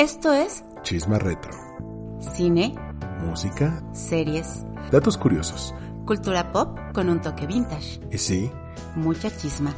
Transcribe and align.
Esto 0.00 0.32
es 0.32 0.64
Chisma 0.82 1.18
retro. 1.18 1.52
cine, 2.34 2.74
Música. 3.22 3.84
series, 3.92 4.64
Datos 4.90 5.18
curiosos. 5.18 5.74
cultura 6.06 6.52
pop 6.52 6.78
con 6.94 7.10
un 7.10 7.20
toque 7.20 7.46
vintage, 7.46 8.00
Y 8.10 8.16
sí, 8.16 8.50
mucha 8.96 9.30
chisma. 9.36 9.74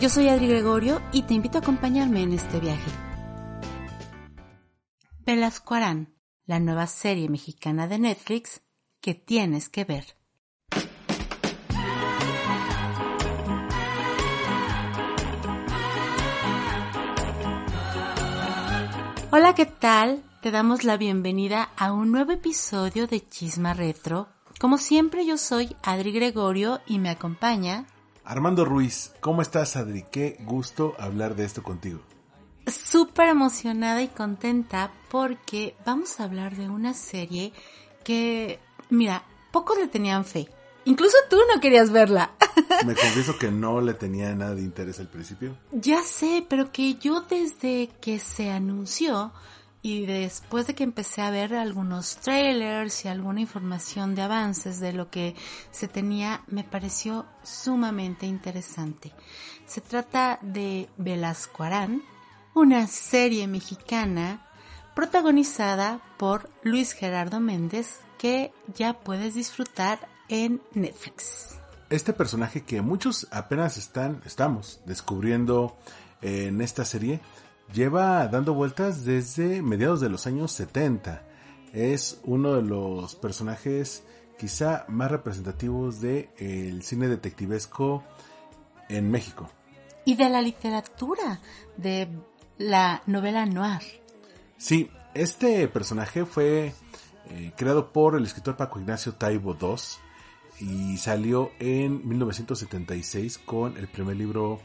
Yo 0.00 0.08
soy 0.08 0.30
Adri 0.30 0.48
Gregorio 0.48 1.02
y 1.12 1.24
te 1.24 1.34
invito 1.34 1.58
a 1.58 1.60
acompañarme 1.60 2.22
en 2.22 2.32
este 2.32 2.60
viaje. 2.60 2.90
Velasco 5.26 5.74
Arán, 5.74 6.14
la 6.46 6.58
nueva 6.58 6.86
serie 6.86 7.28
mexicana 7.28 7.86
de 7.88 7.98
Netflix 7.98 8.62
que 9.02 9.12
tienes 9.14 9.68
que 9.68 9.84
ver. 9.84 10.15
Hola, 19.38 19.54
¿qué 19.54 19.66
tal? 19.66 20.24
Te 20.40 20.50
damos 20.50 20.82
la 20.82 20.96
bienvenida 20.96 21.68
a 21.76 21.92
un 21.92 22.10
nuevo 22.10 22.32
episodio 22.32 23.06
de 23.06 23.20
Chisma 23.20 23.74
Retro. 23.74 24.28
Como 24.58 24.78
siempre, 24.78 25.26
yo 25.26 25.36
soy 25.36 25.76
Adri 25.82 26.10
Gregorio 26.10 26.80
y 26.86 26.98
me 26.98 27.10
acompaña 27.10 27.84
Armando 28.24 28.64
Ruiz, 28.64 29.12
¿cómo 29.20 29.42
estás, 29.42 29.76
Adri? 29.76 30.06
Qué 30.10 30.38
gusto 30.46 30.94
hablar 30.98 31.36
de 31.36 31.44
esto 31.44 31.62
contigo. 31.62 32.00
súper 32.66 33.28
emocionada 33.28 34.00
y 34.00 34.08
contenta 34.08 34.90
porque 35.10 35.74
vamos 35.84 36.18
a 36.18 36.24
hablar 36.24 36.56
de 36.56 36.70
una 36.70 36.94
serie 36.94 37.52
que, 38.04 38.58
mira, 38.88 39.22
pocos 39.52 39.76
le 39.76 39.88
tenían 39.88 40.24
fe. 40.24 40.48
Incluso 40.86 41.16
tú 41.28 41.36
no 41.52 41.60
querías 41.60 41.90
verla. 41.90 42.30
Me 42.86 42.94
confieso 42.94 43.36
que 43.38 43.50
no 43.50 43.80
le 43.80 43.92
tenía 43.92 44.34
nada 44.34 44.54
de 44.54 44.62
interés 44.62 44.98
al 45.00 45.08
principio. 45.08 45.56
ya 45.72 46.02
sé, 46.02 46.46
pero 46.48 46.72
que 46.72 46.94
yo 46.94 47.20
desde 47.20 47.90
que 48.00 48.18
se 48.20 48.50
anunció 48.50 49.32
y 49.82 50.06
después 50.06 50.66
de 50.66 50.74
que 50.74 50.84
empecé 50.84 51.22
a 51.22 51.30
ver 51.30 51.54
algunos 51.54 52.16
trailers 52.16 53.04
y 53.04 53.08
alguna 53.08 53.40
información 53.40 54.14
de 54.14 54.22
avances 54.22 54.80
de 54.80 54.92
lo 54.92 55.10
que 55.10 55.34
se 55.70 55.88
tenía, 55.88 56.42
me 56.46 56.64
pareció 56.64 57.26
sumamente 57.42 58.26
interesante. 58.26 59.12
Se 59.66 59.80
trata 59.80 60.38
de 60.42 60.88
Velasco 60.96 61.64
Arán, 61.64 62.02
una 62.54 62.86
serie 62.86 63.48
mexicana 63.48 64.48
protagonizada 64.94 66.00
por 66.16 66.48
Luis 66.62 66.92
Gerardo 66.92 67.38
Méndez 67.38 68.00
que 68.18 68.52
ya 68.74 68.94
puedes 68.94 69.34
disfrutar 69.34 70.08
en 70.28 70.60
Netflix. 70.72 71.58
Este 71.88 72.12
personaje 72.12 72.62
que 72.62 72.82
muchos 72.82 73.28
apenas 73.30 73.76
están, 73.76 74.20
estamos 74.24 74.80
descubriendo 74.86 75.76
eh, 76.22 76.46
en 76.48 76.60
esta 76.60 76.84
serie, 76.84 77.20
lleva 77.72 78.26
dando 78.28 78.54
vueltas 78.54 79.04
desde 79.04 79.62
mediados 79.62 80.00
de 80.00 80.08
los 80.08 80.26
años 80.26 80.52
70. 80.52 81.22
Es 81.72 82.20
uno 82.24 82.54
de 82.54 82.62
los 82.62 83.14
personajes 83.14 84.02
quizá 84.38 84.84
más 84.88 85.10
representativos 85.10 86.00
del 86.00 86.82
cine 86.82 87.08
detectivesco 87.08 88.02
en 88.88 89.10
México. 89.10 89.48
Y 90.04 90.16
de 90.16 90.28
la 90.28 90.40
literatura, 90.40 91.40
de 91.76 92.08
la 92.58 93.02
novela 93.06 93.46
noir. 93.46 93.82
Sí, 94.56 94.90
este 95.14 95.66
personaje 95.68 96.24
fue 96.24 96.72
eh, 97.30 97.52
creado 97.56 97.92
por 97.92 98.16
el 98.16 98.24
escritor 98.24 98.56
Paco 98.56 98.80
Ignacio 98.80 99.14
Taibo 99.14 99.56
II 99.60 99.76
y 100.60 100.96
salió 100.96 101.50
en 101.58 102.06
1976 102.08 103.38
con 103.38 103.76
el 103.76 103.88
primer 103.88 104.16
libro 104.16 104.60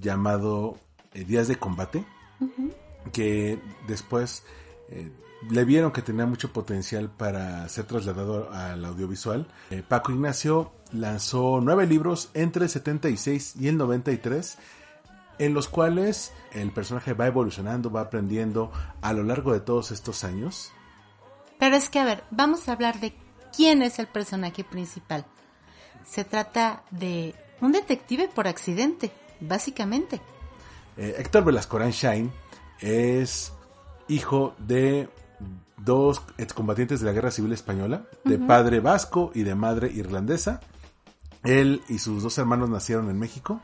llamado 0.00 0.78
eh, 1.14 1.24
Días 1.24 1.48
de 1.48 1.56
Combate, 1.56 2.04
que 3.12 3.58
después 3.86 4.44
eh, 4.90 5.10
le 5.50 5.64
vieron 5.64 5.92
que 5.92 6.02
tenía 6.02 6.26
mucho 6.26 6.52
potencial 6.52 7.10
para 7.10 7.68
ser 7.68 7.84
trasladado 7.84 8.52
al 8.52 8.84
audiovisual. 8.84 9.46
Eh, 9.70 9.82
Paco 9.86 10.12
Ignacio 10.12 10.72
lanzó 10.92 11.60
nueve 11.62 11.86
libros 11.86 12.30
entre 12.34 12.64
el 12.64 12.70
76 12.70 13.56
y 13.56 13.68
el 13.68 13.76
93 13.76 14.58
en 15.38 15.52
los 15.52 15.68
cuales 15.68 16.32
el 16.52 16.72
personaje 16.72 17.12
va 17.12 17.26
evolucionando, 17.26 17.90
va 17.90 18.02
aprendiendo 18.02 18.72
a 19.02 19.12
lo 19.12 19.22
largo 19.22 19.52
de 19.52 19.60
todos 19.60 19.90
estos 19.90 20.24
años. 20.24 20.72
Pero 21.58 21.76
es 21.76 21.90
que, 21.90 21.98
a 21.98 22.04
ver, 22.04 22.24
vamos 22.30 22.68
a 22.68 22.72
hablar 22.72 23.00
de 23.00 23.12
quién 23.56 23.82
es 23.82 23.98
el 23.98 24.06
personaje 24.06 24.62
principal. 24.64 25.24
Se 26.04 26.24
trata 26.24 26.82
de 26.90 27.34
un 27.60 27.72
detective 27.72 28.28
por 28.28 28.46
accidente, 28.46 29.10
básicamente. 29.40 30.20
Eh, 30.96 31.16
Héctor 31.18 31.44
Velascorán 31.44 31.90
Shine 31.90 32.30
es 32.80 33.52
hijo 34.08 34.54
de 34.58 35.08
dos 35.78 36.22
excombatientes 36.38 37.00
de 37.00 37.06
la 37.06 37.12
Guerra 37.12 37.30
Civil 37.30 37.52
Española, 37.52 38.06
de 38.24 38.38
padre 38.38 38.80
vasco 38.80 39.30
y 39.34 39.42
de 39.42 39.54
madre 39.54 39.90
irlandesa. 39.90 40.60
Él 41.42 41.82
y 41.88 41.98
sus 41.98 42.22
dos 42.22 42.36
hermanos 42.38 42.68
nacieron 42.68 43.10
en 43.10 43.18
México. 43.18 43.60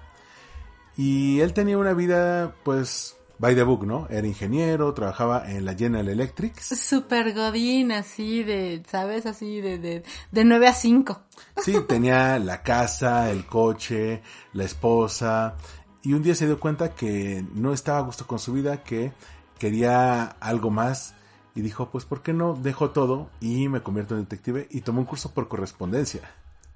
Y 0.97 1.41
él 1.41 1.53
tenía 1.53 1.79
una 1.79 1.95
vida, 1.95 2.55
pues, 2.65 3.17
by 3.43 3.57
the 3.57 3.65
book, 3.65 3.85
¿no? 3.85 4.07
Era 4.09 4.25
ingeniero, 4.25 4.95
trabajaba 4.95 5.51
en 5.51 5.65
la 5.65 5.75
General 5.75 6.09
Electric. 6.09 6.61
Super 6.61 7.35
godín, 7.35 7.91
así 7.91 8.45
de, 8.45 8.85
¿sabes? 8.87 9.27
Así 9.27 9.61
de, 9.61 9.79
de, 9.79 10.05
de 10.31 10.45
9 10.45 10.69
a 10.69 10.73
5. 10.73 11.21
Sí, 11.57 11.77
tenía 11.89 12.39
la 12.39 12.63
casa, 12.63 13.33
el 13.33 13.45
coche, 13.45 14.23
la 14.53 14.63
esposa. 14.63 15.57
Y 16.05 16.13
un 16.13 16.23
día 16.23 16.37
se 16.37 16.47
dio 16.47 16.61
cuenta 16.61 16.95
que 16.95 17.45
no 17.53 17.73
estaba 17.73 17.99
a 17.99 18.03
gusto 18.03 18.29
con 18.29 18.39
su 18.39 18.53
vida, 18.53 18.85
que 18.85 19.13
quería 19.59 20.23
algo 20.39 20.71
más. 20.71 21.17
Y 21.57 21.63
dijo, 21.63 21.91
pues, 21.91 22.05
¿por 22.05 22.23
qué 22.23 22.33
no 22.33 22.55
dejo 22.55 22.91
todo 22.91 23.29
y 23.41 23.69
me 23.69 23.83
convierto 23.83 24.15
en 24.15 24.21
detective? 24.21 24.69
Y 24.71 24.83
tomó 24.83 25.01
un 25.01 25.07
curso 25.07 25.35
por 25.35 25.49
correspondencia. 25.49 26.31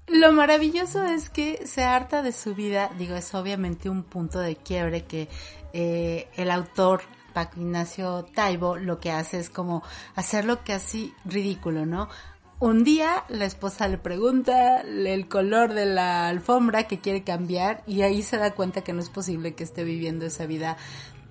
Lo 0.07 0.31
maravilloso 0.31 1.03
es 1.03 1.29
que 1.29 1.67
se 1.67 1.83
harta 1.83 2.21
de 2.21 2.31
su 2.31 2.55
vida, 2.55 2.89
digo, 2.97 3.15
es 3.15 3.35
obviamente 3.35 3.89
un 3.89 4.03
punto 4.03 4.39
de 4.39 4.55
quiebre 4.55 5.03
que 5.03 5.27
eh, 5.73 6.27
el 6.35 6.51
autor 6.51 7.01
Paco 7.33 7.59
Ignacio 7.59 8.25
Taibo 8.33 8.77
lo 8.77 8.99
que 8.99 9.11
hace 9.11 9.39
es 9.39 9.49
como 9.49 9.83
hacerlo 10.15 10.59
casi 10.65 11.13
ridículo, 11.25 11.85
¿no? 11.85 12.09
Un 12.59 12.83
día 12.83 13.23
la 13.29 13.45
esposa 13.45 13.87
le 13.87 13.99
pregunta 13.99 14.81
el 14.81 15.27
color 15.27 15.73
de 15.75 15.85
la 15.85 16.27
alfombra 16.27 16.87
que 16.87 16.99
quiere 16.99 17.23
cambiar 17.23 17.83
y 17.85 18.01
ahí 18.01 18.23
se 18.23 18.37
da 18.37 18.55
cuenta 18.55 18.81
que 18.81 18.93
no 18.93 19.01
es 19.01 19.09
posible 19.09 19.53
que 19.53 19.63
esté 19.63 19.83
viviendo 19.83 20.25
esa 20.25 20.47
vida 20.47 20.77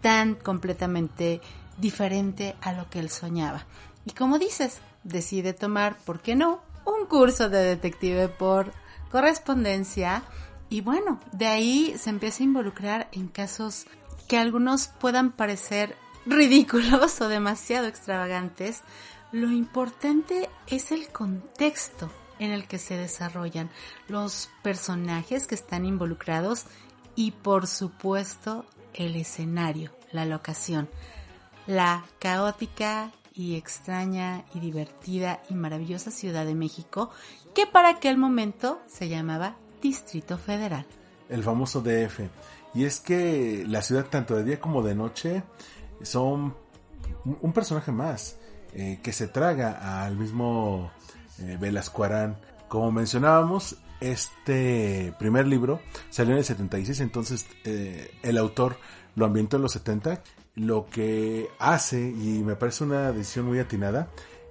tan 0.01 0.37
completamente 0.37 1.41
diferente 1.79 2.55
a 2.61 2.73
lo 2.73 2.89
que 2.89 3.01
él 3.01 3.11
soñaba. 3.11 3.67
Y 4.05 4.13
como 4.13 4.39
dices, 4.39 4.79
decide 5.03 5.53
tomar, 5.53 5.99
¿por 5.99 6.21
qué 6.21 6.37
no? 6.37 6.61
Un 6.85 7.07
curso 7.07 7.49
de 7.49 7.65
detective 7.65 8.29
por 8.29 8.71
correspondencia 9.11 10.23
y 10.69 10.81
bueno, 10.81 11.19
de 11.33 11.47
ahí 11.47 11.97
se 11.99 12.11
empieza 12.11 12.43
a 12.43 12.47
involucrar 12.47 13.09
en 13.11 13.27
casos 13.27 13.87
que 14.27 14.39
algunos 14.39 14.89
puedan 14.89 15.33
parecer 15.33 15.97
ridículos 16.27 17.21
o 17.21 17.29
demasiado 17.29 17.87
extravagantes. 17.87 18.83
Lo 19.33 19.51
importante 19.51 20.49
es 20.67 20.93
el 20.93 21.09
contexto 21.09 22.11
en 22.39 22.51
el 22.51 22.67
que 22.67 22.79
se 22.79 22.97
desarrollan 22.97 23.71
los 24.09 24.51
personajes 24.63 25.47
que 25.47 25.55
están 25.55 25.85
involucrados 25.85 26.67
y 27.15 27.31
por 27.31 27.67
supuesto 27.67 28.67
el 28.93 29.17
escenario, 29.17 29.93
la 30.13 30.27
locación, 30.27 30.89
la 31.67 32.05
caótica 32.19 33.13
y 33.35 33.57
extraña 33.57 34.45
y 34.55 34.61
divertida 34.61 35.43
y 35.49 35.55
maravillosa 35.55 36.11
Ciudad 36.11 36.47
de 36.47 36.55
México 36.55 37.11
que 37.55 37.67
para 37.67 37.91
aquel 37.91 38.17
momento 38.17 38.81
se 38.87 39.09
llamaba 39.09 39.57
Distrito 39.83 40.39
Federal. 40.39 40.87
El 41.29 41.43
famoso 41.43 41.81
DF. 41.81 42.21
Y 42.75 42.85
es 42.85 43.01
que 43.01 43.65
la 43.67 43.83
ciudad, 43.83 44.07
tanto 44.07 44.37
de 44.37 44.45
día 44.45 44.61
como 44.61 44.83
de 44.83 44.95
noche, 44.95 45.43
son 46.03 46.55
un 47.25 47.53
personaje 47.53 47.93
más 47.93 48.37
eh, 48.75 49.01
que 49.03 49.13
se 49.13 49.29
traga 49.29 50.05
al 50.05 50.17
mismo 50.17 50.91
eh, 51.39 51.57
Velasco 51.59 52.05
Arán. 52.05 52.37
Como 52.69 52.93
mencionábamos, 52.93 53.77
este 54.01 55.15
primer 55.19 55.47
libro 55.47 55.81
salió 56.11 56.33
en 56.33 56.39
el 56.39 56.45
76, 56.45 57.01
entonces 57.01 57.47
eh, 57.65 58.11
el 58.23 58.37
autor 58.37 58.77
lo 59.15 59.25
ambientó 59.25 59.57
en 59.57 59.63
los 59.63 59.73
70. 59.73 60.23
Lo 60.57 60.87
que 60.87 61.49
hace, 61.59 62.01
y 62.01 62.43
me 62.45 62.57
parece 62.57 62.85
una 62.85 63.13
decisión 63.13 63.47
muy 63.47 63.59
atinada, 63.59 64.09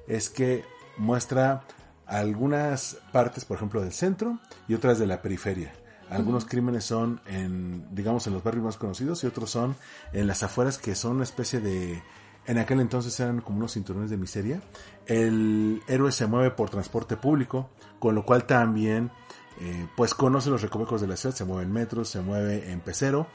es 0.08 0.30
que 0.30 0.64
muestra 0.98 1.64
algunas 2.06 2.98
partes, 3.12 3.46
por 3.46 3.58
ejemplo, 3.58 3.82
del 3.82 3.92
centro 3.92 4.40
y 4.68 4.74
otras 4.74 5.00
de 5.00 5.08
la 5.08 5.22
periferia. 5.22 5.74
Algunos 6.16 6.46
crímenes 6.46 6.86
son 6.86 7.22
en, 7.26 7.94
digamos, 7.94 8.26
en 8.28 8.34
los 8.34 8.44
barrios 8.44 8.64
más 8.64 8.78
conocidos 8.78 9.24
y 9.24 9.28
otros 9.28 9.50
son 9.50 9.76
en 10.14 10.28
las 10.28 10.44
afueras 10.44 10.78
que 10.78 10.96
son 10.96 11.16
una 11.16 11.24
especie 11.24 11.60
de, 11.60 12.02
en 12.48 12.58
aquel 12.58 12.80
entonces 12.80 13.20
eran 13.20 13.42
como 13.42 13.58
unos 13.58 13.74
cinturones 13.74 14.10
de 14.10 14.18
miseria. 14.18 14.62
El 15.08 15.82
héroe 15.88 16.12
se 16.12 16.28
mueve 16.28 16.52
por 16.52 16.70
transporte 16.70 17.18
público, 17.18 17.70
con 18.00 18.16
lo 18.16 18.26
cual 18.26 18.46
también, 18.46 19.12
eh, 19.60 19.88
pues 19.96 20.14
conoce 20.14 20.50
los 20.50 20.62
recovecos 20.62 21.02
de 21.02 21.08
la 21.08 21.18
ciudad, 21.18 21.36
se 21.36 21.46
mueve 21.46 21.64
en 21.64 21.74
metros, 21.74 22.10
se 22.10 22.22
mueve 22.22 22.72
en 22.72 22.82
pecero 22.82 23.28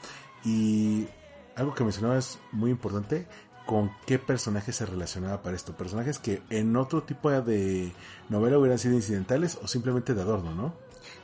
y 0.45 1.07
algo 1.55 1.73
que 1.73 1.83
mencionaba 1.83 2.17
es 2.17 2.39
muy 2.51 2.71
importante, 2.71 3.27
con 3.65 3.91
qué 4.05 4.19
personaje 4.19 4.73
se 4.73 4.85
relacionaba 4.85 5.41
para 5.41 5.55
esto. 5.55 5.75
Personajes 5.75 6.19
que 6.19 6.41
en 6.49 6.75
otro 6.75 7.03
tipo 7.03 7.29
de 7.29 7.93
novela 8.29 8.57
hubieran 8.57 8.79
sido 8.79 8.95
incidentales 8.95 9.57
o 9.61 9.67
simplemente 9.67 10.13
de 10.13 10.21
adorno, 10.21 10.53
¿no? 10.53 10.73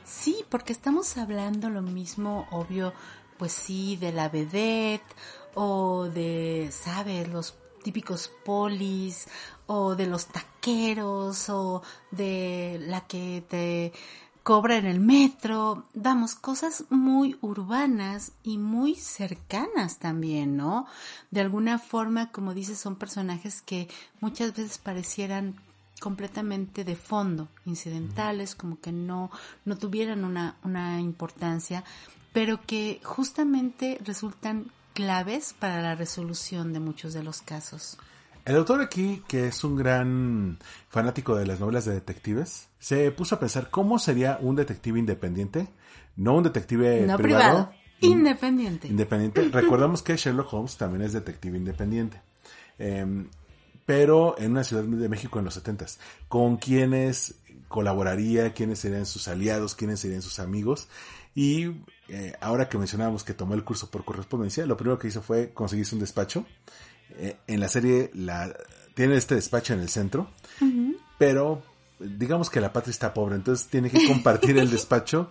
Sí, 0.04 0.44
porque 0.48 0.72
estamos 0.72 1.16
hablando 1.18 1.70
lo 1.70 1.82
mismo, 1.82 2.46
obvio, 2.50 2.92
pues 3.36 3.52
sí, 3.52 3.96
de 3.96 4.12
la 4.12 4.28
vedette 4.28 5.04
o 5.54 6.06
de, 6.06 6.70
¿sabes? 6.72 7.28
Los 7.28 7.54
típicos 7.82 8.30
polis 8.44 9.28
o 9.66 9.94
de 9.94 10.06
los 10.06 10.26
taqueros 10.26 11.48
o 11.50 11.82
de 12.10 12.78
la 12.86 13.06
que 13.06 13.44
te 13.48 13.92
cobra 14.48 14.78
en 14.78 14.86
el 14.86 14.98
metro, 14.98 15.84
vamos, 15.92 16.34
cosas 16.34 16.84
muy 16.88 17.36
urbanas 17.42 18.32
y 18.42 18.56
muy 18.56 18.94
cercanas 18.94 19.98
también, 19.98 20.56
¿no? 20.56 20.86
De 21.30 21.42
alguna 21.42 21.78
forma, 21.78 22.32
como 22.32 22.54
dices, 22.54 22.78
son 22.78 22.96
personajes 22.96 23.60
que 23.60 23.88
muchas 24.22 24.56
veces 24.56 24.78
parecieran 24.78 25.56
completamente 26.00 26.82
de 26.82 26.96
fondo, 26.96 27.48
incidentales, 27.66 28.54
como 28.54 28.80
que 28.80 28.90
no, 28.90 29.30
no 29.66 29.76
tuvieran 29.76 30.24
una, 30.24 30.56
una 30.64 30.98
importancia, 30.98 31.84
pero 32.32 32.64
que 32.64 33.02
justamente 33.04 33.98
resultan 34.02 34.72
claves 34.94 35.54
para 35.58 35.82
la 35.82 35.94
resolución 35.94 36.72
de 36.72 36.80
muchos 36.80 37.12
de 37.12 37.22
los 37.22 37.42
casos. 37.42 37.98
El 38.48 38.56
autor 38.56 38.80
aquí, 38.80 39.22
que 39.28 39.48
es 39.48 39.62
un 39.62 39.76
gran 39.76 40.58
fanático 40.88 41.36
de 41.36 41.44
las 41.44 41.60
novelas 41.60 41.84
de 41.84 41.92
detectives, 41.92 42.68
se 42.78 43.10
puso 43.10 43.34
a 43.34 43.40
pensar 43.40 43.68
cómo 43.68 43.98
sería 43.98 44.38
un 44.40 44.56
detective 44.56 44.98
independiente, 44.98 45.68
no 46.16 46.34
un 46.34 46.44
detective 46.44 47.04
No 47.06 47.18
privado. 47.18 47.68
privado, 47.68 47.72
independiente. 48.00 48.88
Independiente. 48.88 49.46
Recordamos 49.52 50.00
que 50.00 50.16
Sherlock 50.16 50.50
Holmes 50.50 50.78
también 50.78 51.02
es 51.02 51.12
detective 51.12 51.58
independiente. 51.58 52.22
Em, 52.78 53.28
pero 53.84 54.34
en 54.38 54.52
una 54.52 54.64
ciudad 54.64 54.82
de 54.82 55.08
México 55.10 55.38
en 55.38 55.44
los 55.44 55.52
70 55.52 55.84
¿Con 56.28 56.56
quiénes 56.56 57.34
colaboraría? 57.68 58.54
¿Quiénes 58.54 58.78
serían 58.78 59.04
sus 59.04 59.28
aliados? 59.28 59.74
¿Quiénes 59.74 60.00
serían 60.00 60.22
sus 60.22 60.38
amigos? 60.38 60.88
Y 61.34 61.66
eh, 62.08 62.32
ahora 62.40 62.70
que 62.70 62.78
mencionábamos 62.78 63.24
que 63.24 63.34
tomó 63.34 63.52
el 63.52 63.62
curso 63.62 63.90
por 63.90 64.06
correspondencia, 64.06 64.64
lo 64.64 64.78
primero 64.78 64.98
que 64.98 65.08
hizo 65.08 65.20
fue 65.20 65.52
conseguirse 65.52 65.94
un 65.94 66.00
despacho. 66.00 66.46
Eh, 67.18 67.36
en 67.46 67.60
la 67.60 67.68
serie 67.68 68.10
la, 68.14 68.54
tiene 68.94 69.16
este 69.16 69.34
despacho 69.34 69.74
en 69.74 69.80
el 69.80 69.88
centro, 69.88 70.30
pero 71.18 71.62
digamos 71.98 72.48
que 72.48 72.60
la 72.60 72.72
patria 72.72 72.92
está 72.92 73.12
pobre, 73.12 73.34
entonces 73.34 73.68
tiene 73.68 73.90
que 73.90 74.06
compartir 74.06 74.56
el 74.58 74.70
despacho 74.70 75.30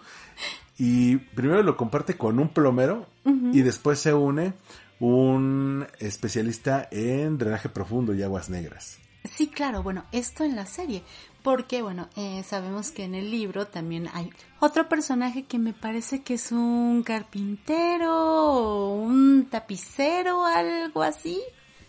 y 0.77 1.17
primero 1.17 1.63
lo 1.63 1.77
comparte 1.77 2.17
con 2.17 2.39
un 2.39 2.49
plomero 2.49 3.07
y 3.25 3.61
después 3.61 3.99
se 3.99 4.13
une 4.13 4.53
un 4.99 5.87
especialista 5.99 6.87
en 6.91 7.37
drenaje 7.37 7.69
profundo 7.69 8.13
y 8.13 8.23
aguas 8.23 8.49
negras. 8.49 8.99
Sí, 9.23 9.47
claro, 9.47 9.83
bueno, 9.83 10.05
esto 10.11 10.43
en 10.43 10.55
la 10.55 10.65
serie, 10.65 11.03
porque 11.43 11.81
bueno, 11.81 12.07
eh, 12.15 12.43
sabemos 12.47 12.91
que 12.91 13.03
en 13.03 13.15
el 13.15 13.29
libro 13.29 13.67
también 13.67 14.07
hay 14.13 14.29
otro 14.59 14.87
personaje 14.87 15.43
que 15.43 15.59
me 15.59 15.73
parece 15.73 16.23
que 16.23 16.35
es 16.35 16.51
un 16.51 17.03
carpintero, 17.03 18.13
o 18.13 18.93
un 18.95 19.47
tapicero, 19.49 20.45
algo 20.45 21.03
así. 21.03 21.41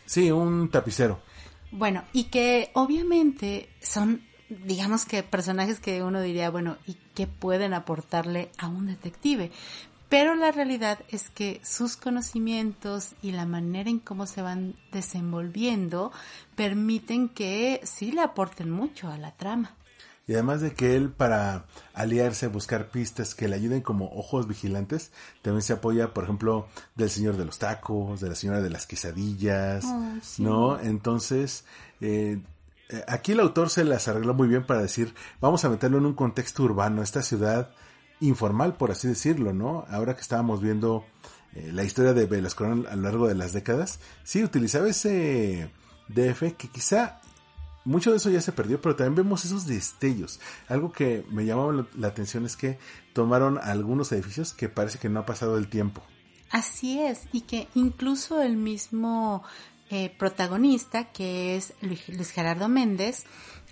Sí, 0.08 0.30
un 0.30 0.70
tapicero. 0.70 1.20
Bueno, 1.70 2.02
y 2.14 2.24
que 2.24 2.70
obviamente 2.72 3.68
son, 3.82 4.22
digamos 4.48 5.04
que 5.04 5.22
personajes 5.22 5.80
que 5.80 6.02
uno 6.02 6.22
diría, 6.22 6.48
bueno, 6.48 6.78
¿y 6.86 6.96
qué 7.14 7.26
pueden 7.26 7.74
aportarle 7.74 8.50
a 8.56 8.68
un 8.68 8.86
detective? 8.86 9.52
Pero 10.08 10.34
la 10.34 10.50
realidad 10.50 11.00
es 11.10 11.28
que 11.28 11.60
sus 11.62 11.98
conocimientos 11.98 13.10
y 13.20 13.32
la 13.32 13.44
manera 13.44 13.90
en 13.90 13.98
cómo 13.98 14.24
se 14.26 14.40
van 14.40 14.76
desenvolviendo 14.92 16.10
permiten 16.56 17.28
que 17.28 17.82
sí 17.84 18.10
le 18.10 18.22
aporten 18.22 18.70
mucho 18.70 19.08
a 19.08 19.18
la 19.18 19.32
trama. 19.32 19.76
Y 20.28 20.34
además 20.34 20.60
de 20.60 20.74
que 20.74 20.94
él 20.94 21.10
para 21.10 21.64
aliarse, 21.94 22.46
buscar 22.48 22.90
pistas 22.90 23.34
que 23.34 23.48
le 23.48 23.56
ayuden 23.56 23.80
como 23.80 24.12
ojos 24.12 24.46
vigilantes, 24.46 25.10
también 25.42 25.62
se 25.62 25.72
apoya, 25.72 26.12
por 26.12 26.24
ejemplo, 26.24 26.68
del 26.94 27.08
señor 27.08 27.38
de 27.38 27.46
los 27.46 27.58
tacos, 27.58 28.20
de 28.20 28.28
la 28.28 28.34
señora 28.34 28.60
de 28.60 28.70
las 28.70 28.86
quesadillas, 28.86 29.84
Oh, 29.86 30.12
sí. 30.22 30.42
¿no? 30.42 30.78
Entonces, 30.78 31.64
eh, 32.02 32.40
eh, 32.90 33.04
aquí 33.08 33.32
el 33.32 33.40
autor 33.40 33.70
se 33.70 33.84
las 33.84 34.06
arregló 34.06 34.34
muy 34.34 34.48
bien 34.48 34.66
para 34.66 34.82
decir, 34.82 35.14
vamos 35.40 35.64
a 35.64 35.70
meterlo 35.70 35.96
en 35.98 36.06
un 36.06 36.14
contexto 36.14 36.62
urbano, 36.62 37.02
esta 37.02 37.22
ciudad 37.22 37.70
informal, 38.20 38.76
por 38.76 38.90
así 38.90 39.08
decirlo, 39.08 39.52
¿no? 39.54 39.86
Ahora 39.88 40.14
que 40.14 40.20
estábamos 40.20 40.60
viendo 40.60 41.04
eh, 41.54 41.70
la 41.72 41.84
historia 41.84 42.12
de 42.12 42.26
Velasco 42.26 42.64
a 42.64 42.68
lo 42.68 43.02
largo 43.02 43.28
de 43.28 43.34
las 43.34 43.54
décadas, 43.54 43.98
sí 44.24 44.44
utilizaba 44.44 44.88
ese 44.88 45.70
DF 46.08 46.54
que 46.56 46.68
quizá 46.68 47.20
mucho 47.88 48.10
de 48.10 48.18
eso 48.18 48.30
ya 48.30 48.40
se 48.40 48.52
perdió, 48.52 48.80
pero 48.80 48.94
también 48.96 49.14
vemos 49.16 49.44
esos 49.44 49.66
destellos. 49.66 50.40
Algo 50.68 50.92
que 50.92 51.24
me 51.30 51.44
llamaba 51.46 51.86
la- 51.96 52.08
atención 52.08 52.44
es 52.44 52.56
que 52.56 52.78
tomaron 53.14 53.58
algunos 53.58 54.12
edificios 54.12 54.52
que 54.52 54.68
parece 54.68 54.98
que 54.98 55.08
no 55.08 55.20
ha 55.20 55.26
pasado 55.26 55.56
el 55.56 55.68
tiempo. 55.68 56.02
Así 56.50 57.00
es, 57.00 57.22
y 57.32 57.42
que 57.42 57.68
incluso 57.74 58.42
el 58.42 58.56
mismo 58.56 59.42
eh, 59.90 60.14
protagonista, 60.18 61.04
que 61.12 61.56
es 61.56 61.72
Luis 61.80 62.30
Gerardo 62.30 62.68
Méndez, 62.68 63.24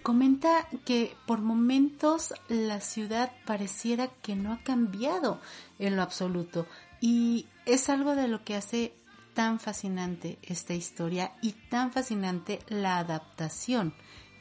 comenta 0.02 0.66
que 0.84 1.14
por 1.26 1.40
momentos 1.40 2.32
la 2.48 2.80
ciudad 2.80 3.32
pareciera 3.44 4.08
que 4.22 4.34
no 4.34 4.52
ha 4.52 4.58
cambiado 4.58 5.40
en 5.78 5.96
lo 5.96 6.02
absoluto. 6.02 6.66
Y 7.00 7.46
es 7.66 7.88
algo 7.90 8.14
de 8.14 8.28
lo 8.28 8.44
que 8.44 8.54
hace 8.54 8.94
tan 9.34 9.60
fascinante 9.60 10.38
esta 10.42 10.72
historia 10.72 11.32
y 11.42 11.52
tan 11.68 11.92
fascinante 11.92 12.60
la 12.68 12.96
adaptación 12.98 13.92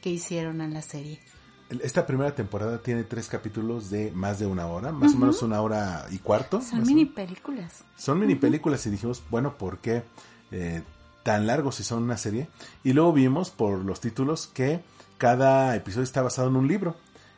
que 0.06 0.12
hicieron 0.12 0.60
a 0.60 0.68
la 0.68 0.82
serie. 0.82 1.18
Esta 1.82 2.06
primera 2.06 2.32
temporada 2.32 2.80
tiene 2.80 3.02
tres 3.02 3.26
capítulos 3.26 3.90
de 3.90 4.12
más 4.12 4.38
de 4.38 4.46
una 4.46 4.68
hora, 4.68 4.92
más 4.92 5.14
o 5.14 5.18
menos 5.18 5.42
una 5.42 5.60
hora 5.60 6.06
y 6.12 6.18
cuarto. 6.18 6.62
Son 6.62 6.82
o 6.82 6.82
mini 6.82 7.06
menos. 7.06 7.14
películas. 7.16 7.82
Son 7.96 8.20
mini 8.20 8.36
películas 8.36 8.86
y 8.86 8.90
dijimos, 8.90 9.20
bueno, 9.30 9.58
¿por 9.58 9.78
qué 9.78 10.04
eh, 10.52 10.82
tan 11.24 11.48
largos 11.48 11.74
si 11.74 11.82
son 11.82 12.04
una 12.04 12.16
serie? 12.18 12.46
Y 12.84 12.92
luego 12.92 13.12
vimos 13.12 13.50
por 13.50 13.84
los 13.84 14.00
títulos 14.00 14.46
que 14.46 14.80
cada 15.18 15.74
episodio 15.74 16.04
está 16.04 16.22
basado 16.22 16.50
en 16.50 16.54
un 16.54 16.68
libro. 16.68 16.94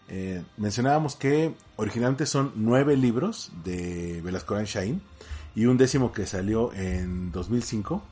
Eh, 0.09 0.43
mencionábamos 0.59 1.17
que 1.17 1.55
originalmente 1.77 2.27
son 2.27 2.53
nueve 2.55 2.99
libros 2.99 3.51
de 3.65 4.21
Velasco 4.23 4.63
Shain 4.63 5.01
y 5.55 5.65
un 5.65 5.79
décimo 5.79 6.13
que 6.13 6.27
salió 6.27 6.71
en 6.75 7.33
2005 7.33 8.03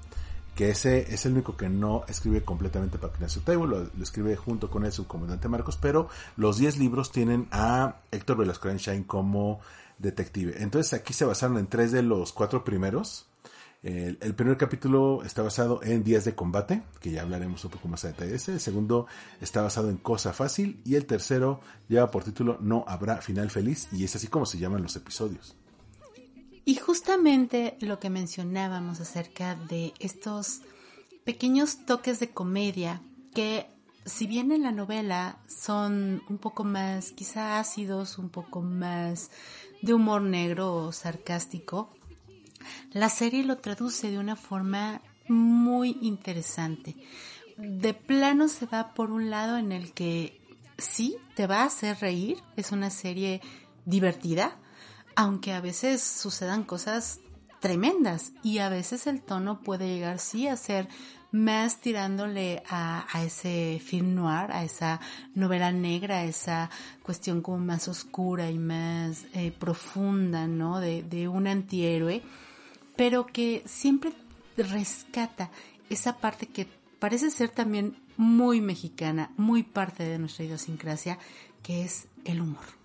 que 0.56 0.70
ese 0.70 1.12
es 1.12 1.26
el 1.26 1.34
único 1.34 1.56
que 1.56 1.68
no 1.68 2.04
escribe 2.08 2.42
completamente 2.42 2.96
para 2.96 3.12
Ignacio 3.14 3.42
Taibo, 3.42 3.66
lo, 3.66 3.90
lo 3.94 4.02
escribe 4.02 4.34
junto 4.36 4.70
con 4.70 4.86
el 4.86 4.90
subcomandante 4.90 5.48
Marcos, 5.48 5.76
pero 5.76 6.08
los 6.38 6.56
10 6.56 6.78
libros 6.78 7.12
tienen 7.12 7.46
a 7.50 7.96
Héctor 8.10 8.38
Velasco 8.38 8.70
como 9.06 9.60
detective. 9.98 10.54
Entonces 10.62 10.94
aquí 10.94 11.12
se 11.12 11.26
basaron 11.26 11.58
en 11.58 11.66
tres 11.66 11.92
de 11.92 12.02
los 12.02 12.32
cuatro 12.32 12.64
primeros. 12.64 13.26
El, 13.82 14.18
el 14.22 14.34
primer 14.34 14.56
capítulo 14.56 15.22
está 15.25 15.42
basado 15.42 15.82
en 15.82 16.02
Días 16.02 16.25
de 16.25 16.34
Combate, 16.34 16.82
que 17.00 17.10
ya 17.10 17.20
hablaremos 17.20 17.62
un 17.66 17.70
poco 17.70 17.88
más 17.88 18.04
a 18.06 18.08
detalle 18.08 18.30
de 18.30 18.36
ese. 18.36 18.52
El 18.54 18.60
segundo 18.60 19.06
está 19.42 19.60
basado 19.60 19.90
en 19.90 19.98
Cosa 19.98 20.32
Fácil. 20.32 20.80
Y 20.84 20.94
el 20.94 21.04
tercero 21.04 21.60
lleva 21.86 22.10
por 22.10 22.25
título 22.25 22.56
No 22.60 22.84
habrá 22.88 23.20
final 23.20 23.50
feliz. 23.50 23.88
Y 23.92 24.04
es 24.04 24.16
así 24.16 24.26
como 24.26 24.46
se 24.46 24.58
llaman 24.58 24.82
los 24.82 24.96
episodios. 24.96 25.54
Y 26.68 26.75
justamente 26.75 27.76
lo 27.78 28.00
que 28.00 28.11
mencionábamos 28.11 29.00
acerca 29.00 29.54
de 29.54 29.94
estos 30.00 30.62
pequeños 31.25 31.87
toques 31.87 32.18
de 32.18 32.30
comedia 32.30 33.00
que 33.32 33.68
si 34.04 34.26
bien 34.26 34.50
en 34.50 34.64
la 34.64 34.73
novela 34.73 35.38
son 35.46 36.25
un 36.28 36.38
poco 36.38 36.64
más 36.64 37.12
quizá 37.12 37.61
ácidos, 37.61 38.18
un 38.18 38.30
poco 38.30 38.62
más 38.62 39.30
de 39.80 39.94
humor 39.94 40.23
negro 40.23 40.75
o 40.75 40.90
sarcástico, 40.90 41.94
la 42.90 43.11
serie 43.11 43.44
lo 43.44 43.58
traduce 43.58 44.11
de 44.11 44.18
una 44.18 44.35
forma 44.35 45.02
muy 45.28 45.96
interesante. 46.02 46.96
De 47.58 47.94
plano 47.94 48.49
se 48.49 48.66
va 48.66 48.92
por 48.92 49.12
un 49.12 49.30
lado 49.30 49.56
en 49.56 49.70
el 49.70 49.92
que 49.92 50.40
sí 50.78 51.16
te 51.37 51.46
va 51.46 51.62
a 51.62 51.66
hacer 51.66 51.99
reír, 52.00 52.38
es 52.56 52.73
una 52.73 52.90
serie 52.90 53.40
divertida, 53.85 54.58
aunque 55.16 55.52
a 55.52 55.61
veces 55.61 56.02
sucedan 56.02 56.62
cosas 56.62 57.20
tremendas 57.61 58.32
y 58.42 58.58
a 58.58 58.68
veces 58.68 59.06
el 59.06 59.23
tono 59.23 59.61
puede 59.61 59.88
llegar 59.88 60.18
sí 60.18 60.46
a 60.46 60.56
ser 60.56 60.88
más 61.32 61.80
tirándole 61.80 62.62
a, 62.68 63.06
ese 63.25 63.80
film 63.85 64.14
noir, 64.14 64.52
a 64.52 64.62
esa 64.62 65.00
novela 65.35 65.73
negra, 65.73 66.18
a 66.18 66.25
esa 66.25 66.70
cuestión 67.02 67.42
como 67.42 67.58
más 67.58 67.88
oscura 67.88 68.50
y 68.50 68.58
más 68.58 69.25
eh, 69.35 69.50
profunda, 69.50 70.46
¿no? 70.46 70.80
De, 70.80 71.02
de 71.02 71.28
un 71.28 71.46
antihéroe, 71.46 72.23
pero 72.94 73.26
que 73.26 73.62
siempre 73.66 74.12
rescata 74.56 75.50
esa 75.90 76.18
parte 76.18 76.46
que 76.46 76.68
parece 76.99 77.30
ser 77.30 77.50
también 77.50 77.96
muy 78.16 78.61
mexicana, 78.61 79.30
muy 79.37 79.62
parte 79.62 80.04
de 80.04 80.18
nuestra 80.18 80.44
idiosincrasia, 80.44 81.18
que 81.62 81.85
es 81.85 82.06
el 82.25 82.40
humor. 82.40 82.75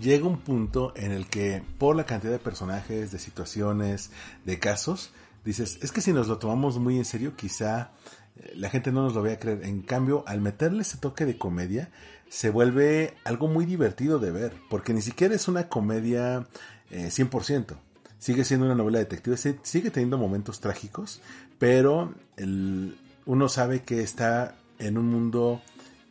Llega 0.00 0.26
un 0.26 0.38
punto 0.38 0.92
en 0.96 1.12
el 1.12 1.26
que 1.26 1.62
por 1.78 1.96
la 1.96 2.06
cantidad 2.06 2.32
de 2.32 2.38
personajes, 2.38 3.10
de 3.10 3.18
situaciones, 3.18 4.10
de 4.44 4.58
casos, 4.58 5.12
dices, 5.44 5.78
es 5.82 5.92
que 5.92 6.00
si 6.00 6.12
nos 6.12 6.28
lo 6.28 6.38
tomamos 6.38 6.78
muy 6.78 6.98
en 6.98 7.04
serio, 7.04 7.36
quizá 7.36 7.92
eh, 8.36 8.52
la 8.56 8.70
gente 8.70 8.92
no 8.92 9.02
nos 9.02 9.14
lo 9.14 9.22
vaya 9.22 9.36
a 9.36 9.38
creer. 9.38 9.64
En 9.64 9.82
cambio, 9.82 10.24
al 10.26 10.40
meterle 10.40 10.82
ese 10.82 10.98
toque 10.98 11.26
de 11.26 11.38
comedia, 11.38 11.90
se 12.28 12.50
vuelve 12.50 13.14
algo 13.24 13.48
muy 13.48 13.64
divertido 13.64 14.18
de 14.18 14.30
ver, 14.30 14.52
porque 14.68 14.92
ni 14.92 15.02
siquiera 15.02 15.34
es 15.34 15.48
una 15.48 15.68
comedia 15.68 16.46
eh, 16.90 17.08
100%. 17.08 17.76
Sigue 18.18 18.44
siendo 18.44 18.66
una 18.66 18.74
novela 18.74 18.98
detective, 18.98 19.36
sigue 19.36 19.90
teniendo 19.90 20.18
momentos 20.18 20.60
trágicos, 20.60 21.22
pero 21.58 22.14
el, 22.36 22.98
uno 23.26 23.48
sabe 23.48 23.82
que 23.82 24.02
está 24.02 24.56
en 24.78 24.98
un 24.98 25.06
mundo 25.06 25.62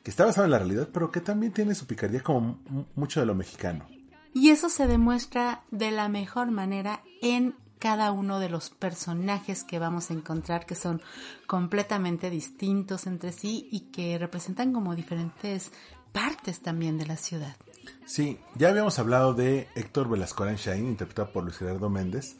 que 0.07 0.11
está 0.11 0.23
basado 0.23 0.45
en 0.45 0.51
la 0.51 0.59
realidad, 0.59 0.87
pero 0.93 1.11
que 1.11 1.19
también 1.19 1.51
tiene 1.51 1.75
su 1.75 1.85
picardía 1.85 2.23
como 2.23 2.59
mucho 2.95 3.19
de 3.19 3.25
lo 3.25 3.35
mexicano. 3.35 3.85
Y 4.33 4.51
eso 4.51 4.69
se 4.69 4.87
demuestra 4.87 5.63
de 5.69 5.91
la 5.91 6.07
mejor 6.07 6.49
manera 6.49 7.01
en 7.21 7.55
cada 7.77 8.13
uno 8.13 8.39
de 8.39 8.47
los 8.47 8.69
personajes 8.69 9.65
que 9.65 9.79
vamos 9.79 10.09
a 10.09 10.13
encontrar 10.13 10.65
que 10.65 10.75
son 10.75 11.01
completamente 11.45 12.29
distintos 12.29 13.05
entre 13.05 13.33
sí 13.33 13.67
y 13.69 13.91
que 13.91 14.17
representan 14.17 14.71
como 14.71 14.95
diferentes 14.95 15.73
partes 16.13 16.61
también 16.61 16.97
de 16.97 17.05
la 17.05 17.17
ciudad. 17.17 17.57
Sí, 18.05 18.39
ya 18.55 18.69
habíamos 18.69 18.99
hablado 18.99 19.33
de 19.33 19.67
Héctor 19.75 20.07
Velasco 20.07 20.49
Shine, 20.49 20.87
interpretado 20.87 21.33
por 21.33 21.43
Luis 21.43 21.57
Gerardo 21.57 21.89
Méndez, 21.89 22.37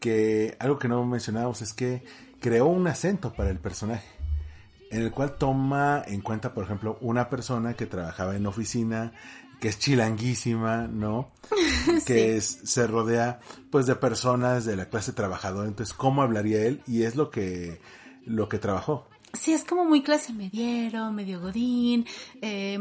que 0.00 0.56
algo 0.58 0.78
que 0.78 0.88
no 0.88 1.04
mencionábamos 1.04 1.60
es 1.60 1.74
que 1.74 2.02
creó 2.40 2.64
un 2.68 2.86
acento 2.86 3.34
para 3.34 3.50
el 3.50 3.58
personaje 3.58 4.19
en 4.90 5.02
el 5.02 5.12
cual 5.12 5.36
toma 5.38 6.02
en 6.06 6.20
cuenta, 6.20 6.52
por 6.52 6.64
ejemplo, 6.64 6.98
una 7.00 7.28
persona 7.28 7.74
que 7.74 7.86
trabajaba 7.86 8.36
en 8.36 8.46
oficina, 8.46 9.12
que 9.60 9.68
es 9.68 9.78
chilanguísima, 9.78 10.88
¿no? 10.88 11.30
Que 12.06 12.36
es, 12.36 12.60
se 12.64 12.86
rodea, 12.86 13.40
pues, 13.70 13.86
de 13.86 13.94
personas 13.94 14.64
de 14.64 14.76
la 14.76 14.88
clase 14.88 15.12
trabajadora. 15.12 15.68
Entonces, 15.68 15.94
¿cómo 15.94 16.22
hablaría 16.22 16.64
él? 16.64 16.82
Y 16.86 17.04
es 17.04 17.14
lo 17.16 17.30
que, 17.30 17.80
lo 18.26 18.48
que 18.48 18.58
trabajó. 18.58 19.06
Sí, 19.32 19.52
es 19.52 19.62
como 19.64 19.84
muy 19.84 20.02
clase 20.02 20.32
mediero, 20.32 21.12
medio 21.12 21.40
godín. 21.40 22.04
Eh, 22.42 22.78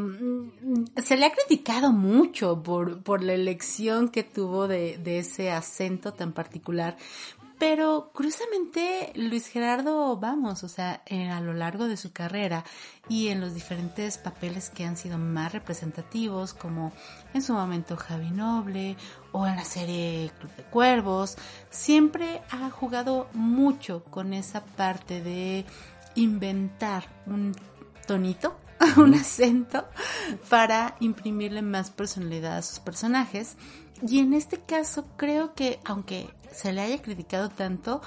se 0.97 1.15
le 1.15 1.25
ha 1.25 1.31
criticado 1.31 1.91
mucho 1.91 2.63
por, 2.63 3.03
por 3.03 3.23
la 3.23 3.33
elección 3.33 4.09
que 4.09 4.23
tuvo 4.23 4.67
de, 4.67 4.97
de 4.97 5.19
ese 5.19 5.51
acento 5.51 6.13
tan 6.13 6.33
particular, 6.33 6.97
pero 7.59 8.09
curiosamente 8.13 9.11
Luis 9.15 9.47
Gerardo, 9.47 10.15
vamos, 10.15 10.63
o 10.63 10.69
sea, 10.69 11.03
eh, 11.05 11.29
a 11.29 11.41
lo 11.41 11.53
largo 11.53 11.87
de 11.87 11.97
su 11.97 12.13
carrera 12.13 12.63
y 13.09 13.27
en 13.27 13.41
los 13.41 13.53
diferentes 13.53 14.17
papeles 14.17 14.69
que 14.69 14.85
han 14.85 14.95
sido 14.95 15.17
más 15.17 15.51
representativos, 15.51 16.53
como 16.53 16.93
en 17.33 17.41
su 17.41 17.53
momento 17.53 17.97
Javi 17.97 18.31
Noble 18.31 18.95
o 19.33 19.45
en 19.45 19.57
la 19.57 19.65
serie 19.65 20.31
Club 20.39 20.55
de 20.55 20.63
Cuervos, 20.63 21.35
siempre 21.69 22.41
ha 22.49 22.69
jugado 22.69 23.27
mucho 23.33 24.05
con 24.05 24.33
esa 24.33 24.63
parte 24.63 25.21
de 25.21 25.65
inventar 26.15 27.09
un 27.25 27.53
tonito, 28.07 28.55
un 28.95 29.15
acento, 29.15 29.85
para 30.49 30.95
imprimirle 31.01 31.61
más 31.61 31.91
personalidad 31.91 32.57
a 32.57 32.61
sus 32.61 32.79
personajes. 32.79 33.57
Y 34.07 34.19
en 34.19 34.33
este 34.33 34.59
caso 34.59 35.05
creo 35.17 35.53
que, 35.53 35.79
aunque 35.85 36.29
se 36.51 36.71
le 36.71 36.81
haya 36.81 37.01
criticado 37.01 37.49
tanto, 37.49 38.01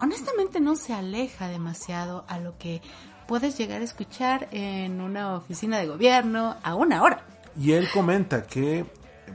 honestamente 0.00 0.60
no 0.60 0.76
se 0.76 0.92
aleja 0.92 1.48
demasiado 1.48 2.24
a 2.28 2.38
lo 2.38 2.56
que 2.58 2.80
puedes 3.26 3.58
llegar 3.58 3.80
a 3.80 3.84
escuchar 3.84 4.48
en 4.52 5.00
una 5.00 5.34
oficina 5.34 5.78
de 5.78 5.86
gobierno 5.86 6.56
a 6.62 6.74
una 6.74 7.02
hora. 7.02 7.24
Y 7.60 7.72
él 7.72 7.88
comenta 7.92 8.46
que 8.46 8.86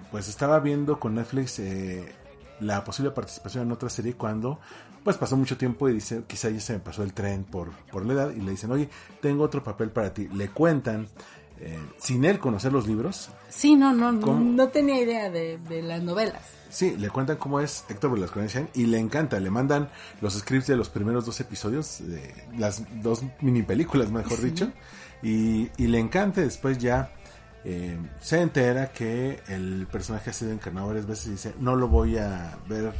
pues 0.10 0.28
estaba 0.28 0.60
viendo 0.60 1.00
con 1.00 1.16
Netflix 1.16 1.60
eh, 1.60 2.14
la 2.60 2.84
posible 2.84 3.12
participación 3.12 3.66
en 3.66 3.72
otra 3.72 3.90
serie 3.90 4.14
cuando 4.14 4.60
pues 5.04 5.18
pasó 5.18 5.36
mucho 5.36 5.58
tiempo 5.58 5.90
y 5.90 5.94
dice 5.94 6.24
quizá 6.28 6.50
ya 6.50 6.60
se 6.60 6.74
me 6.74 6.80
pasó 6.80 7.04
el 7.04 7.14
tren 7.14 7.44
por, 7.44 7.72
por 7.88 8.06
la 8.06 8.14
edad 8.14 8.32
y 8.32 8.40
le 8.40 8.52
dicen 8.52 8.72
oye 8.72 8.90
tengo 9.20 9.44
otro 9.44 9.64
papel 9.64 9.90
para 9.90 10.14
ti 10.14 10.28
le 10.28 10.50
cuentan 10.50 11.08
eh, 11.62 11.80
sin 11.98 12.26
él 12.26 12.40
conocer 12.40 12.74
los 12.74 12.88
libros 12.88 13.30
sí 13.50 13.76
no 13.76 13.94
no 13.94 14.12
no 14.12 14.68
tenía 14.70 15.02
idea 15.02 15.30
de, 15.30 15.58
de 15.58 15.82
las 15.82 16.02
novelas 16.02 16.42
Sí, 16.72 16.96
le 16.98 17.10
cuentan 17.10 17.36
cómo 17.36 17.60
es 17.60 17.84
Héctor 17.90 18.14
Velasco 18.14 18.40
y 18.74 18.86
le 18.86 18.98
encanta. 18.98 19.38
Le 19.42 19.50
mandan 19.50 19.90
los 20.22 20.36
scripts 20.36 20.68
de 20.68 20.78
los 20.78 20.88
primeros 20.88 21.26
dos 21.26 21.38
episodios, 21.42 22.00
de 22.00 22.34
las 22.58 22.82
dos 23.04 23.24
mini 23.42 23.62
películas, 23.62 24.10
mejor 24.10 24.40
dicho, 24.42 24.72
y, 25.22 25.70
y, 25.76 25.88
le 25.88 26.00
encanta. 26.00 26.40
Después 26.40 26.78
ya 26.78 27.12
eh, 27.66 27.98
se 28.22 28.42
entera 28.42 28.94
que 28.94 29.42
el 29.50 29.86
personaje 29.92 30.30
ha 30.30 30.34
sido 30.34 30.52
encarnado 30.52 30.88
varias 30.88 31.06
veces 31.06 31.28
y 31.28 31.32
dice: 31.32 31.54
No 31.60 31.76
lo 31.76 31.90
voy 31.90 32.18
a 32.18 32.58
ver 32.70 32.94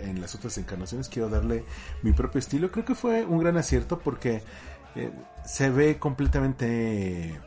en 0.00 0.20
las 0.20 0.34
otras 0.34 0.58
encarnaciones, 0.58 1.08
quiero 1.08 1.30
darle 1.30 1.64
mi 2.02 2.12
propio 2.12 2.40
estilo. 2.40 2.70
Creo 2.70 2.84
que 2.84 2.94
fue 2.94 3.24
un 3.24 3.38
gran 3.38 3.56
acierto 3.56 4.00
porque 4.00 4.42
eh, 4.96 5.10
se 5.46 5.70
ve 5.70 5.98
completamente 5.98 7.40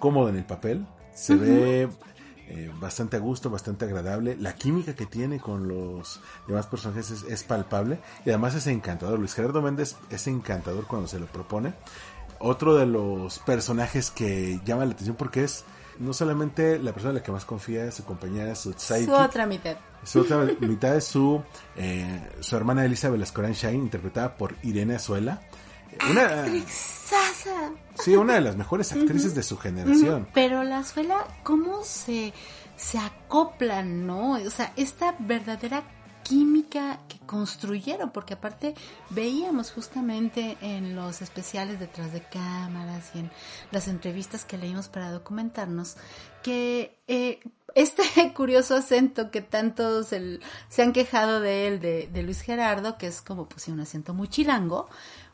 cómodo 0.00 0.28
en 0.28 0.36
el 0.36 0.44
papel, 0.44 0.84
se 1.14 1.36
ve 1.36 1.88
eh, 2.48 2.68
bastante 2.80 3.16
a 3.16 3.20
gusto, 3.20 3.48
bastante 3.48 3.84
agradable. 3.84 4.36
La 4.36 4.56
química 4.56 4.96
que 4.96 5.06
tiene 5.06 5.38
con 5.38 5.68
los 5.68 6.20
demás 6.48 6.66
personajes 6.66 7.22
es, 7.22 7.42
palpable 7.44 8.00
y 8.24 8.30
además 8.30 8.56
es 8.56 8.66
encantador. 8.66 9.20
Luis 9.20 9.34
Gerardo 9.34 9.62
Méndez 9.62 9.94
es 10.10 10.26
encantador 10.26 10.88
cuando 10.88 11.06
se 11.06 11.20
lo 11.20 11.26
propone. 11.26 11.74
Otro 12.40 12.74
de 12.74 12.86
los 12.86 13.38
personajes 13.38 14.10
que 14.10 14.58
llama 14.64 14.84
la 14.84 14.92
atención 14.92 15.14
porque 15.14 15.44
es 15.44 15.64
no 16.00 16.12
solamente 16.12 16.80
la 16.80 16.92
persona 16.92 17.10
en 17.10 17.16
la 17.18 17.22
que 17.22 17.30
más 17.30 17.44
confía, 17.44 17.92
su 17.92 18.04
compañera, 18.04 18.56
su 18.56 18.72
Su 18.72 19.12
otra 19.12 19.46
mitad. 19.46 19.76
Su 20.02 20.22
otra 20.22 20.44
mitad 20.60 20.96
es 20.96 21.04
su, 21.04 21.40
eh, 21.76 22.30
su 22.40 22.56
hermana 22.56 22.84
Elizabeth 22.84 23.20
Escorán 23.20 23.52
Shine, 23.52 23.74
interpretada 23.74 24.36
por 24.36 24.56
Irene 24.62 24.96
Azuela. 24.96 25.42
Una, 26.10 26.46
Sí, 27.98 28.14
una 28.16 28.34
de 28.34 28.40
las 28.40 28.56
mejores 28.56 28.92
actrices 28.92 29.34
de 29.34 29.42
su 29.42 29.58
generación. 29.58 30.28
Pero 30.32 30.62
la 30.62 30.78
Azuela, 30.78 31.26
¿cómo 31.42 31.82
se, 31.84 32.32
se 32.76 32.98
acoplan, 32.98 34.06
no? 34.06 34.32
O 34.32 34.50
sea, 34.50 34.72
esta 34.76 35.16
verdadera 35.18 35.82
química 36.22 37.00
que 37.08 37.18
construyeron, 37.26 38.10
porque 38.10 38.34
aparte 38.34 38.74
veíamos 39.10 39.72
justamente 39.72 40.56
en 40.60 40.94
los 40.94 41.22
especiales 41.22 41.80
detrás 41.80 42.12
de 42.12 42.22
cámaras 42.22 43.10
y 43.14 43.20
en 43.20 43.30
las 43.72 43.88
entrevistas 43.88 44.44
que 44.44 44.58
leímos 44.58 44.88
para 44.88 45.10
documentarnos, 45.10 45.96
que 46.42 46.96
eh, 47.08 47.40
este 47.74 48.02
curioso 48.34 48.76
acento 48.76 49.30
que 49.30 49.40
tantos 49.40 50.08
se 50.08 50.82
han 50.82 50.92
quejado 50.92 51.40
de 51.40 51.66
él, 51.66 51.80
de, 51.80 52.08
de 52.12 52.22
Luis 52.22 52.42
Gerardo, 52.42 52.96
que 52.96 53.08
es 53.08 53.20
como 53.20 53.48
pues 53.48 53.66
un 53.68 53.80
acento 53.80 54.14
muy 54.14 54.28
chilango, 54.28 54.88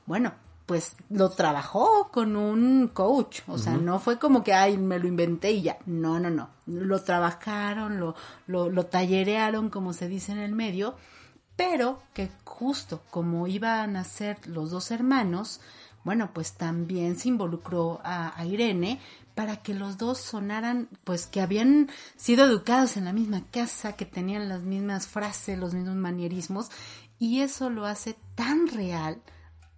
bueno, 0.07 0.33
pues 0.67 0.97
lo 1.11 1.31
trabajó 1.31 2.11
con 2.11 2.35
un 2.35 2.89
coach, 2.89 3.41
o 3.47 3.57
sea, 3.57 3.77
no 3.77 4.01
fue 4.01 4.19
como 4.19 4.43
que, 4.43 4.53
ay, 4.53 4.77
me 4.77 4.99
lo 4.99 5.07
inventé 5.07 5.53
y 5.53 5.63
ya, 5.63 5.79
no, 5.87 6.19
no, 6.19 6.29
no, 6.29 6.51
lo 6.67 7.03
trabajaron, 7.03 8.01
lo, 8.01 8.17
lo, 8.49 8.69
lo 8.69 8.87
tallerearon, 8.87 9.71
como 9.71 9.93
se 9.93 10.09
dice 10.09 10.33
en 10.33 10.39
el 10.39 10.53
medio, 10.53 10.97
pero 11.55 12.03
que 12.13 12.31
justo 12.45 13.03
como 13.11 13.47
iban 13.47 13.97
a 13.97 14.03
ser 14.03 14.39
los 14.49 14.73
dos 14.73 14.91
hermanos, 14.91 15.61
bueno, 16.03 16.31
pues 16.33 16.55
también 16.55 17.17
se 17.17 17.29
involucró 17.29 18.01
a, 18.03 18.39
a, 18.39 18.45
Irene 18.45 19.01
para 19.37 19.59
que 19.59 19.73
los 19.75 19.99
dos 19.99 20.19
sonaran, 20.19 20.89
pues 21.05 21.27
que 21.27 21.41
habían 21.41 21.91
sido 22.17 22.45
educados 22.45 22.97
en 22.97 23.05
la 23.05 23.13
misma 23.13 23.43
casa, 23.53 23.95
que 23.95 24.05
tenían 24.05 24.49
las 24.49 24.63
mismas 24.63 25.07
frases, 25.07 25.59
los 25.59 25.75
mismos 25.75 25.95
manierismos, 25.97 26.71
y 27.19 27.41
eso 27.41 27.71
lo 27.71 27.87
hace 27.87 28.17
tan 28.35 28.67
real, 28.69 29.23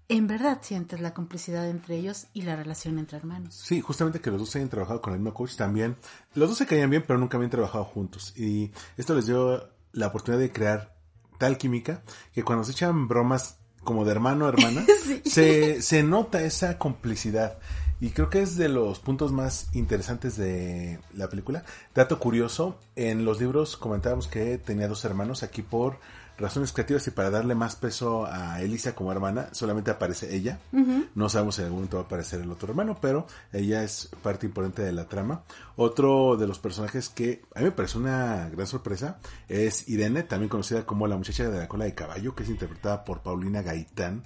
en 0.09 0.27
verdad 0.27 0.59
sientes 0.62 1.00
la 1.00 1.12
complicidad 1.12 1.69
entre 1.69 1.97
ellos 1.97 2.27
y 2.33 2.43
la 2.43 2.57
relación 2.57 2.99
entre 2.99 3.19
hermanos. 3.19 3.55
Sí, 3.55 3.81
justamente 3.81 4.21
que 4.21 4.31
los 4.31 4.41
dos 4.41 4.57
hayan 4.57 4.71
trabajado 4.71 5.03
con 5.03 5.12
el 5.12 5.21
mismo 5.21 5.35
coach 5.35 5.57
también. 5.57 5.97
Los 6.35 6.49
dos 6.49 6.59
se 6.59 6.67
caían 6.67 6.91
bien, 6.91 7.05
pero 7.07 7.19
nunca 7.19 7.37
habían 7.37 7.50
trabajado 7.50 7.85
juntos. 7.85 8.33
Y 8.37 8.73
esto 8.97 9.15
les 9.15 9.27
dio 9.27 9.69
la 9.93 10.07
oportunidad 10.07 10.41
de 10.41 10.53
crear 10.53 10.97
tal 11.38 11.59
química 11.59 12.03
que 12.33 12.43
cuando 12.43 12.65
se 12.65 12.73
echan 12.73 13.07
bromas 13.07 13.59
como 13.85 14.05
de 14.05 14.12
hermano 14.12 14.47
a 14.47 14.49
hermana, 14.49 14.85
sí. 15.05 15.23
se, 15.25 15.83
se 15.83 16.03
nota 16.03 16.43
esa 16.43 16.79
complicidad. 16.79 17.59
Y 18.00 18.11
creo 18.11 18.31
que 18.31 18.41
es 18.43 18.57
de 18.57 18.69
los 18.69 19.00
puntos 19.00 19.33
más 19.33 19.69
interesantes 19.75 20.37
de 20.37 21.00
la 21.15 21.29
película. 21.29 21.65
Dato 21.95 22.19
curioso, 22.19 22.79
en 22.97 23.25
los 23.25 23.41
libros 23.41 23.77
comentábamos 23.77 24.29
que 24.29 24.57
tenía 24.59 24.88
dos 24.88 25.05
hermanos, 25.05 25.43
aquí 25.43 25.62
por 25.62 25.99
razones 26.38 26.73
creativas 26.73 27.07
y 27.07 27.11
para 27.11 27.30
darle 27.30 27.54
más 27.54 27.76
peso 27.76 28.26
a 28.26 28.62
Elisa 28.62 28.95
como 28.95 29.12
hermana, 29.12 29.49
solamente 29.52 29.90
aparece 29.90 30.35
ella. 30.35 30.59
No 31.14 31.28
sabemos 31.28 31.57
si 31.57 31.62
en 31.62 31.66
algún 31.66 31.80
momento 31.80 31.97
va 31.97 32.04
a 32.04 32.07
aparecer 32.07 32.40
el 32.40 32.50
otro 32.50 32.71
hermano, 32.71 32.97
pero 33.00 33.26
ella 33.52 33.83
es 33.83 34.09
parte 34.23 34.47
importante 34.47 34.83
de 34.83 34.92
la 34.92 35.09
trama. 35.09 35.42
Otro 35.76 36.37
de 36.37 36.47
los 36.47 36.59
personajes 36.59 37.09
que 37.09 37.42
a 37.54 37.59
mí 37.59 37.66
me 37.66 37.73
parece 37.73 37.99
una 37.99 38.49
gran 38.50 38.66
sorpresa 38.66 39.18
es 39.49 39.88
Irene, 39.88 40.23
también 40.23 40.49
conocida 40.49 40.87
como 40.87 41.07
la 41.07 41.16
muchacha 41.16 41.49
de 41.49 41.59
la 41.59 41.68
cola 41.68 41.85
de 41.85 41.95
caballo, 41.95 42.35
que 42.35 42.45
es 42.45 42.49
interpretada 42.49 43.04
por 43.04 43.21
Paulina 43.23 43.62
Gaitán, 43.62 44.23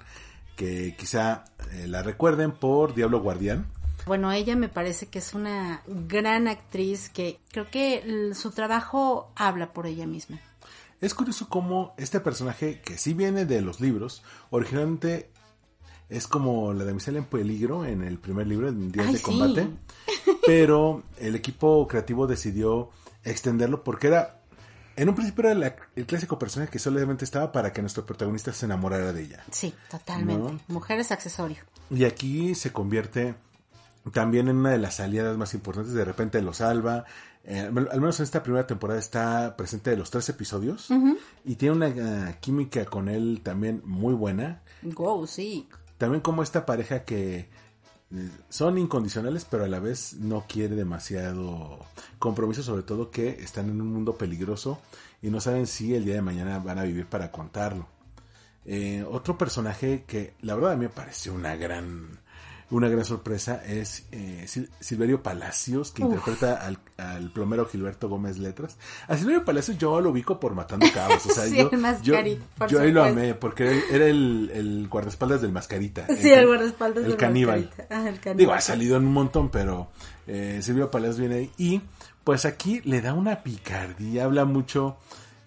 que 0.56 0.94
quizá 0.96 1.44
eh, 1.72 1.86
la 1.86 2.02
recuerden 2.02 2.52
por 2.52 2.94
Diablo 2.94 3.20
Guardián. 3.20 3.66
Bueno, 4.04 4.32
ella 4.32 4.56
me 4.56 4.68
parece 4.68 5.06
que 5.06 5.20
es 5.20 5.32
una 5.32 5.82
gran 5.86 6.48
actriz 6.48 7.08
que 7.08 7.38
creo 7.52 7.70
que 7.70 8.32
su 8.34 8.50
trabajo 8.50 9.32
habla 9.36 9.72
por 9.72 9.86
ella 9.86 10.06
misma. 10.06 10.40
Es 11.02 11.12
curioso 11.14 11.48
cómo 11.50 11.94
este 11.98 12.20
personaje, 12.20 12.80
que 12.80 12.96
sí 12.96 13.12
viene 13.12 13.44
de 13.44 13.60
los 13.60 13.80
libros, 13.80 14.22
originalmente 14.50 15.30
es 16.08 16.26
como 16.26 16.72
la 16.72 16.84
damisela 16.84 17.18
en 17.18 17.24
peligro 17.24 17.84
en 17.84 18.02
el 18.02 18.18
primer 18.18 18.46
libro, 18.46 18.68
en 18.68 18.90
Días 18.92 19.06
Ay, 19.08 19.12
de 19.14 19.18
sí. 19.18 19.24
Combate, 19.24 19.68
pero 20.46 21.02
el 21.18 21.34
equipo 21.34 21.86
creativo 21.88 22.26
decidió 22.26 22.90
extenderlo 23.24 23.82
porque 23.82 24.06
era, 24.08 24.40
en 24.96 25.08
un 25.08 25.14
principio 25.14 25.44
era 25.44 25.54
la- 25.54 25.76
el 25.96 26.06
clásico 26.06 26.38
personaje 26.38 26.70
que 26.70 26.78
solamente 26.78 27.24
estaba 27.24 27.50
para 27.50 27.72
que 27.72 27.80
nuestro 27.82 28.06
protagonista 28.06 28.52
se 28.52 28.66
enamorara 28.66 29.12
de 29.12 29.22
ella. 29.22 29.44
Sí, 29.50 29.74
totalmente. 29.90 30.52
No. 30.52 30.60
Mujeres 30.68 31.10
accesorio. 31.10 31.58
Y 31.90 32.04
aquí 32.04 32.54
se 32.54 32.72
convierte 32.72 33.34
también 34.10 34.48
en 34.48 34.56
una 34.56 34.70
de 34.70 34.78
las 34.78 35.00
aliadas 35.00 35.36
más 35.36 35.54
importantes. 35.54 35.94
De 35.94 36.04
repente 36.04 36.40
lo 36.42 36.52
salva. 36.52 37.04
Eh, 37.44 37.60
al 37.60 38.00
menos 38.00 38.18
en 38.20 38.24
esta 38.24 38.42
primera 38.42 38.66
temporada 38.66 38.98
está 38.98 39.56
presente 39.56 39.90
de 39.90 39.96
los 39.96 40.10
tres 40.10 40.28
episodios. 40.28 40.88
Y 41.44 41.56
tiene 41.56 41.76
una 41.76 41.88
eh, 41.88 42.36
química 42.40 42.84
con 42.84 43.08
él 43.08 43.40
también 43.42 43.82
muy 43.84 44.14
buena. 44.14 44.62
Wow, 44.82 45.26
sí. 45.26 45.68
También 45.98 46.20
como 46.20 46.42
esta 46.42 46.66
pareja 46.66 47.04
que 47.04 47.48
eh, 48.14 48.28
son 48.48 48.76
incondicionales, 48.76 49.46
pero 49.48 49.64
a 49.64 49.68
la 49.68 49.78
vez 49.78 50.14
no 50.14 50.44
quiere 50.46 50.74
demasiado 50.74 51.78
compromiso, 52.18 52.62
sobre 52.62 52.82
todo 52.82 53.10
que 53.10 53.28
están 53.28 53.70
en 53.70 53.80
un 53.80 53.92
mundo 53.92 54.16
peligroso 54.16 54.80
y 55.22 55.30
no 55.30 55.40
saben 55.40 55.66
si 55.66 55.94
el 55.94 56.04
día 56.04 56.14
de 56.14 56.22
mañana 56.22 56.58
van 56.58 56.78
a 56.78 56.82
vivir 56.82 57.06
para 57.06 57.30
contarlo. 57.30 57.86
Eh, 58.64 59.04
otro 59.10 59.38
personaje 59.38 60.04
que 60.06 60.34
la 60.42 60.54
verdad 60.54 60.72
a 60.72 60.76
mí 60.76 60.82
me 60.82 60.88
pareció 60.88 61.32
una 61.32 61.56
gran 61.56 62.20
una 62.72 62.88
gran 62.88 63.04
sorpresa 63.04 63.62
es 63.64 64.06
eh, 64.12 64.44
Sil- 64.48 64.68
Silverio 64.80 65.22
Palacios 65.22 65.92
que 65.92 66.02
Uf. 66.02 66.08
interpreta 66.10 66.54
al, 66.66 66.78
al 66.96 67.30
plomero 67.30 67.66
Gilberto 67.66 68.08
Gómez 68.08 68.38
Letras. 68.38 68.76
A 69.08 69.16
Silverio 69.16 69.44
Palacios 69.44 69.78
yo 69.78 70.00
lo 70.00 70.10
ubico 70.10 70.40
por 70.40 70.54
Matando 70.54 70.86
Cabos, 70.92 71.24
o 71.26 71.30
sea, 71.30 71.44
Sí, 71.48 71.56
yo, 71.58 71.68
el 71.70 71.78
Mascarita, 71.78 72.66
yo 72.66 72.80
ahí 72.80 72.90
lo 72.90 73.04
amé 73.04 73.34
porque 73.34 73.64
era 73.64 73.72
el, 73.72 73.82
era 73.92 74.06
el, 74.06 74.50
el 74.54 74.88
guardaespaldas 74.88 75.40
del 75.42 75.52
Mascarita. 75.52 76.06
Sí, 76.16 76.30
el 76.32 76.46
guardaespaldas 76.46 77.04
el 77.04 77.10
del 77.10 77.16
caníbal. 77.18 77.70
Ah, 77.90 78.08
el 78.08 78.18
caníbal. 78.18 78.36
Digo, 78.38 78.52
ha 78.52 78.60
salido 78.60 78.96
en 78.96 79.06
un 79.06 79.12
montón, 79.12 79.50
pero 79.50 79.90
eh, 80.26 80.60
Silvio 80.62 80.90
Palacios 80.90 81.18
viene 81.20 81.34
ahí. 81.36 81.50
Y 81.58 81.80
pues 82.24 82.44
aquí 82.44 82.80
le 82.84 83.00
da 83.00 83.14
una 83.14 83.42
picardía, 83.42 84.24
habla 84.24 84.44
mucho 84.44 84.96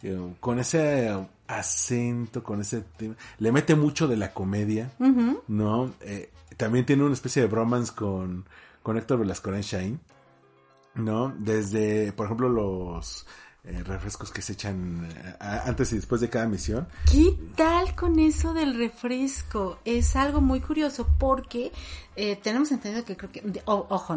eh, 0.04 0.18
con 0.40 0.60
ese 0.60 1.12
acento, 1.48 2.44
con 2.44 2.62
ese 2.62 2.82
tema. 2.98 3.16
Le 3.40 3.52
mete 3.52 3.76
mucho 3.76 4.08
de 4.08 4.18
la 4.18 4.34
comedia, 4.34 4.92
¿no? 5.48 5.94
Eh, 6.02 6.30
también 6.58 6.86
tiene 6.86 7.04
una 7.04 7.14
especie 7.14 7.42
de 7.42 7.48
bromance 7.48 7.94
con, 7.94 8.46
con 8.84 8.98
Héctor 8.98 9.20
Velasco 9.20 9.52
Shine, 9.52 10.00
¿no? 10.96 11.34
Desde, 11.38 12.12
por 12.14 12.26
ejemplo, 12.28 12.48
los 12.50 13.26
eh, 13.66 13.82
refrescos 13.84 14.32
que 14.32 14.42
se 14.42 14.54
echan 14.54 15.10
eh, 15.12 15.36
a- 15.40 15.64
antes 15.68 15.92
y 15.92 15.96
después 15.96 16.22
de 16.22 16.30
cada 16.30 16.48
misión. 16.48 16.88
¿Qué 17.12 17.36
tal 17.56 17.96
con 17.96 18.20
eso 18.20 18.54
del 18.54 18.78
refresco? 18.78 19.80
Es 19.86 20.16
algo 20.16 20.40
muy 20.40 20.62
curioso 20.62 21.08
porque 21.18 21.72
eh, 22.16 22.36
tenemos 22.38 22.72
entendido 22.72 23.04
que 23.04 23.18
creo 23.18 23.32
que, 23.32 23.62
o- 23.66 23.88
ojo, 23.90 24.14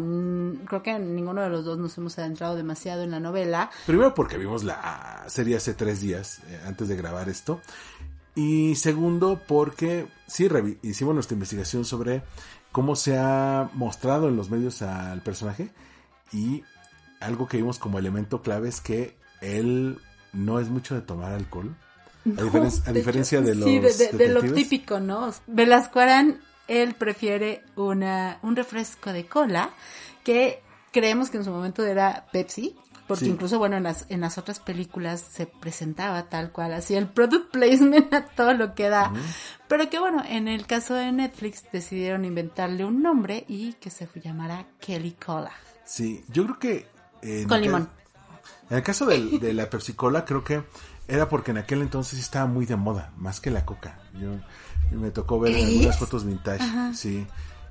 creo 0.65 0.83
que 0.83 0.99
ninguno 0.99 1.41
de 1.41 1.49
los 1.49 1.65
dos 1.65 1.77
nos 1.79 1.97
hemos 1.97 2.17
adentrado 2.19 2.55
demasiado 2.55 3.01
en 3.03 3.11
la 3.11 3.19
novela. 3.19 3.71
Primero 3.87 4.13
porque 4.13 4.37
vimos 4.37 4.63
la 4.63 5.25
serie 5.27 5.57
hace 5.57 5.73
tres 5.73 5.99
días 5.99 6.39
eh, 6.47 6.61
antes 6.65 6.87
de 6.87 6.95
grabar 6.95 7.27
esto. 7.27 7.59
Y 8.39 8.75
segundo 8.75 9.41
porque 9.47 10.07
sí 10.27 10.47
hicimos 10.81 11.13
nuestra 11.13 11.33
investigación 11.33 11.83
sobre 11.83 12.21
cómo 12.71 12.95
se 12.95 13.17
ha 13.17 13.69
mostrado 13.73 14.29
en 14.29 14.37
los 14.37 14.49
medios 14.49 14.81
al 14.81 15.21
personaje. 15.21 15.71
Y 16.31 16.63
algo 17.19 17.47
que 17.49 17.57
vimos 17.57 17.79
como 17.79 17.99
elemento 17.99 18.41
clave 18.41 18.69
es 18.69 18.79
que 18.79 19.17
él 19.41 19.97
no 20.31 20.59
es 20.61 20.69
mucho 20.69 20.95
de 20.95 21.01
tomar 21.01 21.33
alcohol. 21.33 21.75
A, 22.25 22.29
diferen- 22.41 22.81
a 22.87 22.91
De 22.93 22.99
diferencia 22.99 23.39
hecho, 23.39 23.47
de 23.47 23.55
los 23.55 23.65
sí, 23.65 23.79
de, 23.79 23.93
de- 23.93 24.17
de 24.17 24.29
lo 24.33 24.41
típico, 24.53 24.99
¿no? 25.01 25.33
Velasco 25.47 25.99
Arán, 25.99 26.39
él 26.69 26.93
prefiere 26.93 27.63
una, 27.75 28.39
un 28.41 28.55
refresco 28.55 29.11
de 29.11 29.25
cola 29.25 29.71
que 30.23 30.61
creemos 30.93 31.29
que 31.29 31.37
en 31.37 31.43
su 31.43 31.51
momento 31.51 31.85
era 31.85 32.25
Pepsi. 32.31 32.75
Porque 33.09 33.25
Sí. 33.25 33.31
incluso, 33.31 33.57
bueno, 33.57 33.75
en 33.75 33.81
las, 33.81 34.05
en 34.09 34.21
las 34.21 34.37
otras 34.37 34.59
películas 34.59 35.19
se 35.19 35.47
presentaba 35.47 36.29
tal 36.29 36.51
cual, 36.51 36.73
así 36.73 36.93
el 36.93 37.07
product 37.07 37.49
placement 37.51 38.13
a 38.13 38.23
todo 38.27 38.53
lo 38.53 38.75
que 38.75 38.87
da. 38.87 39.11
Pero 39.67 39.89
que 39.89 39.97
bueno, 39.97 40.23
en 40.27 40.47
el 40.47 40.67
caso 40.67 40.93
de 40.93 41.11
Netflix 41.11 41.63
decidieron 41.73 42.23
inventarle 42.23 42.85
un 42.85 43.01
nombre 43.01 43.45
y 43.47 43.73
que 43.73 43.89
se 43.89 44.07
llamara 44.23 44.67
Kelly 44.79 45.13
Cola. 45.13 45.51
Sí, 45.85 46.23
yo 46.29 46.43
creo 46.45 46.59
que... 46.59 46.87
en 47.23 47.47
Con 47.47 47.61
limón. 47.61 47.89
En 48.69 48.77
el 48.77 48.83
caso 48.83 49.07
de, 49.07 49.53
la 49.55 49.67
Pepsi 49.71 49.93
Cola, 49.93 50.23
creo 50.23 50.43
que 50.43 50.61
era 51.07 51.27
porque 51.27 51.49
en 51.49 51.57
aquel 51.57 51.81
entonces 51.81 52.19
estaba 52.19 52.45
muy 52.45 52.67
de 52.67 52.75
moda, 52.75 53.11
más 53.17 53.39
que 53.39 53.49
la 53.49 53.65
Coca. 53.65 53.97
Yo 54.13 54.29
me 54.95 55.09
tocó 55.09 55.39
ver 55.39 55.53
¿Crees? 55.53 55.67
algunas 55.67 55.97
fotos 55.97 56.25
vintage, 56.25 56.63
sí. 56.93 57.25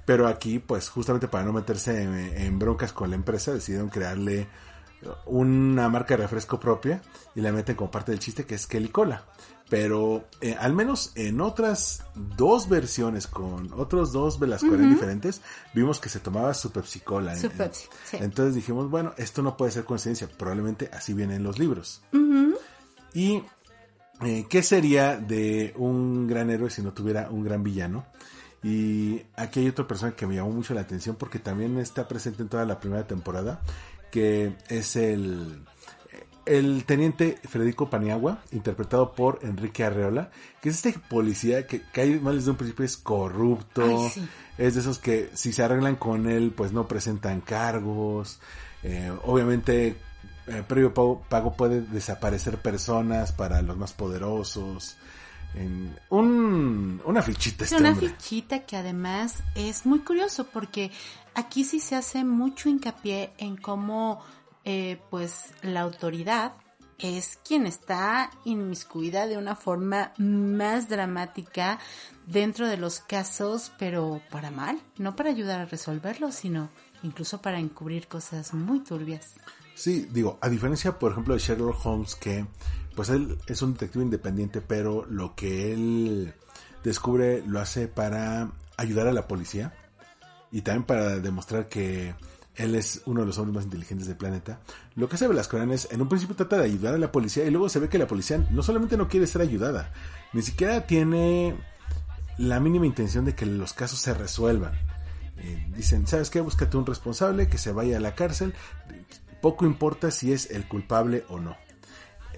Pero 0.05 0.27
aquí, 0.27 0.59
pues, 0.59 0.89
justamente 0.89 1.29
para 1.29 1.45
no 1.45 1.53
meterse 1.53 2.03
en, 2.03 2.13
en 2.17 2.59
broncas 2.59 2.93
con 2.93 3.11
la 3.11 3.15
empresa, 3.15 3.53
decidieron 3.53 3.89
crearle 3.89 4.49
una 5.27 5.89
marca 5.89 6.17
de 6.17 6.23
refresco 6.23 6.59
propia 6.59 7.03
y 7.35 7.41
la 7.41 7.53
meten 7.53 7.77
como 7.77 7.91
parte 7.91 8.13
del 8.13 8.19
chiste 8.19 8.45
que 8.45 8.55
es 8.55 8.67
Kelly 8.67 8.89
Cola. 8.89 9.25
Pero 9.69 10.25
eh, 10.41 10.57
al 10.59 10.73
menos 10.73 11.13
en 11.15 11.41
otras 11.43 12.03
dos 12.15 12.69
versiones 12.69 13.27
con 13.27 13.71
otros 13.75 14.13
dos 14.13 14.39
Velasco 14.39 14.73
Arán 14.73 14.91
diferentes, 14.91 15.43
vimos 15.75 16.01
que 16.01 16.09
se 16.09 16.21
tomaba 16.21 16.55
su 16.55 16.73
Pepsi 16.73 17.01
Cola. 17.01 17.37
Su 17.37 17.51
sí. 17.51 17.89
Entonces 18.13 18.55
dijimos, 18.55 18.91
bueno, 18.91 19.13
esto 19.19 19.43
no 19.43 19.59
puede 19.59 19.73
ser 19.73 19.85
coincidencia, 19.85 20.27
probablemente 20.27 20.89
así 20.93 21.13
viene 21.13 21.37
en 21.37 21.43
los 21.43 21.59
libros. 21.59 22.03
Y 23.13 23.43
eh, 24.23 24.47
¿qué 24.49 24.63
sería 24.63 25.17
de 25.17 25.75
un 25.77 26.27
gran 26.27 26.51
héroe 26.51 26.71
si 26.71 26.83
no 26.83 26.93
tuviera 26.93 27.29
un 27.31 27.45
gran 27.45 27.63
villano? 27.63 28.07
Y 28.63 29.23
aquí 29.37 29.61
hay 29.61 29.69
otra 29.69 29.87
persona 29.87 30.13
que 30.13 30.27
me 30.27 30.35
llamó 30.35 30.51
mucho 30.51 30.75
la 30.75 30.81
atención 30.81 31.17
porque 31.17 31.39
también 31.39 31.79
está 31.79 32.09
presente 32.09 32.43
en 32.43 32.49
toda 32.49 32.65
la 32.65 32.81
primera 32.81 33.07
temporada, 33.07 33.61
que 34.11 34.55
es 34.69 34.97
el, 34.97 35.65
el 36.47 36.85
teniente 36.85 37.39
Federico 37.49 37.91
Paniagua, 37.91 38.43
interpretado 38.53 39.13
por 39.13 39.39
Enrique 39.43 39.85
Arreola, 39.85 40.31
que 40.63 40.71
es 40.71 40.77
este 40.77 40.99
policía 40.99 41.67
que, 41.67 41.83
que 41.93 42.01
hay 42.01 42.21
mal 42.21 42.37
desde 42.37 42.51
un 42.51 42.57
principio 42.57 42.85
es 42.85 42.97
corrupto, 42.97 43.83
Ay, 43.85 44.11
sí. 44.15 44.29
es 44.59 44.75
de 44.75 44.81
esos 44.81 44.99
que 44.99 45.31
si 45.35 45.53
se 45.53 45.63
arreglan 45.63 45.97
con 45.97 46.29
él 46.29 46.53
pues 46.57 46.73
no 46.73 46.89
presentan 46.89 47.41
cargos, 47.41 48.41
eh, 48.83 49.13
obviamente 49.25 49.97
eh, 50.47 50.63
previo 50.67 50.95
pago, 50.95 51.23
pago 51.29 51.55
puede 51.57 51.83
desaparecer 51.83 52.57
personas 52.59 53.33
para 53.33 53.61
los 53.61 53.77
más 53.77 53.93
poderosos. 53.93 54.97
En 55.55 55.97
un, 56.11 57.01
una 57.07 57.23
fichita 57.23 57.65
Es 57.65 57.73
este 57.73 57.83
una 57.83 57.93
hombre. 57.93 58.11
fichita 58.11 58.61
que 58.67 58.77
además 58.77 59.43
es 59.55 59.87
muy 59.87 60.01
curioso 60.01 60.47
porque 60.47 60.91
aquí 61.39 61.63
sí 61.63 61.79
se 61.79 61.95
hace 61.95 62.25
mucho 62.25 62.69
hincapié 62.69 63.33
en 63.39 63.57
cómo 63.57 64.21
eh, 64.65 65.01
pues 65.09 65.53
la 65.63 65.83
autoridad 65.83 66.55
es 66.99 67.39
quien 67.47 67.65
está 67.65 68.31
inmiscuida 68.45 69.29
de 69.29 69.39
una 69.39 69.55
forma 69.55 70.13
más 70.19 70.89
dramática 70.89 71.79
dentro 72.27 72.67
de 72.67 72.77
los 72.77 72.99
casos, 72.99 73.71
pero 73.79 74.21
para 74.33 74.51
mal, 74.51 74.81
no 74.97 75.15
para 75.15 75.31
ayudar 75.31 75.61
a 75.61 75.67
resolverlos, 75.67 76.35
sino 76.35 76.71
incluso 77.05 77.41
para 77.41 77.61
encubrir 77.61 78.09
cosas 78.09 78.53
muy 78.53 78.81
turbias. 78.81 79.35
Sí, 79.77 80.09
digo, 80.11 80.39
a 80.41 80.49
diferencia, 80.49 80.99
por 80.99 81.13
ejemplo, 81.13 81.35
de 81.35 81.41
Sherlock 81.41 81.87
Holmes, 81.87 82.17
que 82.17 82.45
pues 82.97 83.11
él 83.11 83.39
es 83.47 83.63
un 83.63 83.75
detective 83.75 84.05
independiente, 84.05 84.61
pero 84.61 85.07
lo 85.07 85.37
que 85.37 85.73
él 85.73 86.35
descubre 86.83 87.45
lo 87.47 87.61
hace 87.61 87.87
para 87.87 88.51
ayudar 88.77 89.07
a 89.07 89.13
la 89.13 89.29
policía 89.29 89.73
y 90.51 90.63
también 90.63 90.85
para 90.85 91.19
demostrar 91.19 91.69
que 91.69 92.15
él 92.57 92.75
es 92.75 93.03
uno 93.07 93.21
de 93.21 93.27
los 93.27 93.39
hombres 93.39 93.55
más 93.55 93.65
inteligentes 93.65 94.09
del 94.09 94.17
planeta. 94.17 94.61
Lo 94.97 95.09
que 95.09 95.15
hace 95.15 95.29
Velasco 95.29 95.57
Arana 95.57 95.75
es, 95.75 95.89
en 95.91 96.03
un 96.03 96.09
principio 96.09 96.35
trata 96.35 96.59
de 96.59 96.65
ayudar 96.65 96.95
a 96.95 96.99
la 96.99 97.13
policía 97.13 97.45
y 97.45 97.51
luego 97.51 97.69
se 97.69 97.79
ve 97.79 97.89
que 97.89 97.99
la 97.99 98.07
policía 98.07 98.39
no 98.51 98.63
solamente 98.63 98.97
no 98.97 99.09
quiere 99.09 99.27
ser 99.27 99.43
ayudada, 99.43 99.93
ni 100.33 100.43
siquiera 100.43 100.87
tiene 100.87 101.57
la 102.37 102.61
mínima 102.61 102.87
intención 102.87 103.25
de 103.25 103.35
que 103.35 103.47
los 103.47 103.73
casos 103.73 104.01
se 104.01 104.15
resuelvan. 104.15 104.75
Eh, 105.39 105.67
dicen, 105.77 106.07
¿sabes 106.07 106.31
qué? 106.31 106.41
Búscate 106.41 106.77
un 106.77 106.87
responsable 106.87 107.49
que 107.49 107.59
se 107.59 107.73
vaya 107.73 107.97
a 107.97 108.01
la 108.01 108.17
cárcel. 108.17 108.55
Poco 109.41 109.67
importa 109.67 110.11
si 110.11 110.33
es 110.33 110.51
el 110.51 110.67
culpable 110.67 111.25
o 111.29 111.39
no. 111.39 111.57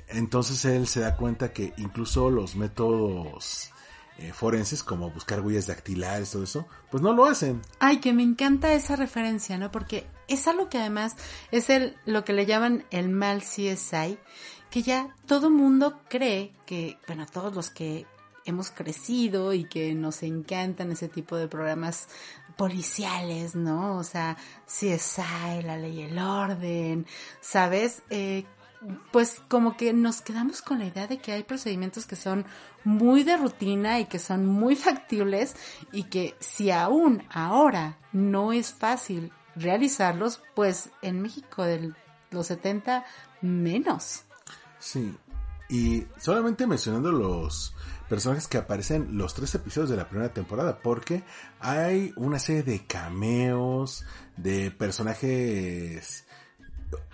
entonces 0.08 0.64
él 0.66 0.86
se 0.86 1.00
da 1.00 1.16
cuenta 1.16 1.52
que 1.52 1.72
incluso 1.78 2.30
los 2.30 2.56
métodos 2.56 3.70
eh, 4.20 4.34
forenses, 4.34 4.82
como 4.82 5.10
buscar 5.10 5.40
huellas 5.40 5.66
dactilares, 5.66 6.30
todo 6.30 6.44
eso, 6.44 6.66
pues 6.90 7.02
no 7.02 7.14
lo 7.14 7.24
hacen. 7.24 7.62
Ay, 7.78 8.00
que 8.00 8.12
me 8.12 8.22
encanta 8.22 8.74
esa 8.74 8.94
referencia, 8.94 9.56
¿no? 9.56 9.70
Porque 9.70 10.06
es 10.28 10.46
algo 10.46 10.68
que 10.68 10.76
además 10.76 11.16
es 11.50 11.70
el, 11.70 11.96
lo 12.04 12.22
que 12.22 12.34
le 12.34 12.44
llaman 12.44 12.84
el 12.90 13.08
mal 13.08 13.40
CSI, 13.40 14.18
que 14.70 14.82
ya 14.82 15.16
todo 15.26 15.50
mundo 15.50 16.02
cree 16.10 16.52
que, 16.66 16.98
bueno, 17.06 17.24
todos 17.24 17.54
los 17.54 17.70
que 17.70 18.06
hemos 18.44 18.70
crecido 18.70 19.54
y 19.54 19.64
que 19.64 19.94
nos 19.94 20.22
encantan 20.22 20.92
ese 20.92 21.08
tipo 21.08 21.36
de 21.36 21.48
programas 21.48 22.08
policiales, 22.58 23.54
¿no? 23.54 23.96
O 23.96 24.04
sea, 24.04 24.36
CSI, 24.66 25.62
la 25.64 25.78
ley 25.78 26.00
y 26.00 26.02
el 26.02 26.18
orden, 26.18 27.06
¿sabes? 27.40 28.02
Eh, 28.10 28.44
pues 29.12 29.42
como 29.48 29.76
que 29.76 29.92
nos 29.92 30.22
quedamos 30.22 30.62
con 30.62 30.78
la 30.78 30.86
idea 30.86 31.06
de 31.06 31.18
que 31.18 31.32
hay 31.32 31.42
procedimientos 31.42 32.06
que 32.06 32.16
son 32.16 32.46
muy 32.84 33.24
de 33.24 33.36
rutina 33.36 34.00
y 34.00 34.06
que 34.06 34.18
son 34.18 34.46
muy 34.46 34.76
factibles 34.76 35.54
y 35.92 36.04
que 36.04 36.34
si 36.40 36.70
aún 36.70 37.22
ahora 37.30 37.98
no 38.12 38.52
es 38.52 38.72
fácil 38.72 39.32
realizarlos, 39.56 40.40
pues 40.54 40.90
en 41.02 41.20
México 41.20 41.64
de 41.64 41.92
los 42.30 42.46
70 42.46 43.04
menos. 43.42 44.22
Sí, 44.78 45.14
y 45.68 46.06
solamente 46.18 46.66
mencionando 46.66 47.12
los 47.12 47.74
personajes 48.08 48.48
que 48.48 48.58
aparecen 48.58 49.16
los 49.16 49.34
tres 49.34 49.54
episodios 49.54 49.90
de 49.90 49.96
la 49.96 50.08
primera 50.08 50.32
temporada, 50.32 50.80
porque 50.82 51.22
hay 51.60 52.12
una 52.16 52.38
serie 52.38 52.62
de 52.62 52.84
cameos, 52.86 54.04
de 54.36 54.70
personajes 54.70 56.24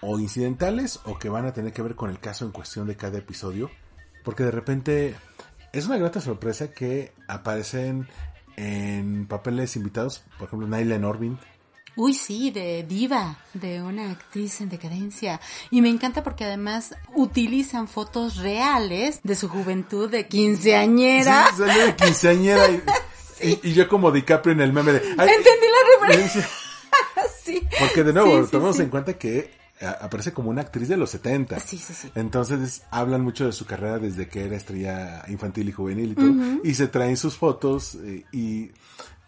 o 0.00 0.18
incidentales 0.18 1.00
o 1.04 1.18
que 1.18 1.28
van 1.28 1.46
a 1.46 1.52
tener 1.52 1.72
que 1.72 1.82
ver 1.82 1.94
con 1.94 2.10
el 2.10 2.18
caso 2.20 2.44
en 2.44 2.52
cuestión 2.52 2.86
de 2.86 2.96
cada 2.96 3.18
episodio, 3.18 3.70
porque 4.24 4.42
de 4.44 4.50
repente 4.50 5.14
es 5.72 5.86
una 5.86 5.96
grata 5.98 6.20
sorpresa 6.20 6.72
que 6.72 7.12
aparecen 7.28 8.08
en 8.56 9.26
papeles 9.26 9.76
invitados, 9.76 10.22
por 10.38 10.48
ejemplo, 10.48 10.66
Naila 10.68 10.98
Norvin, 10.98 11.38
Uy, 11.98 12.12
sí, 12.12 12.50
de 12.50 12.82
diva, 12.86 13.38
de 13.54 13.80
una 13.80 14.10
actriz 14.10 14.60
en 14.60 14.68
decadencia. 14.68 15.40
Y 15.70 15.80
me 15.80 15.88
encanta 15.88 16.22
porque 16.22 16.44
además 16.44 16.94
utilizan 17.14 17.88
fotos 17.88 18.36
reales 18.36 19.20
de 19.22 19.34
su 19.34 19.48
juventud 19.48 20.10
de 20.10 20.26
quinceañera. 20.28 21.46
Sí, 21.52 21.56
salió 21.56 21.86
de 21.86 21.96
quinceañera 21.96 22.68
y, 22.70 22.82
y- 23.48 23.60
y 23.62 23.72
yo 23.72 23.88
como 23.88 24.10
DiCaprio 24.12 24.52
en 24.52 24.60
el 24.60 24.74
meme 24.74 24.92
de... 24.92 24.98
"Ay, 25.16 25.28
Entendí 25.30 25.66
la 25.70 26.06
referencia. 26.06 26.46
sí. 27.42 27.66
Porque 27.78 28.04
de 28.04 28.12
nuevo, 28.12 28.44
Sí, 28.44 28.50
tomemos 28.50 28.78
en 28.80 28.90
cuenta 28.90 29.14
que 29.16 29.54
aparece 29.80 30.32
como 30.32 30.50
una 30.50 30.62
actriz 30.62 30.88
de 30.88 30.96
los 30.96 31.10
70. 31.10 31.60
Sí, 31.60 31.76
sí, 31.78 31.92
sí. 31.92 32.10
Entonces 32.14 32.82
hablan 32.90 33.22
mucho 33.22 33.46
de 33.46 33.52
su 33.52 33.66
carrera 33.66 33.98
desde 33.98 34.28
que 34.28 34.44
era 34.44 34.56
estrella 34.56 35.22
infantil 35.28 35.68
y 35.68 35.72
juvenil 35.72 36.12
y 36.12 36.14
todo. 36.14 36.32
Y 36.64 36.74
se 36.74 36.88
traen 36.88 37.16
sus 37.16 37.36
fotos 37.36 37.94
eh, 37.96 38.24
y... 38.32 38.64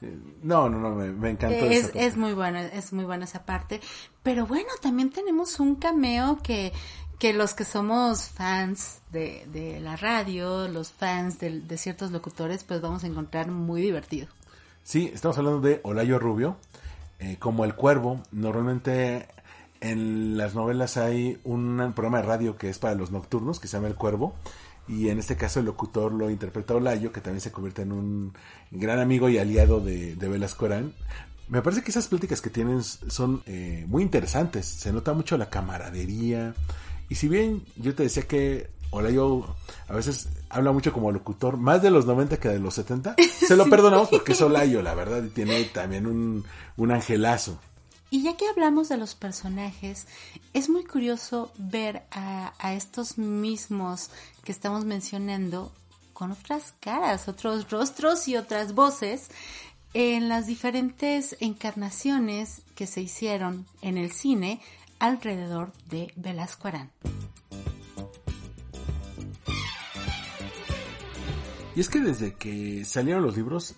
eh, 0.00 0.18
no, 0.42 0.68
no, 0.68 0.78
no, 0.78 0.94
me, 0.94 1.10
me 1.12 1.30
encantó 1.30 1.66
esa 1.66 1.74
Es, 1.74 1.82
parte. 1.86 2.06
es 2.06 2.16
muy 2.16 2.32
buena, 2.32 2.66
es 2.66 2.92
muy 2.92 3.04
buena 3.04 3.24
esa 3.24 3.44
parte. 3.44 3.80
Pero 4.22 4.46
bueno, 4.46 4.68
también 4.80 5.10
tenemos 5.10 5.58
un 5.60 5.74
cameo 5.74 6.38
que, 6.42 6.72
que 7.18 7.32
los 7.34 7.54
que 7.54 7.64
somos 7.64 8.28
fans 8.30 9.00
de, 9.12 9.44
de 9.52 9.80
la 9.80 9.96
radio, 9.96 10.68
los 10.68 10.92
fans 10.92 11.38
de, 11.40 11.60
de 11.60 11.76
ciertos 11.76 12.10
locutores, 12.12 12.62
pues 12.64 12.80
vamos 12.80 13.04
a 13.04 13.06
encontrar 13.08 13.48
muy 13.50 13.82
divertido. 13.82 14.28
Sí, 14.84 15.10
estamos 15.12 15.36
hablando 15.36 15.60
de 15.60 15.80
Olayo 15.82 16.18
Rubio, 16.18 16.56
eh, 17.18 17.36
como 17.38 17.64
El 17.64 17.74
Cuervo. 17.74 18.22
Normalmente 18.32 19.28
en 19.80 20.36
las 20.36 20.54
novelas 20.54 20.96
hay 20.96 21.38
un 21.44 21.92
programa 21.94 22.18
de 22.18 22.26
radio 22.26 22.56
que 22.56 22.68
es 22.68 22.78
para 22.78 22.94
los 22.94 23.10
nocturnos, 23.10 23.60
que 23.60 23.68
se 23.68 23.76
llama 23.76 23.88
El 23.88 23.94
Cuervo. 23.94 24.34
Y 24.88 25.10
en 25.10 25.18
este 25.18 25.36
caso 25.36 25.60
el 25.60 25.66
locutor 25.66 26.12
lo 26.12 26.30
interpreta 26.30 26.74
Olayo, 26.74 27.12
que 27.12 27.20
también 27.20 27.42
se 27.42 27.52
convierte 27.52 27.82
en 27.82 27.92
un 27.92 28.32
gran 28.70 28.98
amigo 28.98 29.28
y 29.28 29.36
aliado 29.36 29.80
de, 29.80 30.16
de 30.16 30.28
Velasco 30.28 30.66
Arán. 30.66 30.94
Me 31.48 31.62
parece 31.62 31.82
que 31.82 31.90
esas 31.90 32.08
pláticas 32.08 32.40
que 32.40 32.50
tienen 32.50 32.82
son 32.82 33.42
eh, 33.46 33.84
muy 33.86 34.02
interesantes. 34.02 34.66
Se 34.66 34.92
nota 34.92 35.12
mucho 35.12 35.36
la 35.36 35.50
camaradería. 35.50 36.54
Y 37.08 37.14
si 37.14 37.28
bien 37.28 37.64
yo 37.76 37.94
te 37.94 38.02
decía 38.02 38.24
que 38.24 38.70
Olayo 38.90 39.44
a 39.88 39.94
veces 39.94 40.28
habla 40.48 40.72
mucho 40.72 40.92
como 40.92 41.12
locutor, 41.12 41.56
más 41.56 41.82
de 41.82 41.90
los 41.90 42.06
90 42.06 42.38
que 42.38 42.48
de 42.48 42.58
los 42.58 42.74
70, 42.74 43.16
se 43.46 43.56
lo 43.56 43.66
perdonamos 43.70 44.08
porque 44.08 44.32
es 44.32 44.40
Olayo, 44.40 44.82
la 44.82 44.94
verdad, 44.94 45.22
y 45.22 45.28
tiene 45.28 45.64
también 45.64 46.06
un, 46.06 46.44
un 46.76 46.92
angelazo. 46.92 47.58
Y 48.10 48.22
ya 48.22 48.36
que 48.36 48.48
hablamos 48.48 48.88
de 48.88 48.96
los 48.96 49.14
personajes, 49.14 50.06
es 50.54 50.70
muy 50.70 50.84
curioso 50.84 51.52
ver 51.58 52.04
a, 52.10 52.52
estos 52.72 53.18
mismos 53.18 54.10
que 54.44 54.52
estamos 54.52 54.84
mencionando 54.84 55.72
con 56.14 56.32
otras 56.32 56.74
caras, 56.80 57.28
otros 57.28 57.70
rostros 57.70 58.26
y 58.26 58.36
otras 58.36 58.74
voces 58.74 59.28
en 59.92 60.28
las 60.28 60.46
diferentes 60.46 61.36
encarnaciones 61.40 62.62
que 62.74 62.86
se 62.86 63.02
hicieron 63.02 63.66
en 63.82 63.98
el 63.98 64.12
cine 64.12 64.60
alrededor 64.98 65.72
de 65.90 66.12
Velasco 66.16 66.68
Arán. 66.68 66.90
Y 71.76 71.80
es 71.80 71.88
que 71.88 72.00
desde 72.00 72.34
que 72.34 72.84
salieron 72.84 73.22
los 73.22 73.36
libros, 73.36 73.74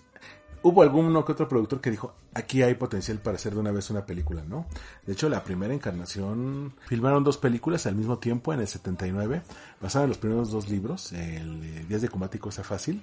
hubo 0.63 0.81
alguno 0.81 1.25
que 1.25 1.31
otro 1.31 1.47
productor 1.47 1.81
que 1.81 1.91
dijo, 1.91 2.13
aquí 2.33 2.61
hay 2.61 2.75
potencial 2.75 3.19
para 3.19 3.35
hacer 3.35 3.53
de 3.53 3.59
una 3.59 3.71
vez 3.71 3.89
una 3.89 4.05
película, 4.05 4.43
¿no? 4.47 4.65
De 5.05 5.13
hecho, 5.13 5.29
la 5.29 5.43
primera 5.43 5.73
encarnación, 5.73 6.73
filmaron 6.87 7.23
dos 7.23 7.37
películas 7.37 7.85
al 7.85 7.95
mismo 7.95 8.19
tiempo 8.19 8.53
en 8.53 8.59
el 8.59 8.67
79, 8.67 9.41
basadas 9.81 10.05
en 10.05 10.09
los 10.09 10.17
primeros 10.17 10.51
dos 10.51 10.69
libros, 10.69 11.11
el 11.13 11.63
eh, 11.63 11.85
Días 11.87 12.01
de 12.01 12.09
Combate 12.09 12.37
y 12.37 12.39
Cosa 12.39 12.63
Fácil, 12.63 13.01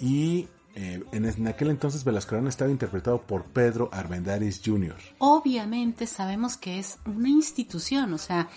y 0.00 0.48
eh, 0.74 1.02
en, 1.12 1.46
aquel 1.46 1.70
entonces 1.70 2.02
Velasco 2.02 2.34
Arana 2.34 2.48
estaba 2.48 2.70
interpretado 2.70 3.20
por 3.20 3.44
Pedro 3.44 3.90
Armendáriz 3.92 4.62
Jr. 4.64 4.96
obviamente 5.18 6.06
sabemos 6.06 6.56
que 6.56 6.78
es 6.78 6.98
una 7.04 7.28
institución, 7.28 8.14
o 8.14 8.18
sea, 8.18 8.48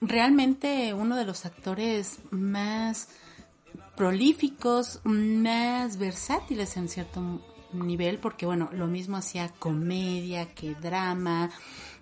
realmente 0.00 0.94
uno 0.94 1.16
de 1.16 1.26
los 1.26 1.44
actores 1.44 2.18
más 2.30 3.08
prolíficos, 3.94 5.00
más 5.04 5.98
versátiles 5.98 6.78
en 6.78 6.88
cierto 6.88 7.42
nivel, 7.72 8.18
porque 8.18 8.46
bueno, 8.46 8.68
lo 8.72 8.86
mismo 8.86 9.16
hacía 9.16 9.48
comedia 9.58 10.46
que 10.54 10.74
drama, 10.74 11.50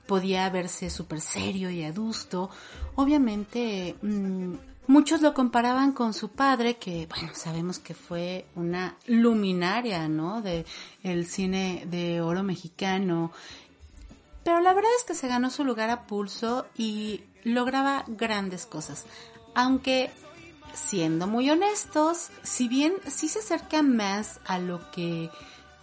podía 0.07 0.48
verse 0.50 0.90
súper 0.90 1.20
serio 1.20 1.70
y 1.70 1.85
adusto. 1.85 2.50
Obviamente, 2.96 3.94
mm, 4.02 4.54
muchos 4.88 5.20
lo 5.20 5.35
comparaban 5.35 5.92
con 5.92 6.14
su 6.14 6.31
padre, 6.31 6.78
que 6.78 7.07
bueno, 7.07 7.31
sabemos 7.35 7.78
que 7.78 7.94
fue 7.94 8.46
una 8.57 8.96
luminaria, 9.07 10.09
¿no? 10.09 10.42
De 10.42 10.64
el 11.04 11.26
cine 11.26 11.85
de 11.87 12.20
oro 12.20 12.42
mexicano. 12.42 13.31
Pero 14.42 14.61
la 14.61 14.72
verdad 14.72 14.90
es 14.98 15.04
que 15.04 15.14
se 15.14 15.28
ganó 15.28 15.50
su 15.50 15.62
lugar 15.62 15.90
a 15.90 16.07
pulso 16.07 16.66
y 16.76 17.22
lograba 17.44 18.04
grandes 18.09 18.64
cosas. 18.64 19.04
Aunque, 19.54 20.11
siendo 20.72 21.26
muy 21.26 21.50
honestos, 21.50 22.31
si 22.42 22.66
bien 22.66 22.94
sí 23.07 23.28
se 23.28 23.40
acerca 23.40 23.83
más 23.83 24.40
a 24.46 24.59
lo 24.59 24.90
que 24.90 25.31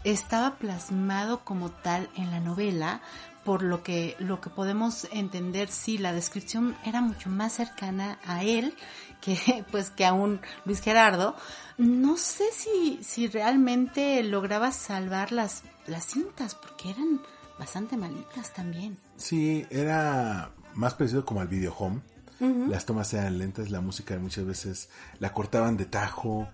estaba 0.05 0.55
plasmado 0.55 1.43
como 1.43 1.71
tal 1.71 2.09
en 2.15 2.31
la 2.31 2.39
novela, 2.39 3.01
por 3.43 3.61
lo 3.61 3.83
que 3.83 4.15
lo 4.19 4.39
que 4.39 4.49
podemos 4.49 5.07
entender, 5.11 5.69
sí, 5.69 5.97
la 5.97 6.13
descripción 6.13 6.75
era 6.85 7.01
mucho 7.01 7.29
más 7.29 7.53
cercana 7.53 8.17
a 8.25 8.43
él 8.43 8.73
que 9.21 9.37
pues 9.71 9.89
que 9.89 10.05
a 10.05 10.13
un 10.13 10.39
Luis 10.63 10.81
Gerardo. 10.81 11.35
No 11.77 12.15
sé 12.17 12.45
si, 12.53 12.99
si 13.03 13.27
realmente 13.27 14.23
lograba 14.23 14.71
salvar 14.71 15.31
las, 15.31 15.63
las 15.87 16.05
cintas, 16.05 16.55
porque 16.55 16.91
eran 16.91 17.21
bastante 17.59 17.97
malitas 17.97 18.53
también. 18.53 18.97
Sí, 19.17 19.65
era 19.69 20.51
más 20.73 20.93
parecido 20.93 21.25
como 21.25 21.41
al 21.41 21.47
video 21.47 21.73
home. 21.77 22.01
Las 22.39 22.85
tomas 22.85 23.13
eran 23.13 23.37
lentas, 23.37 23.71
la 23.71 23.79
música 23.79 24.19
muchas 24.19 24.45
veces 24.45 24.89
la 25.19 25.31
cortaban 25.31 25.77
de 25.77 25.85
tajo. 25.85 26.49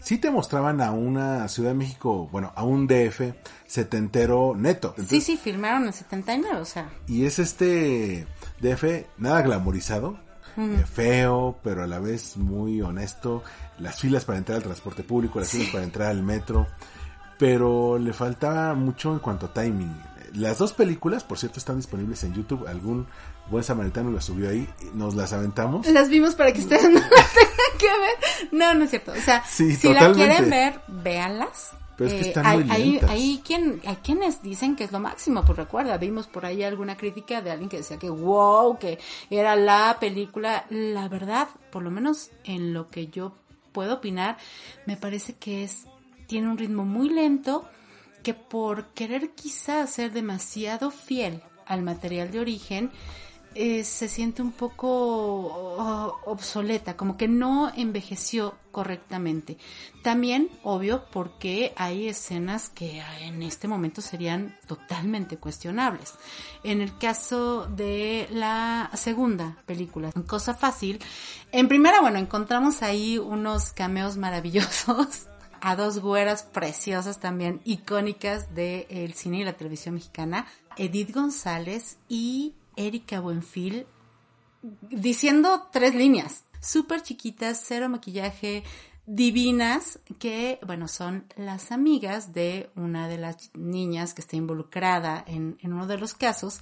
Sí 0.00 0.18
te 0.18 0.30
mostraban 0.30 0.80
a 0.80 0.92
una 0.92 1.46
Ciudad 1.48 1.70
de 1.70 1.74
México, 1.74 2.28
bueno, 2.32 2.52
a 2.56 2.64
un 2.64 2.86
DF 2.86 3.34
setentero 3.66 4.54
neto. 4.56 4.94
Sí, 4.96 5.02
Entonces, 5.02 5.24
sí, 5.24 5.36
filmaron 5.36 5.86
en 5.86 5.92
79, 5.92 6.58
o 6.58 6.64
sea. 6.64 6.90
Y 7.06 7.26
es 7.26 7.38
este 7.38 8.26
DF 8.60 9.06
nada 9.18 9.42
glamorizado, 9.42 10.18
eh, 10.56 10.84
feo, 10.90 11.58
pero 11.62 11.84
a 11.84 11.86
la 11.86 11.98
vez 11.98 12.36
muy 12.36 12.80
honesto. 12.80 13.42
Las 13.78 14.00
filas 14.00 14.24
para 14.24 14.38
entrar 14.38 14.56
al 14.56 14.64
transporte 14.64 15.02
público, 15.02 15.38
las 15.38 15.50
filas 15.50 15.68
para 15.68 15.84
entrar 15.84 16.08
al 16.08 16.22
metro. 16.22 16.66
Pero 17.38 17.98
le 17.98 18.12
faltaba 18.12 18.74
mucho 18.74 19.12
en 19.12 19.18
cuanto 19.18 19.46
a 19.46 19.52
timing. 19.52 19.94
Las 20.34 20.58
dos 20.58 20.72
películas, 20.72 21.24
por 21.24 21.38
cierto, 21.38 21.58
están 21.58 21.76
disponibles 21.76 22.22
en 22.24 22.34
YouTube. 22.34 22.66
Algún 22.68 23.06
buen 23.50 23.64
samaritano 23.64 24.10
las 24.10 24.24
subió 24.24 24.48
ahí. 24.50 24.68
Nos 24.94 25.14
las 25.14 25.32
aventamos. 25.32 25.86
Las 25.88 26.08
vimos 26.08 26.34
para 26.34 26.52
que 26.52 26.60
ustedes 26.60 26.84
no 26.90 27.00
las 27.00 27.08
tengan 27.10 27.78
que 27.78 27.86
ver. 27.86 28.48
No, 28.52 28.74
no 28.74 28.84
es 28.84 28.90
cierto. 28.90 29.12
O 29.12 29.20
sea, 29.20 29.44
Sí, 29.44 29.74
si 29.74 29.92
la 29.92 30.12
quieren 30.12 30.48
ver, 30.50 30.80
véanlas. 30.88 31.72
Pero 31.96 32.10
es 32.10 32.14
que 32.16 32.24
Eh, 32.24 32.28
están 32.28 32.46
hay, 32.46 32.64
muy 32.64 32.70
hay- 32.70 32.90
lentas. 32.92 33.10
hay 33.10 33.42
quien, 33.44 33.80
hay 33.84 33.96
quienes 33.96 34.42
dicen 34.42 34.74
que 34.76 34.84
es 34.84 34.92
lo 34.92 35.00
máximo, 35.00 35.44
pues 35.44 35.58
recuerda, 35.58 35.98
vimos 35.98 36.26
por 36.28 36.46
ahí 36.46 36.62
alguna 36.62 36.96
crítica 36.96 37.42
de 37.42 37.50
alguien 37.50 37.68
que 37.68 37.76
decía 37.76 37.98
que 37.98 38.08
wow, 38.08 38.78
que 38.78 38.98
era 39.28 39.54
la 39.56 39.98
película. 40.00 40.64
La 40.70 41.08
verdad, 41.08 41.48
por 41.70 41.82
lo 41.82 41.90
menos 41.90 42.30
en 42.44 42.72
lo 42.72 42.88
que 42.88 43.08
yo 43.08 43.34
puedo 43.72 43.94
opinar, 43.96 44.38
me 44.86 44.96
parece 44.96 45.34
que 45.34 45.62
es, 45.64 45.84
tiene 46.26 46.48
un 46.48 46.56
ritmo 46.56 46.84
muy 46.86 47.10
lento, 47.10 47.68
que 48.22 48.34
por 48.34 48.86
querer 48.88 49.30
quizá 49.30 49.86
ser 49.86 50.12
demasiado 50.12 50.90
fiel 50.90 51.42
al 51.66 51.82
material 51.82 52.30
de 52.30 52.40
origen, 52.40 52.90
eh, 53.56 53.82
se 53.82 54.06
siente 54.06 54.42
un 54.42 54.52
poco 54.52 54.88
oh, 54.88 56.20
obsoleta, 56.26 56.96
como 56.96 57.16
que 57.16 57.26
no 57.26 57.72
envejeció 57.74 58.54
correctamente. 58.70 59.58
También, 60.04 60.48
obvio, 60.62 61.04
porque 61.10 61.72
hay 61.76 62.06
escenas 62.06 62.68
que 62.68 63.02
en 63.20 63.42
este 63.42 63.66
momento 63.66 64.02
serían 64.02 64.56
totalmente 64.68 65.36
cuestionables. 65.36 66.14
En 66.62 66.80
el 66.80 66.96
caso 66.96 67.66
de 67.66 68.28
la 68.30 68.88
segunda 68.94 69.56
película, 69.66 70.12
Cosa 70.28 70.54
Fácil, 70.54 71.00
en 71.50 71.66
primera, 71.66 72.00
bueno, 72.00 72.20
encontramos 72.20 72.82
ahí 72.82 73.18
unos 73.18 73.72
cameos 73.72 74.16
maravillosos 74.16 75.26
a 75.60 75.76
dos 75.76 76.00
güeras 76.00 76.42
preciosas 76.42 77.20
también, 77.20 77.60
icónicas 77.64 78.54
del 78.54 79.12
cine 79.14 79.40
y 79.40 79.44
la 79.44 79.54
televisión 79.54 79.94
mexicana, 79.94 80.46
Edith 80.76 81.12
González 81.12 81.98
y 82.08 82.54
Erika 82.76 83.20
Buenfil, 83.20 83.86
diciendo 84.82 85.68
tres 85.72 85.94
líneas, 85.94 86.44
súper 86.60 87.02
chiquitas, 87.02 87.62
cero 87.64 87.88
maquillaje, 87.88 88.62
divinas, 89.06 89.98
que, 90.18 90.60
bueno, 90.66 90.86
son 90.86 91.26
las 91.36 91.72
amigas 91.72 92.32
de 92.32 92.70
una 92.76 93.08
de 93.08 93.18
las 93.18 93.50
niñas 93.54 94.14
que 94.14 94.20
está 94.20 94.36
involucrada 94.36 95.24
en, 95.26 95.58
en 95.62 95.72
uno 95.72 95.86
de 95.86 95.98
los 95.98 96.14
casos, 96.14 96.60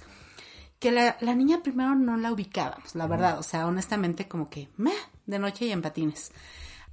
que 0.79 0.91
la, 0.91 1.17
la 1.19 1.35
niña 1.35 1.61
primero 1.61 1.93
no 1.95 2.17
la 2.17 2.31
ubicábamos, 2.31 2.95
la 2.95 3.05
verdad, 3.05 3.37
o 3.37 3.43
sea, 3.43 3.67
honestamente 3.67 4.27
como 4.27 4.49
que, 4.49 4.69
meh, 4.77 4.91
de 5.25 5.37
noche 5.37 5.65
y 5.65 5.71
en 5.71 5.81
patines. 5.81 6.31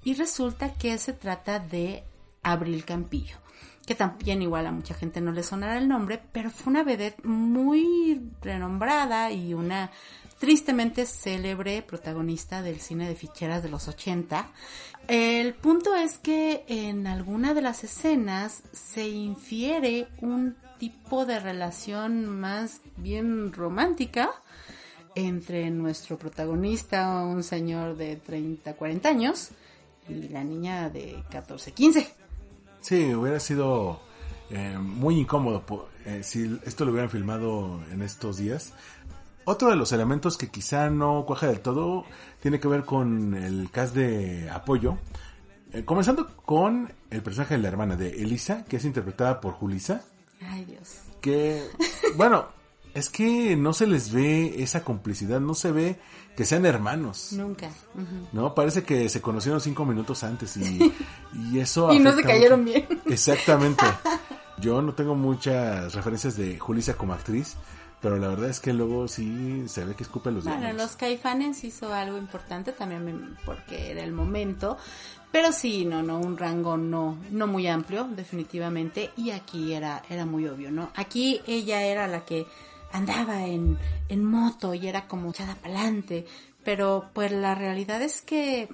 Y 0.06 0.14
resulta 0.14 0.72
que 0.72 0.96
se 0.98 1.14
trata 1.14 1.58
de 1.58 2.04
Abril 2.44 2.84
Campillo, 2.84 3.38
que 3.84 3.96
también 3.96 4.40
igual 4.40 4.68
a 4.68 4.70
mucha 4.70 4.94
gente 4.94 5.20
no 5.20 5.32
le 5.32 5.42
sonará 5.42 5.78
el 5.78 5.88
nombre, 5.88 6.22
pero 6.30 6.48
fue 6.48 6.70
una 6.70 6.84
vedette 6.84 7.24
muy 7.24 8.30
renombrada 8.40 9.32
y 9.32 9.52
una 9.52 9.90
tristemente 10.38 11.06
célebre 11.06 11.82
protagonista 11.82 12.62
del 12.62 12.78
cine 12.78 13.08
de 13.08 13.16
ficheras 13.16 13.64
de 13.64 13.68
los 13.68 13.88
80. 13.88 14.48
El 15.08 15.54
punto 15.54 15.96
es 15.96 16.18
que 16.18 16.64
en 16.68 17.08
alguna 17.08 17.52
de 17.52 17.62
las 17.62 17.82
escenas 17.82 18.62
se 18.72 19.08
infiere 19.08 20.06
un 20.20 20.54
tipo 20.78 21.26
de 21.26 21.40
relación 21.40 22.26
más 22.28 22.80
bien 22.96 23.52
romántica 23.52 24.30
entre 25.16 25.68
nuestro 25.70 26.16
protagonista, 26.16 27.24
un 27.24 27.42
señor 27.42 27.96
de 27.96 28.14
30, 28.14 28.74
40 28.74 29.08
años, 29.08 29.50
y 30.08 30.28
la 30.28 30.44
niña 30.44 30.90
de 30.90 31.22
14, 31.30 31.72
15. 31.72 32.14
Sí, 32.80 33.14
hubiera 33.14 33.40
sido 33.40 34.00
eh, 34.50 34.78
muy 34.78 35.18
incómodo 35.18 35.88
eh, 36.04 36.22
si 36.22 36.58
esto 36.64 36.84
lo 36.84 36.92
hubieran 36.92 37.10
filmado 37.10 37.80
en 37.92 38.02
estos 38.02 38.36
días. 38.36 38.72
Otro 39.44 39.70
de 39.70 39.76
los 39.76 39.92
elementos 39.92 40.36
que 40.36 40.48
quizá 40.48 40.90
no 40.90 41.24
cuaja 41.26 41.46
del 41.46 41.60
todo 41.60 42.04
tiene 42.40 42.58
que 42.58 42.68
ver 42.68 42.84
con 42.84 43.34
el 43.34 43.70
cast 43.70 43.94
de 43.94 44.50
apoyo. 44.50 44.98
Eh, 45.72 45.84
comenzando 45.84 46.26
con 46.36 46.92
el 47.10 47.22
personaje 47.22 47.54
de 47.54 47.62
la 47.62 47.68
hermana 47.68 47.96
de 47.96 48.10
Elisa, 48.10 48.64
que 48.64 48.76
es 48.76 48.84
interpretada 48.84 49.40
por 49.40 49.54
Julisa. 49.54 50.02
Ay, 50.40 50.64
Dios. 50.64 51.00
Que, 51.20 51.62
bueno, 52.16 52.46
es 52.96 53.08
que 53.10 53.56
no 53.56 53.72
se 53.72 53.86
les 53.86 54.12
ve 54.12 54.62
esa 54.62 54.82
complicidad, 54.84 55.40
no 55.40 55.54
se 55.54 55.70
ve 55.72 55.98
que 56.36 56.44
sean 56.44 56.66
hermanos. 56.66 57.28
Nunca. 57.32 57.70
¿no? 58.32 58.54
Parece 58.54 58.82
que 58.84 59.08
se 59.08 59.20
conocieron 59.20 59.60
cinco 59.60 59.84
minutos 59.84 60.22
antes 60.24 60.56
y, 60.56 60.92
y 61.52 61.58
eso... 61.60 61.92
Y 61.92 61.98
no 61.98 62.12
se 62.12 62.22
cayeron 62.22 62.64
mucho. 62.64 62.72
bien. 62.74 63.00
Exactamente. 63.06 63.84
Yo 64.58 64.82
no 64.82 64.94
tengo 64.94 65.14
muchas 65.14 65.94
referencias 65.94 66.36
de 66.36 66.58
Julissa 66.58 66.94
como 66.94 67.12
actriz, 67.12 67.56
pero 68.00 68.16
la 68.18 68.28
verdad 68.28 68.48
es 68.50 68.60
que 68.60 68.72
luego 68.72 69.08
sí 69.08 69.64
se 69.68 69.84
ve 69.84 69.94
que 69.94 70.02
escupe 70.02 70.30
los 70.30 70.44
Bueno, 70.44 70.60
diálogos. 70.60 70.82
los 70.82 70.96
caifanes 70.96 71.64
hizo 71.64 71.92
algo 71.92 72.16
importante 72.18 72.72
también 72.72 73.04
me- 73.04 73.36
porque 73.44 73.90
era 73.90 74.02
el 74.02 74.12
momento. 74.12 74.76
Pero 75.32 75.52
sí, 75.52 75.84
no, 75.84 76.02
no, 76.02 76.18
un 76.18 76.38
rango 76.38 76.76
no, 76.78 77.18
no 77.30 77.46
muy 77.46 77.66
amplio, 77.66 78.04
definitivamente. 78.04 79.10
Y 79.16 79.30
aquí 79.30 79.72
era, 79.74 80.02
era 80.08 80.24
muy 80.24 80.46
obvio, 80.46 80.70
¿no? 80.70 80.90
Aquí 80.94 81.40
ella 81.46 81.82
era 81.82 82.06
la 82.06 82.24
que 82.24 82.46
andaba 82.92 83.44
en, 83.46 83.78
en 84.08 84.24
moto 84.24 84.74
y 84.74 84.86
era 84.88 85.06
como 85.08 85.30
echada 85.30 85.54
para 85.56 85.74
adelante. 85.74 86.26
Pero 86.64 87.10
pues 87.12 87.30
la 87.32 87.54
realidad 87.54 88.02
es 88.02 88.22
que 88.22 88.68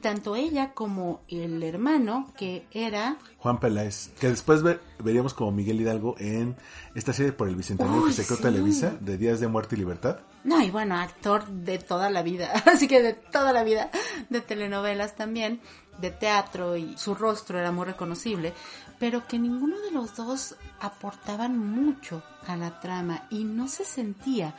tanto 0.00 0.34
ella 0.34 0.72
como 0.72 1.20
el 1.28 1.62
hermano, 1.62 2.32
que 2.38 2.66
era 2.72 3.18
Juan 3.38 3.60
Peláez, 3.60 4.08
que 4.18 4.30
después 4.30 4.62
ve- 4.62 4.80
veríamos 4.98 5.34
como 5.34 5.52
Miguel 5.52 5.78
Hidalgo 5.78 6.14
en 6.18 6.56
esta 6.94 7.12
serie 7.12 7.32
por 7.32 7.48
el 7.48 7.56
Bicentenario 7.56 8.00
Uy, 8.00 8.08
que 8.08 8.14
se 8.16 8.24
creó 8.24 8.36
sí. 8.38 8.42
Televisa, 8.44 8.94
de 9.00 9.18
Días 9.18 9.40
de 9.40 9.48
Muerte 9.48 9.74
y 9.74 9.78
Libertad. 9.78 10.20
No, 10.42 10.62
y 10.62 10.70
bueno, 10.70 10.96
actor 10.96 11.46
de 11.46 11.78
toda 11.78 12.08
la 12.08 12.22
vida, 12.22 12.50
así 12.72 12.88
que 12.88 13.02
de 13.02 13.12
toda 13.12 13.52
la 13.52 13.62
vida, 13.62 13.90
de 14.30 14.40
telenovelas 14.40 15.16
también, 15.16 15.60
de 16.00 16.10
teatro, 16.10 16.76
y 16.78 16.96
su 16.96 17.14
rostro 17.14 17.58
era 17.58 17.70
muy 17.70 17.84
reconocible, 17.84 18.54
pero 18.98 19.26
que 19.26 19.38
ninguno 19.38 19.78
de 19.80 19.90
los 19.90 20.16
dos 20.16 20.56
aportaban 20.80 21.58
mucho 21.58 22.22
a 22.46 22.56
la 22.56 22.80
trama 22.80 23.26
y 23.30 23.44
no 23.44 23.68
se 23.68 23.84
sentía 23.84 24.54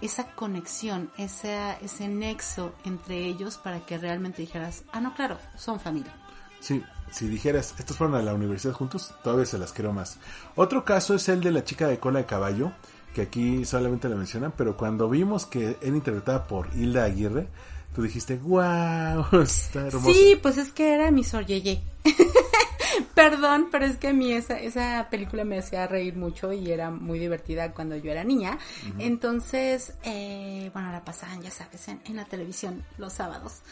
esa 0.00 0.34
conexión, 0.34 1.10
esa, 1.18 1.74
ese 1.74 2.08
nexo 2.08 2.74
entre 2.84 3.26
ellos 3.26 3.58
para 3.58 3.80
que 3.80 3.98
realmente 3.98 4.42
dijeras, 4.42 4.84
ah, 4.92 5.00
no, 5.00 5.14
claro, 5.14 5.38
son 5.56 5.78
familia. 5.78 6.12
Sí, 6.60 6.82
si 7.10 7.26
dijeras, 7.26 7.74
estos 7.78 7.96
fueron 7.96 8.16
a 8.16 8.22
la 8.22 8.34
universidad 8.34 8.74
juntos, 8.74 9.14
todavía 9.22 9.46
se 9.46 9.58
las 9.58 9.72
creo 9.72 9.92
más. 9.92 10.18
Otro 10.56 10.84
caso 10.84 11.14
es 11.14 11.28
el 11.28 11.40
de 11.40 11.50
la 11.50 11.64
chica 11.64 11.88
de 11.88 11.98
cola 11.98 12.20
de 12.20 12.26
caballo, 12.26 12.72
que 13.14 13.22
aquí 13.22 13.64
solamente 13.64 14.08
la 14.08 14.16
mencionan, 14.16 14.52
pero 14.56 14.76
cuando 14.76 15.08
vimos 15.08 15.46
que 15.46 15.76
era 15.80 15.96
interpretada 15.96 16.46
por 16.46 16.68
Hilda 16.74 17.04
Aguirre, 17.04 17.48
tú 17.94 18.02
dijiste, 18.02 18.36
wow, 18.36 19.26
está 19.42 19.86
hermosa. 19.86 20.12
Sí, 20.12 20.38
pues 20.40 20.58
es 20.58 20.72
que 20.72 20.94
era 20.94 21.10
mi 21.10 21.24
Sor 21.24 21.46
Yeye. 21.46 21.82
Perdón, 23.14 23.68
pero 23.70 23.84
es 23.84 23.96
que 23.96 24.08
a 24.08 24.12
mí 24.12 24.32
esa, 24.32 24.58
esa 24.58 25.08
película 25.10 25.44
me 25.44 25.58
hacía 25.58 25.86
reír 25.86 26.16
mucho 26.16 26.52
y 26.52 26.70
era 26.70 26.90
muy 26.90 27.18
divertida 27.18 27.72
cuando 27.72 27.96
yo 27.96 28.10
era 28.10 28.24
niña. 28.24 28.58
Entonces, 28.98 29.94
eh, 30.02 30.70
bueno, 30.72 30.92
la 30.92 31.04
pasaban, 31.04 31.42
ya 31.42 31.50
sabes, 31.50 31.88
en, 31.88 32.00
en 32.04 32.16
la 32.16 32.24
televisión 32.24 32.84
los 32.98 33.14
sábados. 33.14 33.62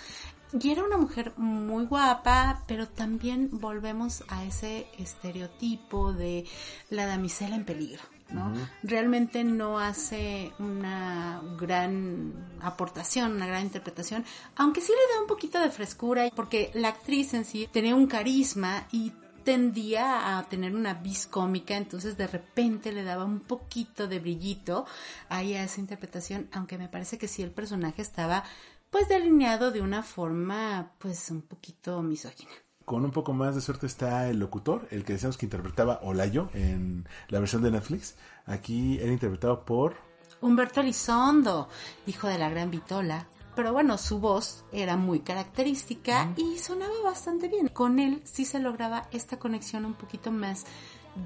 Y 0.58 0.70
era 0.70 0.82
una 0.82 0.96
mujer 0.96 1.32
muy 1.36 1.84
guapa, 1.84 2.62
pero 2.66 2.88
también 2.88 3.50
volvemos 3.52 4.24
a 4.28 4.44
ese 4.44 4.86
estereotipo 4.98 6.12
de 6.12 6.46
la 6.88 7.06
damisela 7.06 7.54
en 7.54 7.64
peligro. 7.64 8.02
¿No? 8.30 8.52
Realmente 8.82 9.44
no 9.44 9.78
hace 9.78 10.52
una 10.58 11.40
gran 11.58 12.32
aportación, 12.60 13.32
una 13.32 13.46
gran 13.46 13.62
interpretación, 13.62 14.24
aunque 14.56 14.80
sí 14.80 14.92
le 14.92 15.14
da 15.14 15.20
un 15.22 15.26
poquito 15.26 15.60
de 15.60 15.70
frescura, 15.70 16.30
porque 16.34 16.70
la 16.74 16.88
actriz 16.88 17.34
en 17.34 17.44
sí 17.44 17.68
tenía 17.72 17.94
un 17.94 18.06
carisma 18.06 18.86
y 18.92 19.12
tendía 19.44 20.38
a 20.38 20.48
tener 20.48 20.74
una 20.74 20.92
vis 20.94 21.26
cómica, 21.26 21.74
entonces 21.74 22.18
de 22.18 22.26
repente 22.26 22.92
le 22.92 23.02
daba 23.02 23.24
un 23.24 23.40
poquito 23.40 24.06
de 24.06 24.18
brillito 24.20 24.84
ahí 25.30 25.54
a 25.54 25.64
esa 25.64 25.80
interpretación, 25.80 26.48
aunque 26.52 26.76
me 26.76 26.88
parece 26.88 27.16
que 27.16 27.28
sí 27.28 27.42
el 27.42 27.50
personaje 27.50 28.02
estaba 28.02 28.44
pues 28.90 29.08
delineado 29.08 29.70
de 29.70 29.80
una 29.80 30.02
forma 30.02 30.92
pues 30.98 31.30
un 31.30 31.42
poquito 31.42 32.02
misógina. 32.02 32.52
Con 32.88 33.04
un 33.04 33.10
poco 33.10 33.34
más 33.34 33.54
de 33.54 33.60
suerte 33.60 33.84
está 33.84 34.30
el 34.30 34.38
locutor, 34.38 34.88
el 34.90 35.04
que 35.04 35.12
decíamos 35.12 35.36
que 35.36 35.44
interpretaba 35.44 36.00
Olayo 36.02 36.48
en 36.54 37.06
la 37.28 37.38
versión 37.38 37.60
de 37.60 37.70
Netflix. 37.70 38.16
Aquí 38.46 38.96
era 38.98 39.12
interpretado 39.12 39.66
por... 39.66 39.94
Humberto 40.40 40.80
Elizondo, 40.80 41.68
hijo 42.06 42.28
de 42.28 42.38
la 42.38 42.48
gran 42.48 42.70
Vitola. 42.70 43.26
Pero 43.54 43.74
bueno, 43.74 43.98
su 43.98 44.20
voz 44.20 44.64
era 44.72 44.96
muy 44.96 45.20
característica 45.20 46.32
y 46.34 46.56
sonaba 46.56 46.94
bastante 47.04 47.48
bien. 47.48 47.68
Con 47.68 47.98
él 47.98 48.22
sí 48.24 48.46
se 48.46 48.58
lograba 48.58 49.06
esta 49.10 49.38
conexión 49.38 49.84
un 49.84 49.92
poquito 49.92 50.32
más 50.32 50.64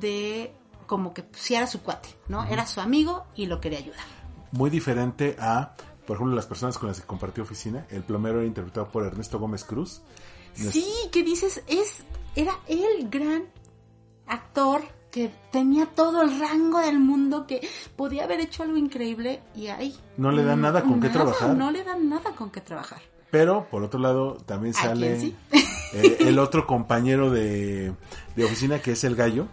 de 0.01 0.53
como 0.89 1.15
que 1.15 1.25
si 1.31 1.55
era 1.55 1.69
su 1.69 1.81
cuate, 1.81 2.09
¿no? 2.27 2.43
Era 2.43 2.67
su 2.67 2.81
amigo 2.81 3.27
y 3.37 3.47
lo 3.47 3.61
quería 3.61 3.79
ayudar. 3.79 4.05
Muy 4.51 4.69
diferente 4.69 5.37
a, 5.39 5.77
por 6.09 6.17
ejemplo, 6.17 6.35
las 6.35 6.47
personas 6.47 6.77
con 6.77 6.89
las 6.89 7.01
que 7.01 7.07
compartió 7.07 7.45
oficina. 7.45 7.87
El 7.89 8.03
plomero 8.03 8.39
era 8.39 8.49
interpretado 8.49 8.89
por 8.89 9.07
Ernesto 9.07 9.39
Gómez 9.39 9.63
Cruz. 9.63 10.03
Sí, 10.55 10.87
que 11.11 11.23
dices, 11.23 11.63
es, 11.67 12.05
era 12.37 12.59
el 12.69 13.09
gran 13.11 13.45
actor 14.27 14.83
que 15.11 15.31
tenía 15.51 15.87
todo 15.87 16.23
el 16.23 16.41
rango 16.41 16.79
del 16.79 16.99
mundo, 16.99 17.47
que 17.47 17.67
podía 17.97 18.25
haber 18.25 18.41
hecho 18.41 18.63
algo 18.63 18.77
increíble 18.77 19.43
y 19.55 19.67
ahí. 19.69 19.95
No 20.17 20.33
le 20.33 20.43
dan 20.43 20.63
nada 20.63 20.83
con 20.83 21.01
qué 21.01 21.11
trabajar. 21.11 21.55
No 21.57 21.71
le 21.71 21.85
dan 21.85 22.09
nada 22.09 22.35
con 22.35 22.51
qué 22.51 22.61
trabajar. 22.61 23.01
Pero, 23.31 23.69
por 23.71 23.83
otro 23.83 24.01
lado, 24.01 24.37
también 24.47 24.75
¿A 24.77 24.83
sale... 24.83 25.21
sí? 25.21 25.37
Eh, 25.95 26.17
el 26.21 26.39
otro 26.39 26.67
compañero 26.67 27.31
de, 27.31 27.93
de 28.35 28.45
oficina 28.45 28.79
que 28.79 28.93
es 28.93 29.05
el 29.05 29.15
gallo, 29.15 29.47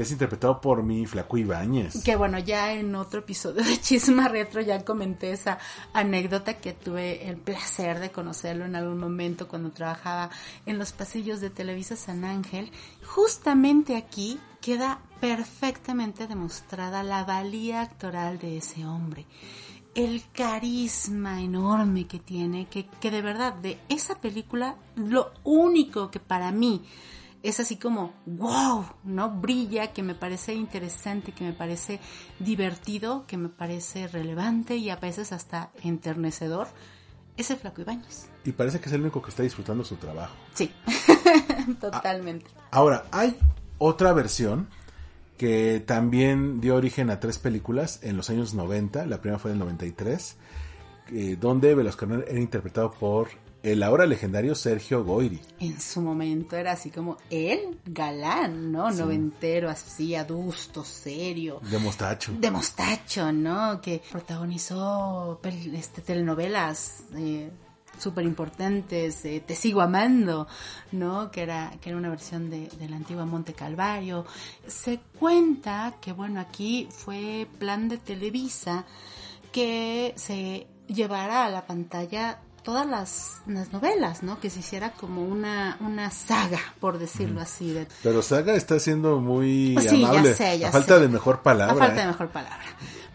que 0.00 0.04
es 0.04 0.12
interpretado 0.12 0.62
por 0.62 0.82
mi 0.82 1.04
Flaco 1.04 1.36
Ibáñez. 1.36 2.02
Que 2.02 2.16
bueno, 2.16 2.38
ya 2.38 2.72
en 2.72 2.94
otro 2.94 3.20
episodio 3.20 3.62
de 3.62 3.78
Chisma 3.78 4.28
Retro 4.28 4.62
ya 4.62 4.82
comenté 4.82 5.30
esa 5.30 5.58
anécdota 5.92 6.54
que 6.54 6.72
tuve 6.72 7.28
el 7.28 7.36
placer 7.36 7.98
de 7.98 8.10
conocerlo 8.10 8.64
en 8.64 8.76
algún 8.76 8.98
momento 8.98 9.46
cuando 9.46 9.72
trabajaba 9.72 10.30
en 10.64 10.78
los 10.78 10.92
pasillos 10.92 11.42
de 11.42 11.50
Televisa 11.50 11.96
San 11.96 12.24
Ángel. 12.24 12.72
Justamente 13.04 13.94
aquí 13.94 14.40
queda 14.62 15.00
perfectamente 15.20 16.26
demostrada 16.26 17.02
la 17.02 17.24
valía 17.24 17.82
actoral 17.82 18.38
de 18.38 18.56
ese 18.56 18.86
hombre. 18.86 19.26
El 19.94 20.22
carisma 20.32 21.42
enorme 21.42 22.06
que 22.06 22.20
tiene, 22.20 22.68
que, 22.68 22.86
que 22.86 23.10
de 23.10 23.20
verdad 23.20 23.52
de 23.52 23.78
esa 23.90 24.14
película 24.14 24.76
lo 24.96 25.30
único 25.44 26.10
que 26.10 26.20
para 26.20 26.52
mí 26.52 26.86
es 27.42 27.60
así 27.60 27.76
como, 27.76 28.12
wow, 28.26 28.84
¿no? 29.04 29.30
Brilla, 29.30 29.92
que 29.92 30.02
me 30.02 30.14
parece 30.14 30.54
interesante, 30.54 31.32
que 31.32 31.44
me 31.44 31.52
parece 31.52 32.00
divertido, 32.38 33.26
que 33.26 33.36
me 33.36 33.48
parece 33.48 34.08
relevante 34.08 34.76
y 34.76 34.90
a 34.90 34.96
veces 34.96 35.32
hasta 35.32 35.70
enternecedor, 35.82 36.68
es 37.36 37.50
el 37.50 37.56
Flaco 37.56 37.80
Ibáñez. 37.80 38.28
Y 38.44 38.52
parece 38.52 38.80
que 38.80 38.86
es 38.88 38.92
el 38.92 39.00
único 39.00 39.22
que 39.22 39.30
está 39.30 39.42
disfrutando 39.42 39.84
su 39.84 39.96
trabajo. 39.96 40.34
Sí, 40.54 40.70
totalmente. 41.80 42.46
Ahora, 42.70 43.04
hay 43.10 43.36
otra 43.78 44.12
versión 44.12 44.68
que 45.38 45.82
también 45.86 46.60
dio 46.60 46.76
origen 46.76 47.08
a 47.08 47.18
tres 47.18 47.38
películas 47.38 48.00
en 48.02 48.18
los 48.18 48.28
años 48.28 48.52
90. 48.52 49.06
La 49.06 49.22
primera 49.22 49.38
fue 49.38 49.52
en 49.52 49.54
el 49.54 49.60
93, 49.60 50.36
eh, 51.12 51.36
donde 51.40 51.74
Velasco 51.74 52.04
era 52.04 52.38
interpretado 52.38 52.90
por 52.90 53.28
el 53.62 53.82
ahora 53.82 54.06
legendario 54.06 54.54
Sergio 54.54 55.04
Goyri. 55.04 55.40
En 55.58 55.80
su 55.80 56.00
momento 56.00 56.56
era 56.56 56.72
así 56.72 56.90
como 56.90 57.18
el 57.28 57.78
galán, 57.84 58.72
¿no? 58.72 58.90
Noventero, 58.90 59.68
así, 59.68 60.14
adusto, 60.14 60.84
serio. 60.84 61.60
De 61.70 61.78
mostacho. 61.78 62.32
De 62.38 62.50
mostacho, 62.50 63.32
¿no? 63.32 63.80
Que 63.80 64.02
protagonizó 64.10 65.40
este, 65.74 66.02
telenovelas 66.02 67.04
eh, 67.14 67.50
súper 67.98 68.24
importantes, 68.24 69.24
eh, 69.24 69.42
Te 69.46 69.54
sigo 69.54 69.80
amando, 69.82 70.46
¿no? 70.92 71.30
Que 71.30 71.42
era, 71.42 71.72
que 71.80 71.90
era 71.90 71.98
una 71.98 72.08
versión 72.08 72.48
de, 72.50 72.68
de 72.68 72.88
la 72.88 72.96
antigua 72.96 73.26
Monte 73.26 73.52
Calvario. 73.52 74.24
Se 74.66 75.00
cuenta 75.18 75.94
que, 76.00 76.12
bueno, 76.12 76.40
aquí 76.40 76.88
fue 76.90 77.46
plan 77.58 77.88
de 77.88 77.98
Televisa 77.98 78.86
que 79.52 80.14
se 80.16 80.66
llevara 80.86 81.44
a 81.44 81.50
la 81.50 81.66
pantalla 81.66 82.40
todas 82.62 82.86
las, 82.86 83.42
las 83.46 83.72
novelas, 83.72 84.22
¿no? 84.22 84.38
Que 84.40 84.50
se 84.50 84.60
hiciera 84.60 84.92
como 84.92 85.22
una, 85.22 85.76
una 85.80 86.10
saga, 86.10 86.58
por 86.80 86.98
decirlo 86.98 87.40
así. 87.40 87.70
De, 87.72 87.86
Pero 88.02 88.22
Saga 88.22 88.54
está 88.54 88.78
siendo 88.78 89.20
muy 89.20 89.76
Sí, 89.80 90.00
ya 90.02 90.08
amable. 90.10 90.34
sé, 90.34 90.58
ya 90.58 90.68
a 90.68 90.72
falta 90.72 90.94
sé. 90.96 91.00
de 91.00 91.08
mejor 91.08 91.42
palabra. 91.42 91.74
a 91.74 91.78
falta 91.78 91.94
de 91.96 92.02
¿eh? 92.02 92.06
mejor 92.06 92.28
palabra. 92.30 92.64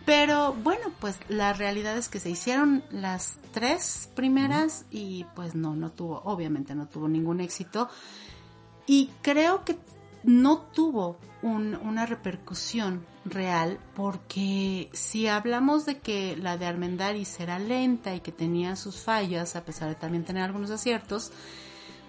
Pero 0.06 0.54
bueno, 0.54 0.92
pues 1.00 1.16
la 1.30 1.54
realidad 1.54 1.98
es 1.98 2.10
que 2.10 2.20
se 2.20 2.30
hicieron 2.30 2.84
las 2.92 3.36
tres 3.52 4.10
primeras 4.16 4.86
y 4.92 5.26
pues 5.36 5.56
no, 5.56 5.76
no 5.76 5.90
tuvo, 5.92 6.22
obviamente 6.26 6.76
no 6.76 6.88
tuvo 6.88 7.08
ningún 7.08 7.40
éxito. 7.42 7.90
Y 8.86 9.10
creo 9.24 9.64
que 9.66 9.78
no 10.24 10.60
tuvo 10.60 11.18
un- 11.42 11.76
una 11.76 12.06
repercusión 12.06 13.04
real 13.26 13.80
porque 13.96 14.90
si 14.94 15.28
hablamos 15.28 15.86
de 15.86 16.00
que 16.00 16.38
la 16.38 16.58
de 16.58 16.68
Armendáriz 16.68 17.40
era 17.40 17.60
lenta 17.60 18.16
y 18.16 18.20
que 18.20 18.32
tenía 18.32 18.76
sus 18.76 18.98
fallas, 18.98 19.56
a 19.56 19.66
pesar 19.66 19.90
de 19.90 19.96
también 19.96 20.24
tener 20.24 20.44
algunos 20.44 20.72
aciertos, 20.72 21.32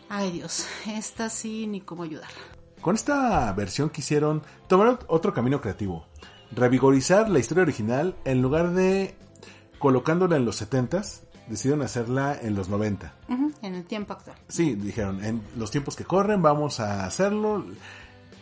ay 0.08 0.30
Dios, 0.30 0.66
esta 0.86 1.28
sí 1.28 1.66
ni 1.66 1.80
cómo 1.80 2.02
ayudarla. 2.02 2.36
Con 2.80 2.94
esta 2.94 3.52
versión 3.52 3.90
quisieron 3.90 4.42
tomar 4.68 5.00
otro 5.08 5.32
camino 5.32 5.60
creativo. 5.60 6.06
Revigorizar 6.52 7.28
la 7.28 7.40
historia 7.40 7.62
original 7.62 8.14
en 8.24 8.42
lugar 8.42 8.72
de 8.72 9.16
colocándola 9.78 10.36
en 10.36 10.44
los 10.44 10.62
70s, 10.62 11.20
decidieron 11.48 11.82
hacerla 11.82 12.36
en 12.40 12.54
los 12.54 12.68
90. 12.68 13.12
Ujú, 13.28 13.52
en 13.62 13.74
el 13.74 13.84
tiempo 13.84 14.12
actual. 14.12 14.36
Sí, 14.48 14.74
dijeron, 14.74 15.24
en 15.24 15.42
los 15.56 15.70
tiempos 15.70 15.96
que 15.96 16.04
corren 16.04 16.42
vamos 16.42 16.80
a 16.80 17.04
hacerlo, 17.04 17.64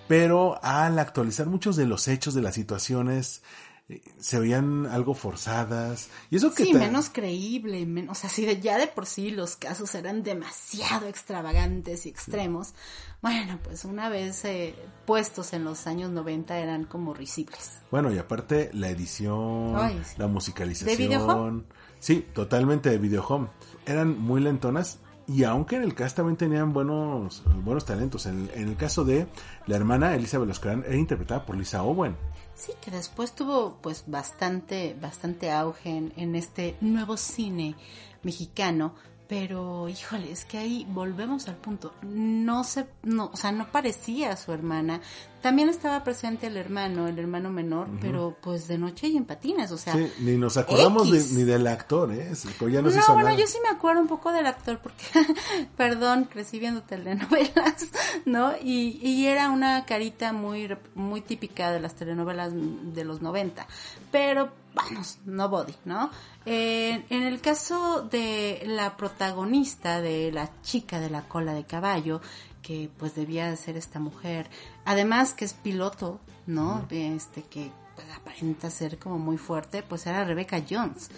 pero 0.08 0.62
al 0.62 0.98
actualizar 0.98 1.46
muchos 1.46 1.76
de 1.76 1.86
los 1.86 2.08
hechos 2.08 2.34
de 2.34 2.42
las 2.42 2.54
situaciones 2.54 3.42
eh, 3.88 4.00
se 4.18 4.38
veían 4.40 4.86
algo 4.86 5.14
forzadas. 5.14 6.08
Y 6.30 6.36
eso 6.36 6.54
que 6.54 6.64
Sí, 6.64 6.72
menos 6.72 7.10
creíble, 7.10 7.84
menos, 7.84 8.16
o 8.16 8.20
sea, 8.20 8.30
si 8.30 8.46
de, 8.46 8.60
ya 8.60 8.78
de 8.78 8.86
por 8.86 9.04
sí 9.04 9.30
los 9.30 9.56
casos 9.56 9.94
eran 9.94 10.22
demasiado 10.22 11.06
extravagantes 11.06 12.06
y 12.06 12.08
extremos, 12.08 12.74
bueno, 13.20 13.58
pues 13.62 13.84
una 13.84 14.08
vez 14.08 14.44
eh, 14.46 14.74
puestos 15.06 15.52
en 15.52 15.64
los 15.64 15.86
años 15.86 16.10
90 16.10 16.58
eran 16.58 16.84
como 16.84 17.12
risibles. 17.12 17.72
Bueno, 17.90 18.10
y 18.12 18.18
aparte 18.18 18.70
la 18.72 18.88
edición, 18.88 19.74
Ay, 19.76 20.00
sí. 20.04 20.14
la 20.18 20.28
musicalización. 20.28 21.66
Sí, 22.00 22.26
totalmente 22.34 22.90
de 22.90 22.98
Videohome. 22.98 23.48
Eran 23.86 24.18
muy 24.18 24.40
lentonas 24.42 24.98
y 25.26 25.44
aunque 25.44 25.76
en 25.76 25.82
el 25.82 25.94
cast 25.94 26.16
también 26.16 26.36
tenían 26.36 26.72
buenos 26.72 27.42
buenos 27.64 27.84
talentos. 27.84 28.26
En, 28.26 28.50
el 28.54 28.76
caso 28.76 29.04
de 29.04 29.26
la 29.66 29.76
hermana 29.76 30.14
Elizabeth 30.14 30.48
Loscran 30.48 30.84
era 30.86 30.96
interpretada 30.96 31.44
por 31.44 31.56
Lisa 31.56 31.82
Owen. 31.82 32.16
Sí, 32.54 32.72
que 32.80 32.90
después 32.90 33.34
tuvo 33.34 33.78
pues 33.80 34.04
bastante, 34.06 34.96
bastante 35.00 35.50
auge 35.50 36.10
en 36.16 36.34
este 36.36 36.76
nuevo 36.80 37.16
cine 37.16 37.74
mexicano, 38.22 38.94
pero 39.28 39.88
híjole, 39.88 40.30
es 40.30 40.44
que 40.44 40.58
ahí 40.58 40.86
volvemos 40.90 41.48
al 41.48 41.56
punto. 41.56 41.92
No 42.02 42.62
se, 42.64 42.86
no, 43.02 43.30
o 43.32 43.36
sea, 43.36 43.52
no 43.52 43.66
parecía 43.70 44.36
su 44.36 44.52
hermana. 44.52 45.00
También 45.40 45.68
estaba 45.68 46.02
presente 46.04 46.46
el 46.46 46.56
hermano, 46.56 47.06
el 47.06 47.18
hermano 47.18 47.50
menor, 47.50 47.86
pero 48.00 48.34
pues 48.40 48.66
de 48.66 48.78
noche 48.78 49.08
y 49.08 49.16
en 49.18 49.24
patines, 49.26 49.70
o 49.72 49.76
sea. 49.76 49.92
Sí, 49.92 50.10
ni 50.20 50.36
nos 50.38 50.56
acordamos 50.56 51.10
de- 51.10 51.22
ni 51.38 51.44
del 51.44 51.66
actor, 51.66 52.12
¿eh? 52.12 52.30
Ya 52.70 52.80
nos 52.80 52.94
no, 52.94 53.00
hizo 53.00 53.12
bueno, 53.12 53.34
yo 53.34 53.46
sí 53.46 53.58
me 53.62 53.68
acuerdo 53.68 54.00
un 54.00 54.06
poco 54.08 54.32
del 54.32 54.46
actor 54.46 54.78
porque, 54.82 55.04
perdón, 55.76 56.24
crecí 56.30 56.58
viendo 56.58 56.82
telenovelas, 56.82 57.88
¿no? 58.24 58.52
Y, 58.62 58.98
y 59.06 59.26
era 59.26 59.50
una 59.50 59.84
carita 59.84 60.32
muy, 60.32 60.74
muy 60.94 61.20
típica 61.20 61.70
de 61.72 61.80
las 61.80 61.94
telenovelas 61.94 62.52
de 62.54 63.04
los 63.04 63.20
90. 63.20 63.66
Pero, 64.10 64.50
vamos, 64.74 65.18
nobody, 65.24 65.74
¿no? 65.84 66.10
Eh, 66.44 67.04
en 67.08 67.22
el 67.22 67.40
caso 67.40 68.02
de 68.02 68.62
la 68.66 68.96
protagonista 68.96 70.00
de 70.00 70.32
la 70.32 70.50
chica 70.62 71.00
de 71.00 71.10
la 71.10 71.22
cola 71.28 71.54
de 71.54 71.64
caballo, 71.64 72.20
que 72.60 72.90
pues 72.98 73.14
debía 73.14 73.48
de 73.48 73.56
ser 73.56 73.76
esta 73.76 74.00
mujer, 74.00 74.48
además 74.84 75.34
que 75.34 75.44
es 75.44 75.52
piloto, 75.54 76.20
¿no? 76.46 76.86
Este 76.90 77.42
que 77.42 77.70
pues, 77.94 78.06
aparenta 78.16 78.70
ser 78.70 78.98
como 78.98 79.18
muy 79.18 79.38
fuerte, 79.38 79.82
pues 79.82 80.06
era 80.06 80.24
Rebecca 80.24 80.62
Jones. 80.68 81.10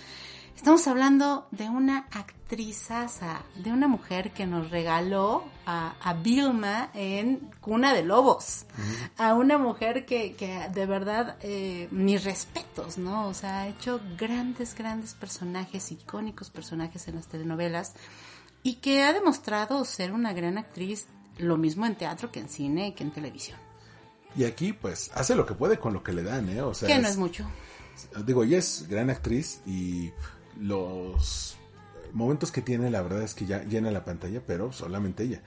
Estamos 0.56 0.88
hablando 0.88 1.46
de 1.52 1.68
una 1.68 2.06
actrizaza, 2.10 3.42
de 3.56 3.72
una 3.72 3.86
mujer 3.86 4.32
que 4.32 4.46
nos 4.46 4.70
regaló 4.70 5.44
a, 5.64 5.94
a 6.00 6.14
Vilma 6.14 6.90
en 6.94 7.50
Cuna 7.60 7.92
de 7.94 8.02
Lobos. 8.02 8.64
A 9.18 9.34
una 9.34 9.58
mujer 9.58 10.06
que, 10.06 10.34
que 10.34 10.68
de 10.72 10.86
verdad, 10.86 11.36
eh, 11.42 11.88
mis 11.90 12.24
respetos, 12.24 12.98
¿no? 12.98 13.28
O 13.28 13.34
sea, 13.34 13.60
ha 13.60 13.68
hecho 13.68 14.00
grandes, 14.18 14.74
grandes 14.74 15.14
personajes, 15.14 15.92
icónicos 15.92 16.50
personajes 16.50 17.06
en 17.06 17.16
las 17.16 17.28
telenovelas 17.28 17.92
y 18.62 18.76
que 18.76 19.04
ha 19.04 19.12
demostrado 19.12 19.84
ser 19.84 20.10
una 20.12 20.32
gran 20.32 20.58
actriz, 20.58 21.06
lo 21.38 21.56
mismo 21.58 21.86
en 21.86 21.94
teatro 21.94 22.32
que 22.32 22.40
en 22.40 22.48
cine 22.48 22.94
que 22.94 23.04
en 23.04 23.12
televisión. 23.12 23.58
Y 24.34 24.44
aquí, 24.44 24.72
pues, 24.72 25.10
hace 25.14 25.34
lo 25.34 25.46
que 25.46 25.54
puede 25.54 25.78
con 25.78 25.94
lo 25.94 26.02
que 26.02 26.12
le 26.12 26.22
dan, 26.22 26.48
¿eh? 26.48 26.62
O 26.62 26.74
sea, 26.74 26.88
que 26.88 26.98
no 26.98 27.08
es 27.08 27.16
mucho. 27.16 27.46
digo, 28.24 28.42
ella 28.42 28.58
es 28.58 28.86
gran 28.88 29.08
actriz 29.10 29.60
y 29.64 30.10
los 30.58 31.56
momentos 32.12 32.50
que 32.50 32.62
tiene, 32.62 32.90
la 32.90 33.02
verdad 33.02 33.22
es 33.22 33.34
que 33.34 33.46
ya 33.46 33.62
llena 33.64 33.90
la 33.90 34.04
pantalla, 34.04 34.40
pero 34.46 34.72
solamente 34.72 35.24
ella. 35.24 35.42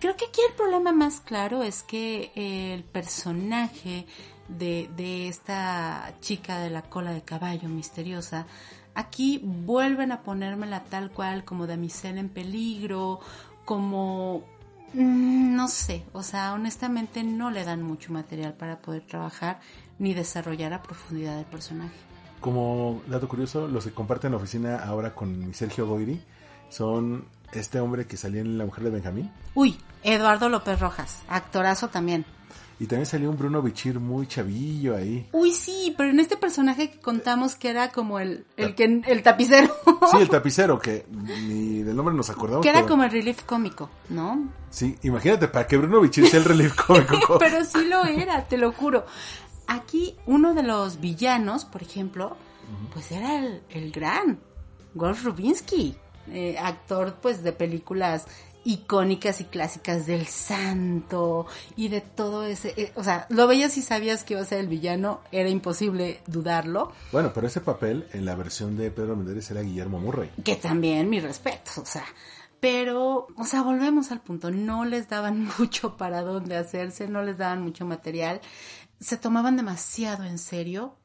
Creo 0.00 0.16
que 0.16 0.26
aquí 0.26 0.40
el 0.48 0.54
problema 0.54 0.92
más 0.92 1.20
claro 1.20 1.62
es 1.62 1.82
que 1.82 2.30
el 2.34 2.84
personaje 2.84 4.06
de, 4.48 4.90
de 4.96 5.28
esta 5.28 6.14
chica 6.20 6.58
de 6.60 6.70
la 6.70 6.82
cola 6.82 7.12
de 7.12 7.22
caballo 7.22 7.68
misteriosa, 7.68 8.46
aquí 8.94 9.40
vuelven 9.42 10.12
a 10.12 10.22
ponérmela 10.22 10.84
tal 10.84 11.10
cual 11.10 11.44
como 11.44 11.66
damisela 11.66 12.20
en 12.20 12.28
peligro, 12.28 13.20
como... 13.64 14.44
mm, 14.92 15.54
No 15.56 15.68
sé, 15.68 16.04
o 16.12 16.22
sea, 16.22 16.52
honestamente 16.52 17.22
no 17.24 17.50
le 17.50 17.64
dan 17.64 17.82
mucho 17.82 18.12
material 18.12 18.54
para 18.54 18.80
poder 18.80 19.02
trabajar 19.02 19.60
ni 19.98 20.12
desarrollar 20.12 20.72
a 20.74 20.82
profundidad 20.82 21.38
el 21.38 21.46
personaje. 21.46 21.94
Como 22.44 23.00
dato 23.06 23.26
curioso, 23.26 23.66
los 23.68 23.84
que 23.86 23.92
comparten 23.92 24.34
oficina 24.34 24.76
ahora 24.84 25.14
con 25.14 25.46
mi 25.46 25.54
Sergio 25.54 25.86
Goyri 25.86 26.20
son 26.68 27.24
este 27.54 27.80
hombre 27.80 28.06
que 28.06 28.18
salía 28.18 28.42
en 28.42 28.58
La 28.58 28.66
Mujer 28.66 28.84
de 28.84 28.90
Benjamín. 28.90 29.30
Uy, 29.54 29.78
Eduardo 30.02 30.50
López 30.50 30.78
Rojas, 30.78 31.22
actorazo 31.26 31.88
también. 31.88 32.26
Y 32.78 32.84
también 32.86 33.06
salió 33.06 33.30
un 33.30 33.38
Bruno 33.38 33.62
Bichir 33.62 33.98
muy 33.98 34.26
chavillo 34.26 34.94
ahí. 34.94 35.26
Uy, 35.32 35.52
sí, 35.52 35.94
pero 35.96 36.10
en 36.10 36.20
este 36.20 36.36
personaje 36.36 36.90
que 36.90 37.00
contamos 37.00 37.54
que 37.54 37.70
era 37.70 37.90
como 37.92 38.18
el, 38.18 38.44
el, 38.58 38.74
que, 38.74 39.00
el 39.06 39.22
tapicero. 39.22 39.74
Sí, 40.10 40.18
el 40.18 40.28
tapicero, 40.28 40.78
que 40.78 41.06
ni 41.10 41.82
del 41.82 41.96
nombre 41.96 42.14
nos 42.14 42.28
acordamos. 42.28 42.62
que 42.62 42.68
era 42.68 42.80
pero- 42.80 42.90
como 42.90 43.04
el 43.04 43.10
relief 43.10 43.42
cómico, 43.44 43.88
¿no? 44.10 44.48
Sí, 44.68 44.98
imagínate, 45.04 45.48
para 45.48 45.66
que 45.66 45.78
Bruno 45.78 46.00
Bichir 46.00 46.26
sea 46.28 46.40
el 46.40 46.44
relief 46.44 46.74
cómico. 46.86 47.38
Pero 47.38 47.64
sí 47.64 47.86
lo 47.86 48.04
era, 48.04 48.44
te 48.44 48.58
lo 48.58 48.70
juro. 48.72 49.06
Aquí 49.66 50.16
uno 50.26 50.54
de 50.54 50.62
los 50.62 51.00
villanos, 51.00 51.64
por 51.64 51.82
ejemplo, 51.82 52.36
pues 52.92 53.12
era 53.12 53.38
el, 53.38 53.62
el 53.70 53.90
gran 53.92 54.40
Wolf 54.94 55.24
Rubinsky, 55.24 55.96
eh, 56.32 56.56
actor 56.58 57.16
pues 57.20 57.42
de 57.42 57.52
películas 57.52 58.26
icónicas 58.64 59.40
y 59.40 59.44
clásicas 59.44 60.06
del 60.06 60.26
santo 60.26 61.46
y 61.76 61.88
de 61.88 62.00
todo 62.00 62.44
ese, 62.44 62.72
eh, 62.76 62.92
o 62.96 63.04
sea, 63.04 63.26
lo 63.28 63.46
veías 63.46 63.76
y 63.76 63.82
sabías 63.82 64.24
que 64.24 64.34
iba 64.34 64.42
a 64.42 64.46
ser 64.46 64.60
el 64.60 64.68
villano, 64.68 65.20
era 65.32 65.50
imposible 65.50 66.20
dudarlo, 66.26 66.92
Bueno, 67.12 67.30
pero 67.34 67.46
ese 67.46 67.60
papel 67.60 68.06
en 68.12 68.24
la 68.24 68.34
versión 68.34 68.76
de 68.76 68.90
Pedro 68.90 69.16
Méndez 69.16 69.50
era 69.50 69.60
Guillermo 69.60 70.00
Murray. 70.00 70.30
que 70.42 70.56
también 70.56 71.10
mi 71.10 71.20
respeto, 71.20 71.72
o 71.82 71.84
sea, 71.84 72.06
pero, 72.58 73.26
o 73.36 73.44
sea, 73.44 73.60
volvemos 73.60 74.10
al 74.10 74.22
punto, 74.22 74.50
no 74.50 74.86
les 74.86 75.10
daban 75.10 75.46
mucho 75.58 75.98
para 75.98 76.22
dónde 76.22 76.56
hacerse, 76.56 77.06
no 77.06 77.22
les 77.22 77.36
daban 77.36 77.60
mucho 77.62 77.84
material, 77.84 78.40
se 79.04 79.18
tomaban 79.18 79.56
demasiado 79.56 80.24
en 80.24 80.38
serio, 80.38 80.96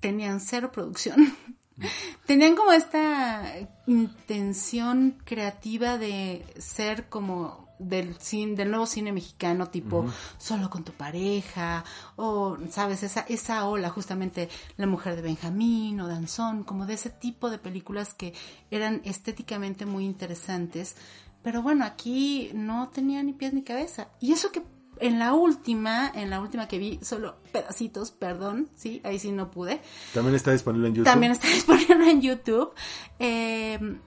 tenían 0.00 0.38
cero 0.38 0.70
producción, 0.70 1.34
tenían 2.26 2.54
como 2.54 2.72
esta 2.72 3.54
intención 3.86 5.16
creativa 5.24 5.96
de 5.96 6.44
ser 6.58 7.08
como 7.08 7.74
del 7.78 8.16
cine, 8.20 8.54
del 8.54 8.70
nuevo 8.70 8.84
cine 8.84 9.12
mexicano, 9.12 9.68
tipo 9.68 10.04
solo 10.36 10.68
con 10.68 10.84
tu 10.84 10.92
pareja, 10.92 11.84
o 12.16 12.58
sabes, 12.70 13.02
esa, 13.02 13.24
esa 13.28 13.64
ola, 13.64 13.88
justamente 13.88 14.50
La 14.76 14.86
mujer 14.86 15.16
de 15.16 15.22
Benjamín 15.22 15.98
o 16.00 16.08
Danzón, 16.08 16.64
como 16.64 16.84
de 16.84 16.94
ese 16.94 17.08
tipo 17.08 17.48
de 17.48 17.58
películas 17.58 18.12
que 18.12 18.34
eran 18.70 19.00
estéticamente 19.04 19.86
muy 19.86 20.04
interesantes. 20.04 20.96
Pero 21.42 21.62
bueno, 21.62 21.86
aquí 21.86 22.50
no 22.52 22.90
tenía 22.90 23.22
ni 23.22 23.32
pies 23.32 23.54
ni 23.54 23.62
cabeza. 23.62 24.08
Y 24.20 24.32
eso 24.32 24.52
que 24.52 24.62
en 25.00 25.18
la 25.18 25.34
última, 25.34 26.10
en 26.14 26.30
la 26.30 26.40
última 26.40 26.68
que 26.68 26.78
vi, 26.78 26.98
solo 27.02 27.36
pedacitos, 27.52 28.10
perdón, 28.10 28.68
sí, 28.76 29.00
ahí 29.04 29.18
sí 29.18 29.32
no 29.32 29.50
pude. 29.50 29.80
También 30.14 30.34
está 30.34 30.52
disponible 30.52 30.88
en 30.88 30.94
YouTube. 30.94 31.04
También 31.04 31.32
está 31.32 31.48
disponible 31.54 32.10
en 32.10 32.20
YouTube. 32.22 32.72
Eh, 33.18 33.98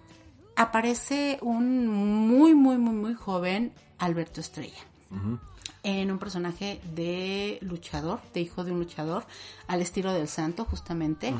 aparece 0.55 1.39
un 1.41 1.87
muy, 1.87 2.53
muy, 2.53 2.77
muy, 2.77 2.93
muy 2.93 3.13
joven 3.13 3.73
Alberto 3.97 4.41
Estrella. 4.41 4.79
En 5.81 6.11
un 6.11 6.19
personaje 6.19 6.81
de 6.93 7.57
luchador, 7.61 8.19
de 8.33 8.41
hijo 8.41 8.63
de 8.63 8.71
un 8.71 8.79
luchador, 8.79 9.25
al 9.67 9.81
estilo 9.81 10.13
del 10.13 10.27
santo, 10.27 10.65
justamente. 10.65 11.33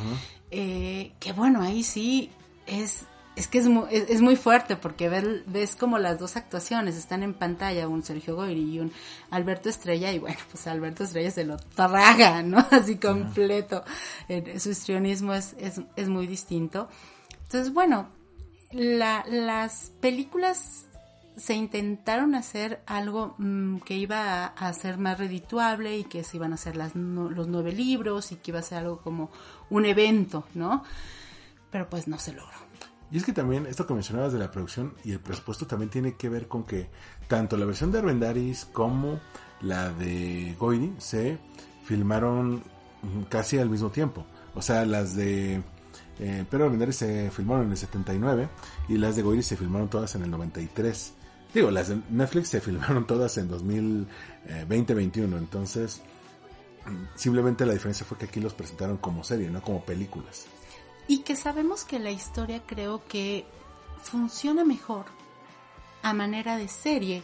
Eh, 0.52 1.12
que 1.20 1.34
bueno, 1.34 1.62
ahí 1.62 1.84
sí 1.84 2.32
es. 2.66 3.06
Es 3.39 3.47
que 3.47 3.59
es 3.59 3.67
muy, 3.69 3.85
es, 3.89 4.09
es 4.09 4.21
muy 4.21 4.35
fuerte 4.35 4.75
porque 4.75 5.07
ves, 5.07 5.25
ves 5.47 5.75
como 5.77 5.97
las 5.97 6.19
dos 6.19 6.35
actuaciones 6.35 6.97
están 6.97 7.23
en 7.23 7.33
pantalla, 7.33 7.87
un 7.87 8.03
Sergio 8.03 8.35
Goyri 8.35 8.61
y 8.75 8.79
un 8.79 8.91
Alberto 9.31 9.69
Estrella, 9.69 10.11
y 10.11 10.19
bueno, 10.19 10.37
pues 10.51 10.67
Alberto 10.67 11.05
Estrella 11.05 11.31
se 11.31 11.45
lo 11.45 11.55
traga, 11.57 12.43
¿no? 12.43 12.57
Así 12.71 12.97
completo. 12.97 13.83
Eh, 14.27 14.59
su 14.59 14.71
histrionismo 14.71 15.33
es, 15.33 15.55
es, 15.57 15.79
es 15.95 16.09
muy 16.09 16.27
distinto. 16.27 16.89
Entonces, 17.43 17.73
bueno, 17.73 18.09
la, 18.71 19.23
las 19.27 19.91
películas 20.01 20.85
se 21.37 21.53
intentaron 21.53 22.35
hacer 22.35 22.81
algo 22.85 23.35
mm, 23.37 23.77
que 23.85 23.95
iba 23.95 24.43
a, 24.43 24.47
a 24.47 24.73
ser 24.73 24.97
más 24.97 25.17
redituable 25.17 25.97
y 25.97 26.03
que 26.03 26.25
se 26.25 26.35
iban 26.35 26.51
a 26.51 26.55
hacer 26.55 26.75
las, 26.75 26.93
no- 26.95 27.29
los 27.29 27.47
nueve 27.47 27.71
libros 27.71 28.33
y 28.33 28.35
que 28.35 28.51
iba 28.51 28.59
a 28.59 28.63
ser 28.63 28.79
algo 28.79 28.97
como 28.99 29.31
un 29.69 29.85
evento, 29.85 30.45
¿no? 30.55 30.83
Pero 31.71 31.89
pues 31.89 32.09
no 32.09 32.19
se 32.19 32.33
logró. 32.33 32.67
Y 33.12 33.18
es 33.18 33.24
que 33.24 33.34
también 33.34 33.66
esto 33.66 33.88
que 33.88 33.93
mencionabas 33.93 34.34
de 34.34 34.39
la 34.39 34.51
producción 34.51 34.93
y 35.03 35.12
el 35.12 35.20
presupuesto 35.20 35.66
también 35.66 35.89
tiene 35.89 36.16
que 36.16 36.30
ver 36.30 36.47
con 36.47 36.64
que 36.64 36.89
tanto 37.28 37.57
la 37.57 37.66
versión 37.66 37.91
de 37.91 37.99
Armendaris 37.99 38.66
como 38.66 39.20
la 39.62 39.91
de 39.91 40.55
Goiri 40.60 40.93
se 40.99 41.39
filmaron 41.84 42.57
mm, 43.01 43.24
casi 43.30 43.57
al 43.57 43.70
mismo 43.70 43.89
tiempo. 43.89 44.26
O 44.53 44.62
sea, 44.62 44.86
las 44.86 45.16
de 45.16 45.62
eh, 46.20 46.45
Pedro 46.49 46.66
Armendáriz 46.66 46.97
se 46.97 47.32
filmaron 47.32 47.66
en 47.66 47.72
el 47.72 47.78
79 47.78 48.49
y 48.89 48.97
las 48.97 49.16
de 49.16 49.24
Goiri 49.24 49.41
se 49.41 49.57
filmaron 49.57 49.89
todas 49.89 50.14
en 50.16 50.24
el 50.24 50.32
93. 50.32 51.14
Digo, 51.53 51.72
las 51.72 51.89
de 51.89 51.99
Netflix 52.10 52.49
se 52.49 52.62
filmaron 52.62 53.07
todas 53.07 53.38
en 53.38 53.49
2020-21, 53.49 55.38
entonces 55.38 56.01
mm, 56.86 57.16
simplemente 57.16 57.66
la 57.66 57.74
diferencia 57.74 58.05
fue 58.05 58.20
que 58.20 58.26
aquí 58.26 58.39
los 58.39 58.53
presentaron 58.53 58.97
como 58.97 59.24
serie, 59.24 59.49
no 59.49 59.62
como 59.64 59.84
películas. 59.84 60.45
Y 61.10 61.20
que 61.20 61.36
sabemos 61.36 61.86
que 61.86 61.97
la 61.97 62.12
historia 62.12 62.62
creo 62.66 63.03
que 63.03 63.43
funciona 64.03 64.64
mejor 64.64 65.05
a 66.03 66.14
manera 66.14 66.55
de 66.55 66.68
serie 66.68 67.24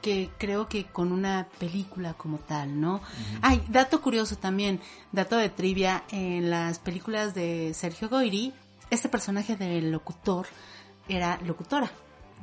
que 0.00 0.30
creo 0.38 0.68
que 0.68 0.84
con 0.84 1.10
una 1.10 1.48
película 1.58 2.14
como 2.14 2.38
tal, 2.38 2.80
¿no? 2.80 3.00
Ay, 3.42 3.60
dato 3.68 4.00
curioso 4.00 4.36
también, 4.36 4.80
dato 5.10 5.36
de 5.36 5.50
trivia, 5.50 6.04
en 6.12 6.48
las 6.48 6.78
películas 6.78 7.34
de 7.34 7.74
Sergio 7.74 8.08
Goyri, 8.08 8.54
este 8.90 9.08
personaje 9.08 9.56
del 9.56 9.90
locutor 9.90 10.46
era 11.08 11.40
locutora 11.44 11.90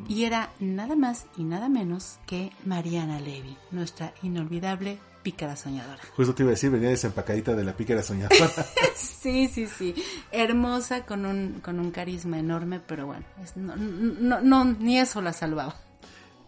y 0.09 0.26
era 0.26 0.51
nada 0.59 0.97
más 0.97 1.28
y 1.38 1.45
nada 1.45 1.69
menos 1.69 2.19
que 2.26 2.51
Mariana 2.65 3.21
Levy, 3.21 3.57
nuestra 3.71 4.13
inolvidable 4.23 4.99
pícara 5.26 5.55
soñadora. 5.55 5.99
Justo 6.15 6.36
te 6.36 6.43
iba 6.43 6.51
a 6.51 6.53
decir, 6.53 6.69
venía 6.69 6.89
desempacadita 6.89 7.55
de 7.55 7.63
la 7.63 7.73
pícara 7.73 8.03
soñadora. 8.03 8.47
Sí, 8.95 9.47
sí, 9.47 9.65
sí. 9.65 9.95
Hermosa, 10.32 11.03
con 11.03 11.26
un, 11.26 11.59
con 11.61 11.80
un 11.80 11.89
carisma 11.89 12.38
enorme, 12.38 12.80
pero 12.80 13.07
bueno, 13.07 13.26
es- 13.43 13.57
no, 13.57 13.76
no, 13.76 14.39
no, 14.41 14.63
ni 14.65 14.99
eso 14.99 15.19
la 15.21 15.34
salvaba. 15.34 15.76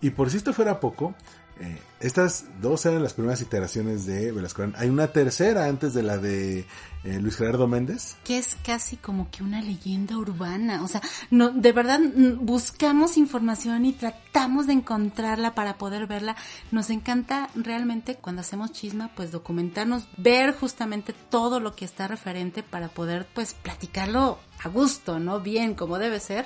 Y 0.01 0.11
por 0.11 0.29
si 0.29 0.37
esto 0.37 0.53
fuera 0.53 0.79
poco, 0.79 1.15
eh, 1.59 1.81
estas 1.99 2.45
dos 2.61 2.85
eran 2.85 3.01
las 3.01 3.13
primeras 3.13 3.41
iteraciones 3.41 4.05
de 4.05 4.31
Velasco. 4.31 4.63
Hay 4.75 4.89
una 4.89 5.07
tercera 5.07 5.65
antes 5.65 5.95
de 5.95 6.03
la 6.03 6.19
de 6.19 6.67
eh, 7.03 7.19
Luis 7.19 7.35
Gerardo 7.35 7.67
Méndez. 7.67 8.15
Que 8.23 8.37
es 8.37 8.55
casi 8.63 8.97
como 8.97 9.31
que 9.31 9.43
una 9.43 9.61
leyenda 9.61 10.17
urbana. 10.17 10.83
O 10.83 10.87
sea, 10.87 11.01
no, 11.31 11.49
de 11.49 11.71
verdad 11.71 11.99
buscamos 12.39 13.17
información 13.17 13.85
y 13.85 13.93
tratamos 13.93 14.67
de 14.67 14.73
encontrarla 14.73 15.55
para 15.55 15.77
poder 15.79 16.05
verla. 16.05 16.35
Nos 16.71 16.91
encanta 16.91 17.49
realmente 17.55 18.15
cuando 18.15 18.41
hacemos 18.41 18.71
chisma, 18.71 19.09
pues 19.15 19.31
documentarnos, 19.31 20.07
ver 20.17 20.53
justamente 20.53 21.13
todo 21.31 21.59
lo 21.59 21.75
que 21.75 21.85
está 21.85 22.07
referente 22.07 22.61
para 22.61 22.89
poder 22.89 23.27
pues 23.33 23.55
platicarlo 23.55 24.37
a 24.63 24.69
gusto, 24.69 25.17
¿no? 25.17 25.39
Bien, 25.39 25.73
como 25.73 25.97
debe 25.97 26.19
ser. 26.19 26.45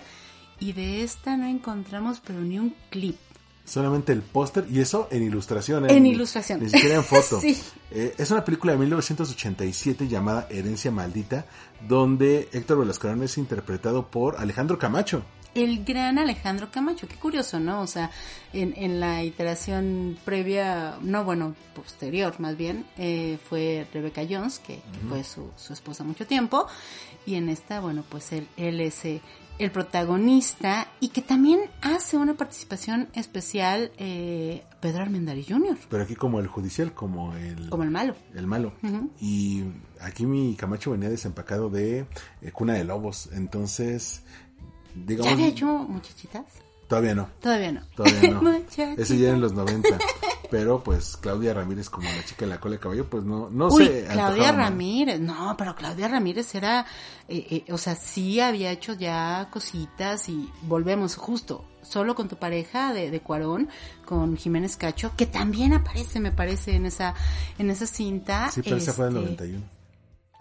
Y 0.59 0.71
de 0.73 1.03
esta 1.03 1.35
no 1.35 1.47
encontramos 1.47 2.21
pero 2.25 2.39
ni 2.39 2.59
un 2.59 2.73
clip. 2.89 3.17
Solamente 3.71 4.11
el 4.11 4.21
póster 4.21 4.65
y 4.69 4.81
eso 4.81 5.07
en 5.11 5.23
ilustración. 5.23 5.85
¿eh? 5.89 5.93
En 5.95 6.03
Ni- 6.03 6.09
ilustración. 6.11 6.59
Ni 6.61 6.69
siquiera 6.69 6.95
en 6.95 7.03
foto. 7.05 7.39
Sí. 7.41 7.57
Eh, 7.91 8.13
es 8.17 8.29
una 8.31 8.43
película 8.43 8.73
de 8.73 8.79
1987 8.79 10.07
llamada 10.09 10.47
Herencia 10.49 10.91
Maldita, 10.91 11.45
donde 11.87 12.49
Héctor 12.51 12.79
Velasco 12.79 13.07
Arana 13.07 13.25
es 13.25 13.37
interpretado 13.37 14.07
por 14.07 14.35
Alejandro 14.37 14.77
Camacho. 14.77 15.23
El 15.53 15.83
gran 15.83 16.17
Alejandro 16.17 16.69
Camacho, 16.71 17.07
qué 17.09 17.15
curioso, 17.15 17.59
¿no? 17.59 17.81
O 17.81 17.87
sea, 17.87 18.09
en, 18.53 18.73
en 18.77 18.99
la 19.01 19.23
iteración 19.23 20.17
previa, 20.23 20.95
no, 21.01 21.25
bueno, 21.25 21.55
posterior 21.75 22.39
más 22.39 22.55
bien, 22.55 22.85
eh, 22.97 23.37
fue 23.49 23.85
Rebecca 23.93 24.21
Jones, 24.29 24.59
que, 24.59 24.75
que 24.75 25.07
fue 25.09 25.23
su, 25.25 25.49
su 25.57 25.73
esposa 25.73 26.05
mucho 26.05 26.25
tiempo, 26.25 26.67
y 27.25 27.35
en 27.35 27.49
esta, 27.49 27.81
bueno, 27.81 28.05
pues 28.09 28.31
él, 28.31 28.47
él 28.55 28.79
es 28.79 29.03
eh, 29.03 29.21
el 29.63 29.71
protagonista 29.71 30.87
y 30.99 31.09
que 31.09 31.21
también 31.21 31.61
hace 31.81 32.17
una 32.17 32.35
participación 32.35 33.09
especial 33.13 33.91
eh, 33.97 34.63
Pedro 34.79 35.03
Armendáriz 35.03 35.47
Jr., 35.47 35.77
Pero 35.89 36.03
aquí 36.03 36.15
como 36.15 36.39
el 36.39 36.47
judicial, 36.47 36.93
como 36.93 37.35
el, 37.35 37.69
como 37.69 37.83
el 37.83 37.91
malo. 37.91 38.15
el 38.33 38.47
malo. 38.47 38.73
Y 39.19 39.63
aquí 39.99 40.25
mi 40.25 40.55
Camacho 40.55 40.91
venía 40.91 41.09
desempacado 41.09 41.69
de 41.69 42.05
eh, 42.41 42.51
Cuna 42.51 42.73
de 42.73 42.83
Lobos. 42.83 43.29
Entonces, 43.33 44.23
digamos... 44.95 45.27
¿Ya 45.27 45.33
había 45.33 45.47
hecho 45.47 45.65
muchachitas? 45.67 46.45
Todavía 46.87 47.15
no. 47.15 47.29
Todavía 47.39 47.71
no. 47.71 47.81
Todavía 47.95 48.31
no. 48.31 48.51
Ese 48.97 49.17
ya 49.17 49.29
en 49.29 49.41
los 49.41 49.53
90. 49.53 49.97
Pero 50.51 50.83
pues 50.83 51.15
Claudia 51.15 51.53
Ramírez 51.53 51.89
como 51.89 52.09
la 52.09 52.25
chica 52.25 52.43
de 52.45 52.51
la 52.51 52.59
cola 52.59 52.73
de 52.75 52.79
caballo, 52.81 53.09
pues 53.09 53.23
no, 53.23 53.49
no 53.49 53.69
Uy, 53.69 53.85
sé. 53.87 54.05
Claudia 54.11 54.51
Ramírez, 54.51 55.17
no, 55.21 55.55
pero 55.57 55.73
Claudia 55.75 56.09
Ramírez 56.09 56.53
era, 56.55 56.85
eh, 57.29 57.63
eh, 57.67 57.71
o 57.73 57.77
sea, 57.77 57.95
sí 57.95 58.41
había 58.41 58.69
hecho 58.69 58.93
ya 58.93 59.47
cositas 59.49 60.27
y 60.27 60.51
volvemos 60.63 61.15
justo, 61.15 61.63
solo 61.81 62.15
con 62.15 62.27
tu 62.27 62.35
pareja 62.35 62.91
de, 62.93 63.09
de 63.11 63.21
Cuarón, 63.21 63.69
con 64.05 64.35
Jiménez 64.35 64.75
Cacho, 64.75 65.13
que 65.15 65.25
también 65.25 65.71
aparece, 65.73 66.19
me 66.19 66.33
parece, 66.33 66.75
en 66.75 66.85
esa, 66.85 67.15
en 67.57 67.69
esa 67.71 67.87
cinta. 67.87 68.51
Sí, 68.51 68.61
pero 68.61 68.75
esa 68.75 68.91
fue 68.91 69.07
en 69.07 69.15
el 69.17 69.23
Este, 69.23 69.47
91. 69.47 69.65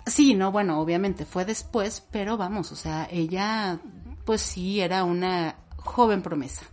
Sí, 0.06 0.34
no, 0.34 0.50
bueno, 0.50 0.80
obviamente 0.80 1.24
fue 1.24 1.44
después, 1.44 2.02
pero 2.10 2.36
vamos, 2.36 2.72
o 2.72 2.76
sea, 2.76 3.06
ella, 3.12 3.78
pues 4.24 4.40
sí, 4.40 4.80
era 4.80 5.04
una 5.04 5.54
joven 5.76 6.20
promesa. 6.20 6.64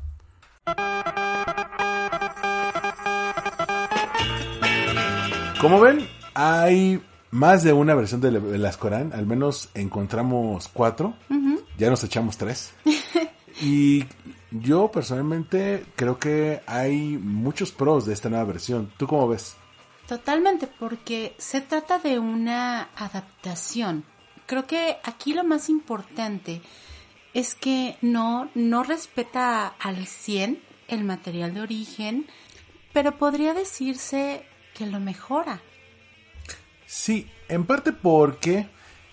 Como 5.61 5.79
ven, 5.79 6.07
hay 6.35 7.01
más 7.31 7.63
de 7.63 7.73
una 7.73 7.95
versión 7.95 8.21
de, 8.21 8.31
las 8.31 8.77
Corán, 8.77 9.11
al 9.11 9.25
menos 9.25 9.69
encontramos 9.73 10.69
cuatro, 10.71 11.15
ya 11.79 11.89
nos 11.89 12.03
echamos 12.03 12.37
tres. 12.37 12.73
y 13.61 14.05
yo 14.51 14.91
personalmente 14.91 15.83
creo 15.95 16.19
que 16.19 16.61
hay 16.67 17.17
muchos 17.17 17.71
pros 17.71 18.05
de 18.05 18.13
esta 18.13 18.29
nueva 18.29 18.45
versión. 18.45 18.93
¿Tú 18.97 19.07
cómo 19.07 19.27
ves? 19.27 19.55
Totalmente, 20.07 20.67
porque 20.67 21.33
se 21.39 21.61
trata 21.61 21.97
de 21.97 22.19
una 22.19 22.89
adaptación. 22.95 24.03
Creo 24.45 24.67
que 24.67 24.97
aquí 25.03 25.33
lo 25.33 25.43
más 25.43 25.69
importante 25.69 26.61
es 27.33 27.55
que 27.55 27.97
no, 28.01 28.51
no 28.53 28.83
respeta 28.83 29.67
al 29.67 30.05
100 30.05 30.61
el 30.87 31.03
material 31.03 31.55
de 31.55 31.61
origen, 31.61 32.27
pero 32.93 33.17
podría 33.17 33.55
decirse 33.55 34.45
que 34.77 34.85
lo 34.85 34.99
mejora. 34.99 35.59
Sí, 36.85 37.29
en 37.49 37.65
parte 37.65 37.91
porque 37.91 38.67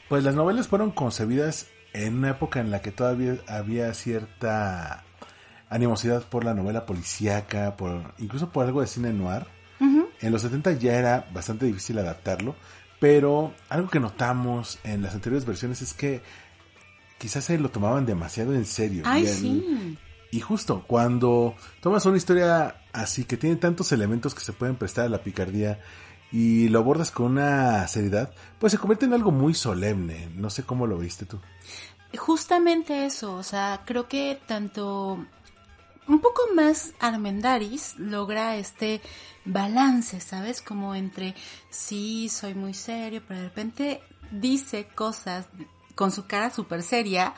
pues 0.08 0.22
las 0.24 0.34
novelas 0.34 0.68
fueron 0.68 0.90
concebidas 0.90 1.66
en 1.92 2.18
una 2.18 2.30
época 2.30 2.60
en 2.60 2.70
la 2.70 2.80
que 2.82 2.90
todavía 2.92 3.36
había 3.48 3.92
cierta 3.94 5.04
animosidad 5.68 6.22
por 6.22 6.44
la 6.44 6.54
novela 6.54 6.86
policíaca, 6.86 7.76
por 7.76 8.14
incluso 8.18 8.50
por 8.50 8.66
algo 8.66 8.80
de 8.80 8.86
cine 8.86 9.12
noir. 9.12 9.46
En 10.20 10.32
los 10.32 10.42
70 10.42 10.72
ya 10.72 10.94
era 10.94 11.26
bastante 11.34 11.66
difícil 11.66 11.98
adaptarlo, 11.98 12.54
pero 13.00 13.52
algo 13.68 13.90
que 13.90 14.00
notamos 14.00 14.78
en 14.84 15.02
las 15.02 15.14
anteriores 15.14 15.44
versiones 15.44 15.82
es 15.82 15.92
que 15.92 16.22
quizás 17.18 17.44
se 17.44 17.58
lo 17.58 17.70
tomaban 17.70 18.06
demasiado 18.06 18.54
en 18.54 18.64
serio. 18.64 19.02
Ay, 19.06 19.24
Y 19.24 19.26
el- 19.26 19.34
sí. 19.36 19.98
Y 20.34 20.40
justo 20.40 20.82
cuando 20.88 21.54
tomas 21.80 22.04
una 22.06 22.16
historia 22.16 22.82
así 22.92 23.24
que 23.24 23.36
tiene 23.36 23.54
tantos 23.54 23.92
elementos 23.92 24.34
que 24.34 24.40
se 24.40 24.52
pueden 24.52 24.74
prestar 24.74 25.06
a 25.06 25.08
la 25.08 25.22
picardía 25.22 25.80
y 26.32 26.68
lo 26.70 26.80
abordas 26.80 27.12
con 27.12 27.26
una 27.26 27.86
seriedad, 27.86 28.34
pues 28.58 28.72
se 28.72 28.78
convierte 28.78 29.04
en 29.04 29.12
algo 29.12 29.30
muy 29.30 29.54
solemne. 29.54 30.28
No 30.34 30.50
sé 30.50 30.64
cómo 30.64 30.88
lo 30.88 30.98
viste 30.98 31.24
tú. 31.24 31.38
Justamente 32.18 33.06
eso, 33.06 33.36
o 33.36 33.44
sea, 33.44 33.82
creo 33.84 34.08
que 34.08 34.40
tanto 34.44 35.24
un 36.08 36.20
poco 36.20 36.42
más 36.52 36.94
Armendaris 36.98 37.96
logra 37.98 38.56
este 38.56 39.00
balance, 39.44 40.18
¿sabes? 40.18 40.62
Como 40.62 40.96
entre 40.96 41.36
sí, 41.70 42.28
soy 42.28 42.54
muy 42.54 42.74
serio, 42.74 43.22
pero 43.28 43.38
de 43.38 43.46
repente 43.46 44.02
dice 44.32 44.88
cosas 44.96 45.46
con 45.94 46.10
su 46.10 46.26
cara 46.26 46.50
súper 46.50 46.82
seria, 46.82 47.34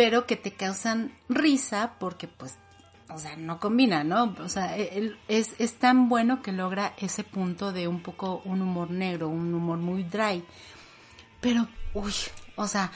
pero 0.00 0.26
que 0.26 0.36
te 0.36 0.52
causan 0.52 1.12
risa 1.28 1.96
porque 2.00 2.26
pues, 2.26 2.56
o 3.10 3.18
sea, 3.18 3.36
no 3.36 3.60
combina, 3.60 4.02
¿no? 4.02 4.34
O 4.42 4.48
sea, 4.48 4.74
él 4.78 5.18
es, 5.28 5.54
es 5.58 5.74
tan 5.74 6.08
bueno 6.08 6.40
que 6.40 6.52
logra 6.52 6.94
ese 6.96 7.22
punto 7.22 7.70
de 7.70 7.86
un 7.86 8.00
poco 8.00 8.40
un 8.46 8.62
humor 8.62 8.90
negro, 8.90 9.28
un 9.28 9.52
humor 9.52 9.76
muy 9.76 10.02
dry. 10.02 10.42
Pero, 11.42 11.68
uy, 11.92 12.14
o 12.56 12.66
sea, 12.66 12.90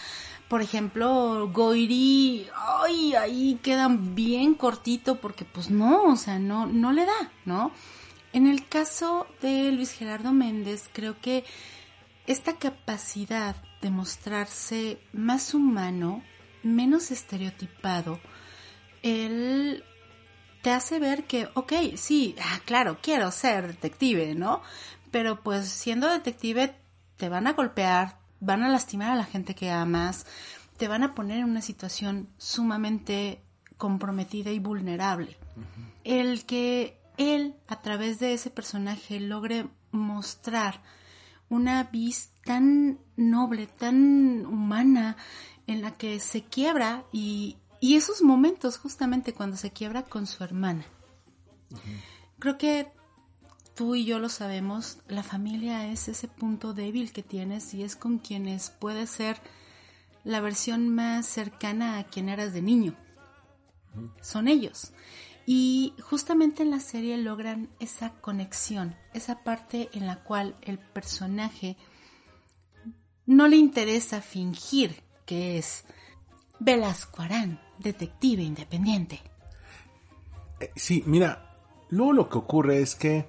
por 0.48 0.62
ejemplo, 0.62 1.50
Goiri, 1.52 2.46
ay, 2.56 3.14
ahí 3.16 3.60
quedan 3.62 4.14
bien 4.14 4.54
cortito 4.54 5.20
porque 5.20 5.44
pues 5.44 5.68
no, 5.68 6.04
o 6.04 6.16
sea, 6.16 6.38
no, 6.38 6.64
no 6.64 6.90
le 6.90 7.04
da, 7.04 7.32
¿no? 7.44 7.70
En 8.32 8.46
el 8.46 8.66
caso 8.66 9.26
de 9.42 9.72
Luis 9.72 9.92
Gerardo 9.92 10.32
Méndez, 10.32 10.88
creo 10.90 11.20
que 11.20 11.44
esta 12.26 12.56
capacidad 12.56 13.56
de 13.82 13.90
mostrarse 13.90 14.98
más 15.12 15.52
humano, 15.52 16.22
menos 16.64 17.10
estereotipado, 17.10 18.20
él 19.02 19.84
te 20.62 20.70
hace 20.70 20.98
ver 20.98 21.24
que, 21.24 21.48
ok, 21.54 21.72
sí, 21.96 22.34
ah, 22.40 22.60
claro, 22.64 22.98
quiero 23.02 23.30
ser 23.30 23.66
detective, 23.66 24.34
¿no? 24.34 24.62
Pero 25.10 25.42
pues 25.42 25.68
siendo 25.68 26.08
detective 26.08 26.74
te 27.16 27.28
van 27.28 27.46
a 27.46 27.52
golpear, 27.52 28.18
van 28.40 28.62
a 28.62 28.68
lastimar 28.68 29.10
a 29.10 29.16
la 29.16 29.24
gente 29.24 29.54
que 29.54 29.70
amas, 29.70 30.26
te 30.76 30.88
van 30.88 31.02
a 31.02 31.14
poner 31.14 31.38
en 31.38 31.44
una 31.44 31.62
situación 31.62 32.28
sumamente 32.38 33.42
comprometida 33.76 34.50
y 34.50 34.58
vulnerable. 34.58 35.36
El 36.02 36.44
que 36.44 36.98
él, 37.16 37.56
a 37.68 37.80
través 37.80 38.18
de 38.18 38.34
ese 38.34 38.50
personaje, 38.50 39.20
logre 39.20 39.66
mostrar 39.92 40.80
una 41.48 41.84
vis 41.84 42.30
tan 42.44 42.98
noble, 43.16 43.66
tan 43.66 44.46
humana, 44.46 45.16
en 45.66 45.82
la 45.82 45.92
que 45.92 46.20
se 46.20 46.42
quiebra 46.42 47.04
y, 47.12 47.56
y 47.80 47.96
esos 47.96 48.22
momentos 48.22 48.78
justamente 48.78 49.32
cuando 49.32 49.56
se 49.56 49.70
quiebra 49.70 50.02
con 50.04 50.26
su 50.26 50.44
hermana. 50.44 50.84
Creo 52.38 52.58
que 52.58 52.92
tú 53.74 53.94
y 53.94 54.04
yo 54.04 54.18
lo 54.18 54.28
sabemos, 54.28 54.98
la 55.08 55.22
familia 55.22 55.90
es 55.90 56.08
ese 56.08 56.28
punto 56.28 56.74
débil 56.74 57.12
que 57.12 57.22
tienes 57.22 57.74
y 57.74 57.82
es 57.82 57.96
con 57.96 58.18
quienes 58.18 58.70
puedes 58.70 59.10
ser 59.10 59.40
la 60.22 60.40
versión 60.40 60.88
más 60.88 61.26
cercana 61.26 61.98
a 61.98 62.04
quien 62.04 62.28
eras 62.28 62.52
de 62.52 62.62
niño. 62.62 62.94
Son 64.20 64.48
ellos. 64.48 64.92
Y 65.46 65.92
justamente 66.00 66.62
en 66.62 66.70
la 66.70 66.80
serie 66.80 67.18
logran 67.18 67.68
esa 67.78 68.14
conexión, 68.20 68.96
esa 69.12 69.44
parte 69.44 69.90
en 69.92 70.06
la 70.06 70.22
cual 70.24 70.56
el 70.62 70.78
personaje 70.78 71.76
no 73.26 73.46
le 73.46 73.56
interesa 73.56 74.22
fingir 74.22 75.03
que 75.24 75.58
es 75.58 75.84
Velasco 76.58 77.22
Arán, 77.22 77.60
detective 77.78 78.42
independiente. 78.42 79.20
Eh, 80.60 80.70
sí, 80.76 81.02
mira, 81.06 81.56
luego 81.90 82.12
lo 82.12 82.28
que 82.28 82.38
ocurre 82.38 82.80
es 82.80 82.94
que 82.94 83.26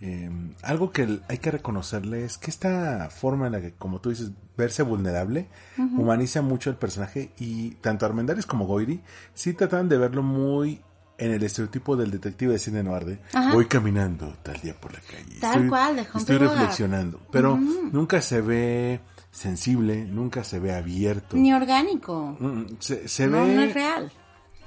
eh, 0.00 0.28
algo 0.62 0.90
que 0.90 1.20
hay 1.28 1.38
que 1.38 1.50
reconocerle 1.52 2.24
es 2.24 2.36
que 2.36 2.50
esta 2.50 3.08
forma 3.10 3.46
en 3.46 3.52
la 3.52 3.60
que, 3.60 3.72
como 3.72 4.00
tú 4.00 4.10
dices, 4.10 4.32
verse 4.56 4.82
vulnerable, 4.82 5.48
humaniza 5.78 6.42
mucho 6.42 6.70
el 6.70 6.76
personaje 6.76 7.30
y 7.38 7.70
tanto 7.76 8.04
Armendáriz 8.04 8.44
como 8.44 8.66
Goiri 8.66 9.00
sí 9.34 9.54
tratan 9.54 9.88
de 9.88 9.98
verlo 9.98 10.22
muy 10.22 10.80
en 11.18 11.30
el 11.30 11.42
estereotipo 11.44 11.96
del 11.96 12.10
detective 12.10 12.54
de 12.54 12.58
cine 12.58 12.82
noir 12.82 13.04
de 13.04 13.20
Ajá. 13.32 13.52
voy 13.54 13.66
caminando 13.66 14.36
tal 14.42 14.60
día 14.60 14.74
por 14.74 14.92
la 14.92 15.00
calle. 15.00 15.38
Tal 15.40 15.68
cual, 15.68 15.94
de 15.94 16.02
Estoy 16.02 16.38
reflexionando, 16.38 17.20
pero 17.30 17.56
nunca 17.56 18.20
se 18.20 18.40
ve 18.40 19.00
sensible, 19.32 20.04
nunca 20.04 20.44
se 20.44 20.60
ve 20.60 20.72
abierto. 20.72 21.36
Ni 21.36 21.52
orgánico. 21.52 22.36
Mm, 22.38 22.64
Se, 22.78 23.08
se 23.08 23.26
no, 23.26 23.44
ve 23.44 23.54
no 23.54 23.62
es 23.62 23.74
real. 23.74 24.12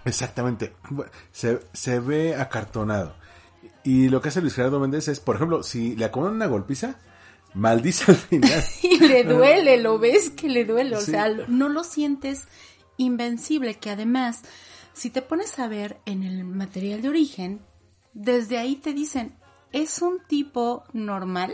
Exactamente. 0.03 0.73
Se, 1.31 1.59
se 1.71 1.99
ve 1.99 2.35
acartonado. 2.35 3.15
Y 3.83 4.09
lo 4.09 4.21
que 4.21 4.29
hace 4.29 4.41
Luis 4.41 4.53
Gerardo 4.55 4.79
Méndez 4.79 5.07
es, 5.07 5.19
por 5.19 5.35
ejemplo, 5.37 5.63
si 5.63 5.95
le 5.95 6.05
acomodan 6.05 6.35
una 6.35 6.47
golpiza, 6.47 6.95
maldice 7.53 8.11
al 8.11 8.17
final. 8.17 8.63
Y 8.83 8.99
le 8.99 9.23
duele, 9.23 9.77
lo 9.77 9.97
ves 9.99 10.29
que 10.31 10.49
le 10.49 10.65
duele, 10.65 10.95
o 10.97 11.01
Sí. 11.01 11.11
sea, 11.11 11.29
no 11.47 11.69
lo 11.69 11.83
sientes 11.83 12.43
invencible, 12.97 13.75
que 13.75 13.91
además, 13.91 14.41
si 14.93 15.09
te 15.09 15.21
pones 15.21 15.57
a 15.59 15.67
ver 15.67 15.99
en 16.05 16.23
el 16.23 16.43
material 16.43 17.01
de 17.01 17.09
origen, 17.09 17.61
desde 18.13 18.57
ahí 18.57 18.75
te 18.77 18.93
dicen, 18.93 19.33
es 19.71 20.01
un 20.01 20.19
tipo 20.27 20.83
normal, 20.93 21.53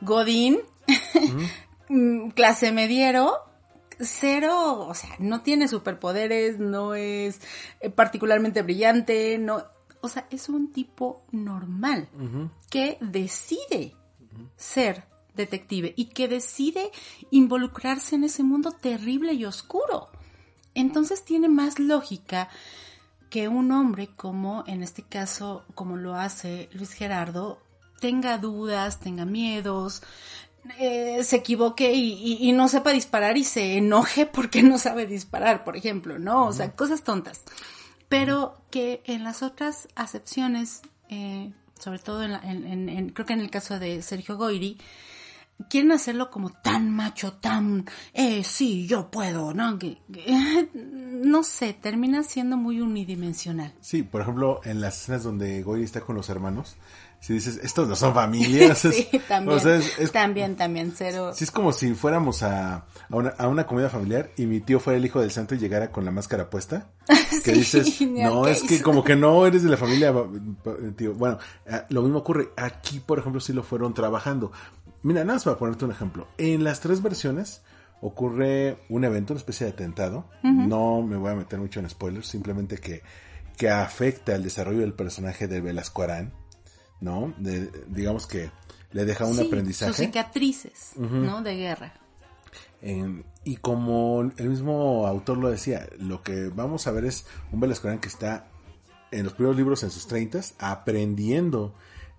godín, 0.00 0.60
clase 2.34 2.72
mediero, 2.72 3.38
cero, 3.98 4.86
o 4.88 4.94
sea, 4.94 5.10
no 5.18 5.42
tiene 5.42 5.68
superpoderes, 5.68 6.58
no 6.58 6.94
es 6.94 7.40
eh, 7.80 7.90
particularmente 7.90 8.62
brillante, 8.62 9.38
no, 9.38 9.64
o 10.00 10.08
sea, 10.08 10.26
es 10.30 10.48
un 10.48 10.72
tipo 10.72 11.24
normal 11.30 12.08
que 12.70 12.98
decide 13.00 13.94
ser 14.56 15.04
detective 15.34 15.94
y 15.96 16.06
que 16.06 16.28
decide 16.28 16.90
involucrarse 17.30 18.16
en 18.16 18.24
ese 18.24 18.42
mundo 18.42 18.72
terrible 18.72 19.32
y 19.32 19.44
oscuro. 19.44 20.10
Entonces 20.74 21.24
tiene 21.24 21.48
más 21.48 21.78
lógica 21.78 22.48
que 23.30 23.48
un 23.48 23.72
hombre 23.72 24.08
como 24.08 24.64
en 24.66 24.82
este 24.82 25.02
caso, 25.02 25.64
como 25.74 25.96
lo 25.96 26.14
hace 26.14 26.68
Luis 26.72 26.92
Gerardo, 26.92 27.62
tenga 28.00 28.36
dudas, 28.38 29.00
tenga 29.00 29.24
miedos, 29.24 30.02
eh, 30.78 31.22
se 31.24 31.36
equivoque 31.36 31.92
y, 31.92 32.12
y- 32.12 32.48
y 32.48 32.52
no 32.52 32.68
sepa 32.68 32.90
disparar 32.92 33.36
y 33.36 33.44
se 33.44 33.76
enoje 33.78 34.26
porque 34.26 34.62
no 34.62 34.78
sabe 34.78 35.06
disparar, 35.06 35.64
por 35.64 35.76
ejemplo, 35.76 36.18
¿no? 36.18 36.46
O 36.46 36.52
sea, 36.52 36.72
cosas 36.72 37.02
tontas. 37.02 37.42
Pero 38.08 38.58
que 38.70 39.02
en 39.06 39.24
las 39.24 39.42
otras 39.42 39.88
acepciones, 39.94 40.82
eh, 41.08 41.52
sobre 41.78 41.98
todo 41.98 42.22
en, 42.22 42.32
la- 42.32 42.40
en- 42.40 42.66
en- 42.66 42.88
en- 42.88 43.08
creo 43.10 43.26
que 43.26 43.32
en 43.32 43.40
el 43.40 43.50
caso 43.50 43.78
de 43.78 44.02
Sergio 44.02 44.36
Goiri, 44.36 44.78
quieren 45.70 45.92
hacerlo 45.92 46.30
como 46.30 46.50
tan 46.50 46.90
macho, 46.90 47.34
tan, 47.34 47.86
eh, 48.14 48.42
sí, 48.44 48.86
yo 48.86 49.10
puedo, 49.10 49.54
¿no? 49.54 49.78
Que, 49.78 49.98
que- 50.12 50.68
no 50.74 51.42
sé, 51.42 51.72
termina 51.72 52.22
siendo 52.22 52.56
muy 52.56 52.80
unidimensional. 52.80 53.72
Sí, 53.80 54.02
por 54.02 54.20
ejemplo, 54.22 54.60
en 54.64 54.80
las 54.80 55.00
escenas 55.02 55.22
donde 55.22 55.62
Goy 55.62 55.82
está 55.84 56.00
con 56.02 56.16
los 56.16 56.28
hermanos, 56.28 56.76
si 57.22 57.34
dices, 57.34 57.60
estos 57.62 57.86
no 57.88 57.94
son 57.94 58.12
familias. 58.22 58.78
sí, 58.80 59.08
también. 59.28 59.56
o 59.56 59.60
sea, 59.60 59.76
es- 59.76 59.98
es- 59.98 60.10
también, 60.12 60.56
también, 60.56 60.92
cero. 60.94 61.30
Sí, 61.34 61.44
es 61.44 61.50
como 61.52 61.72
si 61.72 61.94
fuéramos 61.94 62.42
a, 62.42 62.74
a, 62.74 62.84
una, 63.10 63.30
a 63.38 63.46
una 63.48 63.64
comida 63.66 63.88
familiar 63.88 64.30
y 64.36 64.46
mi 64.46 64.60
tío 64.60 64.80
fuera 64.80 64.96
el 64.98 65.04
hijo 65.04 65.20
del 65.20 65.30
santo 65.30 65.54
y 65.54 65.58
llegara 65.58 65.90
con 65.92 66.04
la 66.04 66.10
máscara 66.10 66.50
puesta. 66.50 66.88
Que 67.44 67.52
Sí, 67.54 67.58
dices, 67.60 68.00
no, 68.02 68.44
al 68.44 68.50
es 68.52 68.62
case". 68.62 68.76
que 68.76 68.82
como 68.82 69.02
que 69.04 69.16
no 69.16 69.46
eres 69.46 69.62
de 69.62 69.70
la 69.70 69.76
familia, 69.76 70.12
tío. 70.96 71.14
Bueno, 71.14 71.38
eh, 71.66 71.82
lo 71.88 72.02
mismo 72.02 72.18
ocurre. 72.18 72.50
Aquí, 72.56 73.00
por 73.00 73.18
ejemplo, 73.18 73.40
sí 73.40 73.52
lo 73.52 73.62
fueron 73.62 73.94
trabajando. 73.94 74.52
Mira, 75.02 75.22
nada 75.24 75.34
más 75.36 75.44
para 75.44 75.56
ponerte 75.56 75.84
un 75.84 75.90
ejemplo. 75.92 76.28
En 76.38 76.62
las 76.64 76.80
tres 76.80 77.02
versiones 77.02 77.62
ocurre 78.00 78.78
un 78.88 79.04
evento, 79.04 79.32
una 79.32 79.38
especie 79.38 79.66
de 79.66 79.72
atentado. 79.72 80.28
No 80.42 81.02
me 81.02 81.16
voy 81.16 81.30
a 81.32 81.34
meter 81.36 81.58
mucho 81.58 81.80
en 81.80 81.88
spoilers, 81.88 82.26
simplemente 82.26 82.78
que, 82.78 83.02
que 83.56 83.70
afecta 83.70 84.34
el 84.34 84.42
desarrollo 84.42 84.80
del 84.80 84.92
personaje 84.92 85.46
de 85.48 85.60
Velasco 85.60 86.02
Arán, 86.02 86.32
¿no? 87.02 87.34
De- 87.36 87.70
digamos 87.88 88.26
que 88.26 88.50
le 88.92 89.04
deja 89.04 89.26
un 89.26 89.36
Sí, 89.36 89.46
aprendizaje. 89.46 89.92
Sus 89.92 89.98
cicatrices, 90.06 90.92
¿no? 90.96 91.42
De 91.42 91.54
guerra. 91.56 91.92
Y 93.44 93.56
como 93.56 94.22
el 94.36 94.48
mismo 94.48 95.06
autor 95.06 95.38
lo 95.38 95.50
decía, 95.50 95.86
lo 95.98 96.22
que 96.22 96.48
vamos 96.48 96.86
a 96.86 96.92
ver 96.92 97.04
es 97.04 97.26
un 97.52 97.60
Velasco 97.60 97.88
que 98.00 98.08
está 98.08 98.46
en 99.10 99.24
los 99.24 99.34
primeros 99.34 99.56
libros 99.56 99.82
en 99.82 99.90
sus 99.90 100.06
treintas 100.06 100.54
aprendiendo 100.58 101.74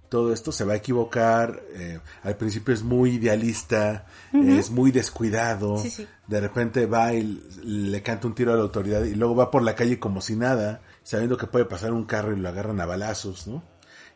todo 0.09 0.31
esto, 0.31 0.51
se 0.51 0.63
va 0.63 0.73
a 0.73 0.75
equivocar, 0.75 1.63
eh, 1.73 1.99
al 2.21 2.38
principio 2.38 2.71
es 2.71 2.84
muy 2.84 3.13
idealista, 3.15 4.05
es 4.31 4.69
muy 4.69 4.91
descuidado, 4.91 5.77
Sí, 5.79 5.89
sí. 5.89 6.07
de 6.27 6.39
repente 6.39 6.86
va 6.86 7.13
y 7.15 7.23
le 7.63 8.03
canta 8.03 8.27
un 8.27 8.36
tiro 8.36 8.53
a 8.53 8.55
la 8.55 8.61
autoridad 8.61 9.03
y 9.05 9.15
luego 9.15 9.34
va 9.36 9.49
por 9.49 9.63
la 9.63 9.73
calle 9.73 9.97
como 9.99 10.21
si 10.21 10.36
nada, 10.36 10.81
sabiendo 11.01 11.36
que 11.36 11.47
puede 11.47 11.65
pasar 11.65 11.93
un 11.93 12.05
carro 12.05 12.31
y 12.31 12.39
lo 12.39 12.47
agarran 12.47 12.79
a 12.79 12.86
balazos, 12.86 13.47
¿no? 13.47 13.63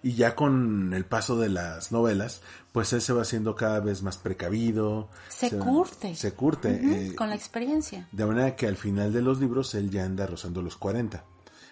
Y 0.08 0.14
ya 0.14 0.36
con 0.36 0.94
el 0.94 1.04
paso 1.04 1.38
de 1.38 1.50
las 1.50 1.92
novelas, 1.92 2.42
pues 2.72 2.94
él 2.94 3.02
se 3.02 3.12
va 3.12 3.24
haciendo 3.24 3.56
cada 3.56 3.82
vez 3.82 4.04
más 4.04 4.16
precavido. 4.18 5.10
Se 5.28 5.50
curte. 5.58 6.16
Se 6.16 6.32
curte. 6.32 7.10
Eh, 7.10 7.14
con 7.16 7.28
la 7.30 7.36
experiencia. 7.36 8.08
de 8.14 8.26
manera 8.26 8.56
que 8.56 8.68
al 8.68 8.78
final 8.78 9.12
de 9.12 9.22
los 9.22 9.42
libros 9.42 9.76
él 9.76 9.90
ya 9.90 10.06
anda 10.06 10.26
rozando 10.26 10.62
los 10.62 10.78
40. 10.78 11.26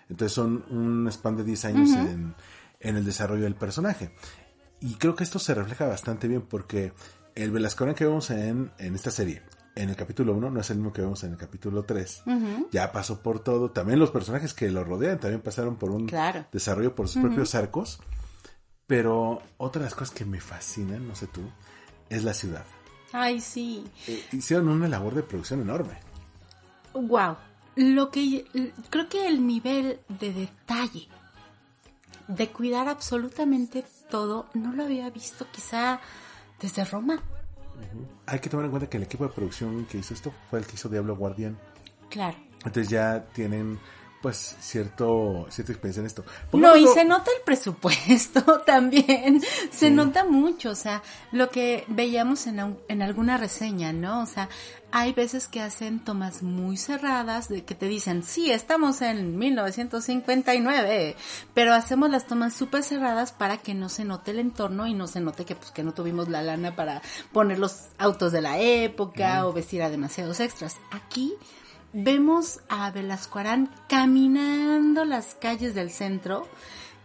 Entonces 0.10 0.34
son 0.34 0.66
un 0.70 1.08
span 1.10 1.38
de 1.38 1.46
10 1.46 1.66
años 1.66 1.90
en, 1.92 2.36
en 2.82 2.96
el 2.98 3.06
desarrollo 3.06 3.44
del 3.44 3.56
personaje. 3.56 4.14
Y 4.82 4.96
creo 4.96 5.16
que 5.16 5.24
esto 5.24 5.40
se 5.40 5.54
refleja 5.54 5.88
bastante 5.88 6.28
bien 6.28 6.42
porque 6.42 6.92
el 7.36 7.52
Velasco 7.52 7.86
que 7.96 8.06
vemos 8.06 8.30
en, 8.32 8.70
en 8.80 8.96
esta 8.96 9.12
serie, 9.12 9.44
en 9.76 9.90
el 9.90 9.96
capítulo 9.96 10.34
1, 10.34 10.50
no 10.52 10.60
es 10.60 10.70
el 10.72 10.78
mismo 10.78 10.92
que 10.92 11.02
vemos 11.02 11.24
en 11.24 11.32
el 11.32 11.38
capítulo 11.38 11.84
3. 11.84 12.24
Ya 12.74 12.92
pasó 12.92 13.22
por 13.22 13.40
todo. 13.40 13.72
También 13.72 13.98
los 13.98 14.12
personajes 14.12 14.54
que 14.54 14.70
lo 14.72 14.84
rodean 14.84 15.20
también 15.22 15.42
pasaron 15.42 15.78
por 15.78 15.92
un 15.92 16.06
Claro. 16.08 16.46
desarrollo 16.52 16.94
por 16.96 17.08
sus 17.08 17.22
propios 17.22 17.56
arcos. 17.56 18.00
Pero 18.88 19.42
otra 19.58 19.82
de 19.82 19.86
las 19.86 19.96
cosas 19.96 20.14
que 20.14 20.26
me 20.26 20.40
fascinan, 20.40 21.08
no 21.08 21.16
sé 21.16 21.28
tú, 21.28 21.42
es 22.10 22.24
la 22.24 22.34
ciudad. 22.34 22.66
Ay, 23.12 23.40
sí. 23.40 23.84
Eh, 24.08 24.24
hicieron 24.32 24.68
una 24.68 24.88
labor 24.88 25.16
de 25.16 25.24
producción 25.24 25.62
enorme. 25.62 25.98
Wow. 26.94 27.38
Lo 27.76 28.10
que 28.10 28.46
creo 28.90 29.10
que 29.10 29.28
el 29.28 29.46
nivel 29.46 30.00
de 30.08 30.34
detalle 30.34 31.08
de 32.28 32.50
cuidar 32.50 32.88
absolutamente 32.88 33.86
todo 34.10 34.48
no 34.54 34.74
lo 34.74 34.84
había 34.84 35.10
visto 35.10 35.48
quizá 35.52 36.00
desde 36.60 36.86
Roma. 36.86 37.22
Hay 38.26 38.40
que 38.40 38.50
tomar 38.50 38.66
en 38.66 38.72
cuenta 38.72 38.90
que 38.90 38.98
el 38.98 39.04
equipo 39.04 39.26
de 39.26 39.34
producción 39.34 39.86
que 39.86 39.98
hizo 39.98 40.14
esto 40.14 40.34
fue 40.50 40.60
el 40.60 40.66
que 40.66 40.76
hizo 40.76 40.90
Diablo 40.90 41.16
Guardián. 41.16 41.58
Claro. 42.10 42.38
Entonces 42.66 42.90
ya 42.90 43.26
tienen 43.34 43.80
pues 44.26 44.56
cierto 44.60 45.46
cierta 45.52 45.72
experiencia 45.72 46.00
en 46.00 46.08
esto. 46.08 46.26
No, 46.52 46.76
y 46.76 46.88
se 46.88 47.06
nota 47.06 47.30
el 47.30 47.44
presupuesto 47.44 48.42
también, 48.66 49.40
se 49.70 49.92
nota 49.92 50.26
mucho, 50.26 50.72
o 50.72 50.76
sea, 50.76 51.04
lo 51.32 51.52
que 51.52 51.84
veíamos 51.90 52.48
en, 52.48 52.76
en 52.88 53.02
alguna 53.04 53.38
reseña, 53.38 53.94
¿no? 53.94 54.24
O 54.24 54.26
sea, 54.26 54.50
hay 54.90 55.14
veces 55.14 55.48
que 55.48 55.62
hacen 55.62 56.04
tomas 56.04 56.42
muy 56.42 56.76
cerradas, 56.76 57.50
de 57.50 57.66
que 57.66 57.76
te 57.76 57.88
dicen, 57.88 58.24
sí, 58.24 58.50
estamos 58.50 59.04
en 59.04 59.38
1959, 59.38 61.16
pero 61.54 61.76
hacemos 61.76 62.10
las 62.10 62.26
tomas 62.26 62.56
súper 62.56 62.82
cerradas 62.82 63.32
para 63.32 63.58
que 63.58 63.76
no 63.76 63.90
se 63.90 64.06
note 64.06 64.32
el 64.32 64.40
entorno 64.40 64.88
y 64.88 64.96
no 64.96 65.06
se 65.06 65.22
note 65.22 65.46
que, 65.46 65.56
pues, 65.56 65.70
que 65.70 65.84
no 65.84 65.94
tuvimos 65.94 66.30
la 66.30 66.42
lana 66.42 66.76
para 66.76 67.04
poner 67.32 67.60
los 67.60 67.90
autos 68.00 68.32
de 68.32 68.42
la 68.42 68.58
época 68.58 69.46
o 69.46 69.54
vestir 69.54 69.84
a 69.84 69.92
demasiados 69.92 70.40
extras. 70.40 70.78
Aquí 70.90 71.36
vemos 71.96 72.60
a 72.70 72.92
Velasco 72.92 73.40
Arán 73.40 73.70
caminando 73.88 75.06
las 75.06 75.36
calles 75.36 75.74
del 75.76 75.90
centro 75.92 76.48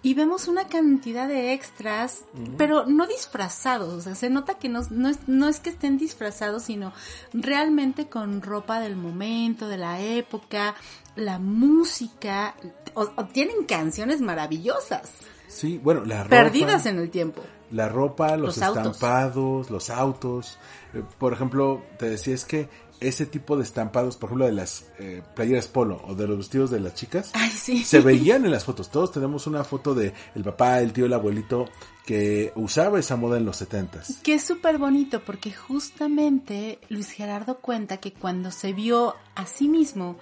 y 0.03 0.15
vemos 0.15 0.49
una 0.49 0.67
cantidad 0.67 1.29
de 1.29 1.53
extras, 1.53 2.25
pero 2.57 2.87
no 2.87 3.07
disfrazados, 3.07 3.93
o 3.93 4.01
sea, 4.01 4.15
se 4.15 4.31
nota 4.31 4.55
que 4.55 4.71
no, 4.71 4.81
no, 4.91 5.11
es, 5.11 5.19
no 5.29 5.47
es 5.47 5.61
que 5.61 5.69
estén 5.69 5.99
disfrazados, 5.99 6.63
sino 6.63 6.95
realmente 7.35 8.09
con 8.09 8.41
ropa 8.41 8.81
del 8.81 8.97
momento, 8.97 9.69
de 9.69 9.77
la 9.77 10.01
época, 10.01 10.75
la 11.17 11.39
música, 11.39 12.55
o, 12.95 13.11
o 13.15 13.25
tienen 13.27 13.65
canciones 13.67 14.21
maravillosas, 14.21 15.11
Sí, 15.49 15.79
bueno, 15.83 16.05
la 16.05 16.23
ropa. 16.23 16.31
perdidas 16.31 16.87
en 16.87 16.99
el 17.01 17.11
tiempo. 17.11 17.43
La 17.73 17.89
ropa, 17.89 18.37
los, 18.37 18.57
Los 18.57 18.63
autos. 18.63 18.87
estampados, 18.87 19.69
los 19.69 19.91
autos. 19.91 20.59
Eh, 20.95 21.03
por 21.19 21.33
ejemplo, 21.33 21.83
te 21.99 22.09
decía, 22.09 22.35
es 22.37 22.45
que 22.45 22.69
ese 23.01 23.27
tipo 23.27 23.57
de 23.57 23.63
estampados, 23.63 24.17
por 24.17 24.29
ejemplo, 24.29 24.47
de 24.47 24.53
las 24.53 24.85
eh, 24.99 25.23
playeras 25.35 25.69
polo 25.69 26.01
o 26.07 26.15
de 26.15 26.27
los 26.29 26.39
vestidos 26.39 26.71
de 26.71 26.81
las 26.81 26.95
chicas, 26.95 27.31
Ay, 27.35 27.51
sí. 27.51 27.85
se 27.85 28.01
veían 28.01 28.45
en 28.45 28.51
las 28.51 28.65
fotos. 28.65 28.91
Todos 28.91 29.13
tenemos 29.13 29.47
una 29.47 29.65
foto 29.65 29.95
de 29.95 30.13
el 30.35 30.45
papá, 30.45 30.81
el 30.81 30.93
tío, 30.93 31.07
el 31.07 31.13
abuelito 31.13 31.67
que 32.07 32.53
usaba 32.57 32.99
esa 32.99 33.17
moda 33.17 33.39
en 33.39 33.45
los 33.45 33.57
setentas. 33.57 34.19
Que 34.23 34.35
es 34.35 34.45
súper 34.45 34.79
bonito 34.79 35.23
porque 35.25 35.53
justamente 35.53 36.79
Luis 36.89 37.11
Gerardo 37.11 37.59
cuenta 37.59 37.99
que 37.99 38.13
cuando 38.13 38.51
se 38.51 38.73
vio 38.73 39.15
a 39.35 39.47
sí 39.47 39.69
mismo 39.69 40.19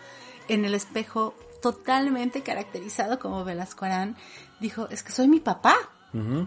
en 0.49 0.65
el 0.65 0.75
espejo 0.75 1.35
totalmente 1.63 2.43
caracterizado 2.43 3.19
como 3.19 3.45
Velasco 3.45 3.85
Arán, 3.85 4.17
dijo, 4.61 4.89
es 4.91 5.03
que 5.03 5.13
soy 5.13 5.29
mi 5.29 5.41
papá. 5.41 5.77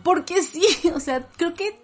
Porque 0.03 0.41
sí, 0.41 0.63
o 0.95 0.99
sea, 0.99 1.27
creo 1.37 1.53
que 1.53 1.79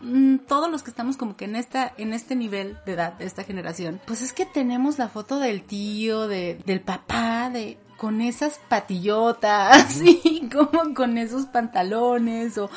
mm, 0.00 0.38
todos 0.46 0.70
los 0.70 0.82
que 0.82 0.90
estamos 0.90 1.16
como 1.16 1.36
que 1.36 1.44
en 1.46 1.56
esta 1.56 1.92
en 1.98 2.12
este 2.12 2.36
nivel 2.36 2.78
de 2.86 2.92
edad 2.92 3.12
de 3.14 3.24
esta 3.26 3.44
generación 3.44 4.00
pues 4.06 4.22
es 4.22 4.32
que 4.32 4.46
tenemos 4.46 4.98
la 4.98 5.08
foto 5.08 5.38
del 5.38 5.62
tío 5.64 6.28
de 6.28 6.58
del 6.66 6.80
papá 6.80 7.50
de 7.50 7.78
con 7.96 8.20
esas 8.20 8.58
patillotas 8.68 9.92
sí 9.94 10.48
como 10.52 10.94
con 10.94 11.16
esos 11.18 11.46
pantalones 11.46 12.58
o 12.58 12.68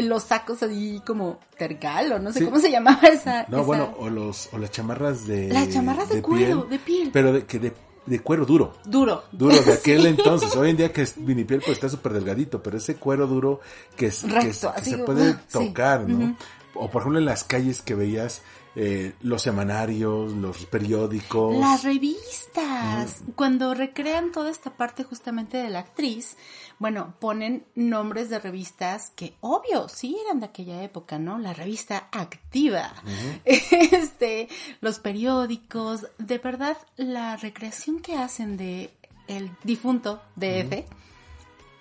los 0.00 0.22
sacos 0.24 0.62
así 0.62 1.02
como 1.06 1.38
tergal 1.58 2.12
o 2.12 2.18
no 2.18 2.32
sé 2.32 2.40
Sí. 2.40 2.44
cómo 2.46 2.58
se 2.58 2.70
llamaba 2.70 3.00
esa 3.08 3.44
No, 3.48 3.58
esa- 3.58 3.66
bueno, 3.66 3.94
o 3.98 4.08
los 4.08 4.48
o 4.52 4.58
las 4.58 4.70
chamarras 4.70 5.26
de 5.26 5.48
Las 5.48 5.68
chamarras 5.70 6.08
de 6.08 6.22
cuero, 6.22 6.62
de 6.62 6.78
piel. 6.78 7.10
pero 7.12 7.32
de 7.32 7.44
que 7.44 7.58
de, 7.58 7.72
de 8.06 8.20
cuero 8.20 8.44
duro. 8.44 8.74
duro 8.84 9.24
Duro 9.32 9.60
de 9.62 9.72
aquel 9.74 10.02
Sí. 10.02 10.08
entonces. 10.08 10.54
Hoy 10.56 10.70
en 10.70 10.76
día 10.76 10.92
que 10.92 11.02
es 11.02 11.14
vinipiel 11.16 11.60
pues 11.60 11.72
está 11.76 11.88
súper 11.88 12.12
delgadito, 12.12 12.62
pero 12.62 12.76
ese 12.78 12.96
cuero 12.96 13.26
duro 13.26 13.60
que, 13.96 14.06
es, 14.06 14.22
que, 14.24 14.28
Recto, 14.30 14.48
es- 14.48 14.58
que 14.60 14.66
así 14.66 14.90
se 14.90 14.98
puede 14.98 15.32
sí. 15.32 15.38
tocar, 15.52 16.08
¿no? 16.08 16.36
O 16.74 16.90
por 16.90 17.02
ejemplo 17.02 17.18
en 17.18 17.26
las 17.26 17.44
calles 17.44 17.82
que 17.82 17.94
veías 17.94 18.42
eh, 18.74 19.14
los 19.20 19.42
semanarios, 19.42 20.32
los 20.32 20.64
periódicos. 20.66 21.54
Las 21.56 21.82
revistas, 21.84 23.22
cuando 23.36 23.74
recrean 23.74 24.32
toda 24.32 24.50
esta 24.50 24.70
parte 24.76 25.04
justamente 25.04 25.58
de 25.58 25.68
la 25.70 25.80
actriz, 25.80 26.36
bueno, 26.78 27.14
ponen 27.20 27.64
nombres 27.74 28.30
de 28.30 28.38
revistas 28.38 29.10
que, 29.14 29.34
obvio, 29.40 29.88
sí 29.88 30.16
eran 30.26 30.40
de 30.40 30.46
aquella 30.46 30.82
época, 30.82 31.18
¿no? 31.18 31.38
La 31.38 31.52
revista 31.52 32.08
Activa, 32.12 32.92
este, 33.44 34.48
los 34.80 34.98
periódicos, 34.98 36.06
de 36.18 36.38
verdad, 36.38 36.76
la 36.96 37.36
recreación 37.36 38.00
que 38.00 38.16
hacen 38.16 38.56
de 38.56 38.90
el 39.28 39.50
difunto 39.64 40.20
DF 40.36 40.84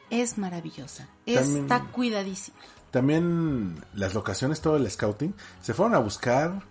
es 0.09 0.37
maravillosa, 0.37 1.07
También- 1.25 1.61
está 1.63 1.85
cuidadísima. 1.85 2.57
También 2.91 3.83
las 3.93 4.13
locaciones, 4.13 4.59
todo 4.59 4.75
el 4.75 4.89
scouting, 4.91 5.33
se 5.61 5.73
fueron 5.73 5.95
a 5.95 5.99
buscar 5.99 6.61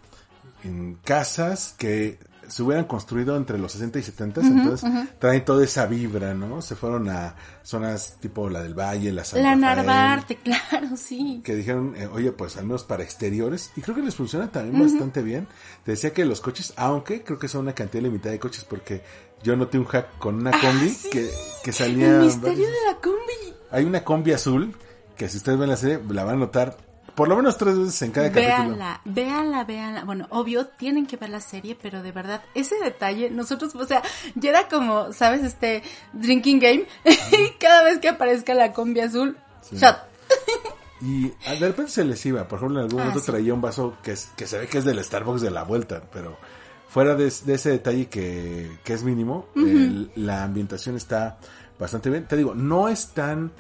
en 0.65 0.95
casas 1.05 1.75
que 1.79 2.19
se 2.49 2.65
hubieran 2.65 2.87
construido 2.87 3.37
entre 3.37 3.59
los 3.59 3.71
60 3.73 4.01
y 4.01 4.03
70, 4.03 4.41
entonces 4.41 4.91
traen 5.21 5.45
toda 5.45 5.63
esa 5.63 5.87
vibra, 5.87 6.35
¿no? 6.35 6.61
Se 6.63 6.75
fueron 6.75 7.09
a 7.09 7.37
zonas 7.63 8.17
tipo 8.19 8.51
la 8.51 8.61
del 8.61 8.75
Valle, 8.75 9.13
la 9.13 9.25
San 9.25 9.41
La 9.43 9.55
Rafael, 9.55 9.87
Narvarte, 9.87 10.37
claro, 10.43 10.97
sí. 10.97 11.43
que 11.45 11.55
dijeron, 11.55 11.95
eh, 11.97 12.09
oye, 12.09 12.33
pues 12.33 12.57
al 12.57 12.65
menos 12.65 12.83
para 12.83 13.05
exteriores, 13.05 13.71
y 13.77 13.83
creo 13.83 13.95
que 13.95 14.03
les 14.03 14.17
funciona 14.17 14.51
también 14.51 14.83
bastante 14.83 15.23
bien. 15.23 15.47
Te 15.85 15.93
decía 15.93 16.13
que 16.13 16.25
los 16.25 16.41
coches, 16.41 16.73
aunque 16.77 17.23
creo 17.23 17.39
que 17.39 17.47
son 17.47 17.61
una 17.63 17.73
cantidad 17.75 18.03
limitada 18.03 18.33
de 18.33 18.41
coches, 18.41 18.65
porque 18.65 19.03
yo 19.45 19.55
noté 19.55 19.79
un 19.79 19.85
hack 19.85 20.19
con 20.19 20.35
una 20.35 20.51
combi 20.51 20.89
Ah, 20.89 20.95
sí. 20.95 21.09
que, 21.11 21.31
que 21.63 21.71
salía... 21.73 22.17
El 22.17 22.21
misterio 22.23 22.67
de 22.67 22.87
la 22.93 22.97
combi. 23.01 23.55
Hay 23.71 23.85
una 23.85 24.03
combi 24.03 24.33
azul, 24.33 24.75
que 25.17 25.29
si 25.29 25.37
ustedes 25.37 25.57
ven 25.57 25.69
la 25.69 25.77
serie, 25.77 26.01
la 26.09 26.25
van 26.25 26.35
a 26.35 26.39
notar 26.41 26.77
por 27.15 27.29
lo 27.29 27.37
menos 27.37 27.57
tres 27.59 27.77
veces 27.79 28.01
en 28.03 28.11
cada 28.13 28.29
capítulo. 28.29 28.49
Véanla, 28.57 29.01
véanla, 29.05 29.65
véanla. 29.65 30.05
Bueno, 30.05 30.27
obvio, 30.31 30.67
tienen 30.67 31.07
que 31.07 31.17
ver 31.17 31.31
la 31.31 31.41
serie, 31.41 31.77
pero 31.81 32.03
de 32.03 32.13
verdad, 32.13 32.43
ese 32.55 32.77
detalle, 32.83 33.31
nosotros, 33.31 33.75
o 33.75 33.87
sea, 33.87 34.03
ya 34.35 34.51
era 34.51 34.69
como, 34.69 35.13
¿sabes? 35.13 35.43
Este 35.45 35.83
drinking 36.13 36.59
game. 36.61 36.85
Y 37.05 37.59
cada 37.59 37.85
vez 37.85 37.99
que 37.99 38.09
aparezca 38.09 38.55
la 38.55 38.73
combi 38.73 39.01
azul, 39.01 39.37
shot. 39.73 39.97
Y 41.03 41.33
ah, 41.47 41.55
de 41.55 41.69
repente 41.69 41.91
se 41.93 42.05
les 42.05 42.25
iba. 42.27 42.47
Por 42.47 42.59
ejemplo, 42.59 42.79
en 42.81 42.85
algún 42.85 43.01
Ah, 43.01 43.05
momento 43.05 43.21
sí. 43.21 43.31
traía 43.33 43.55
un 43.55 43.61
vaso 43.63 43.97
que, 44.03 44.13
es- 44.13 44.29
que 44.37 44.47
se 44.47 44.59
ve 44.59 44.67
que 44.67 44.79
es 44.79 44.85
del 44.85 45.03
Starbucks 45.03 45.41
de 45.41 45.51
la 45.51 45.63
vuelta, 45.63 46.03
pero 46.13 46.37
fuera 46.91 47.15
de, 47.15 47.33
de 47.45 47.55
ese 47.55 47.71
detalle 47.71 48.09
que, 48.09 48.71
que 48.85 48.93
es 48.93 49.03
mínimo, 49.03 49.47
el- 49.57 50.11
la 50.17 50.45
ambientación 50.45 50.97
está 50.97 51.39
bastante 51.79 52.11
bien. 52.11 52.27
Te 52.27 52.37
digo, 52.37 52.55
no 52.55 52.89
es 52.91 53.09
tan 53.15 53.51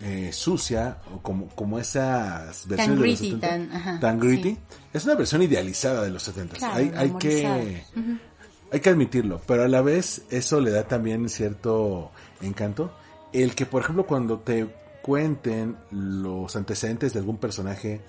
eh, 0.00 0.30
sucia 0.32 0.98
o 1.14 1.20
como, 1.22 1.48
como 1.48 1.78
esas 1.78 2.66
versiones 2.68 2.78
de 3.00 3.06
los 3.08 3.20
gritty, 3.20 3.30
70, 3.40 3.48
tan- 3.48 3.72
ajá, 3.72 4.00
tan 4.00 4.18
gritty. 4.20 4.50
sí. 4.50 4.58
Es 4.92 5.04
una 5.04 5.14
versión 5.14 5.42
idealizada 5.42 6.02
de 6.02 6.10
los 6.10 6.22
70. 6.22 6.56
Claro, 6.56 6.74
hay, 6.76 6.92
hay 6.96 7.10
que 7.12 7.84
hay 8.70 8.80
que 8.80 8.88
admitirlo, 8.90 9.40
pero 9.46 9.64
a 9.64 9.68
la 9.68 9.82
vez 9.82 10.22
eso 10.30 10.60
le 10.60 10.70
da 10.70 10.84
también 10.88 11.28
cierto 11.28 12.10
encanto. 12.40 12.90
El 13.32 13.54
que, 13.54 13.66
por 13.66 13.82
ejemplo, 13.82 14.06
cuando 14.06 14.38
te 14.40 14.66
cuenten 15.02 15.76
los 15.90 16.54
antecedentes 16.56 17.12
de 17.12 17.18
algún 17.18 17.36
personaje 17.38 18.00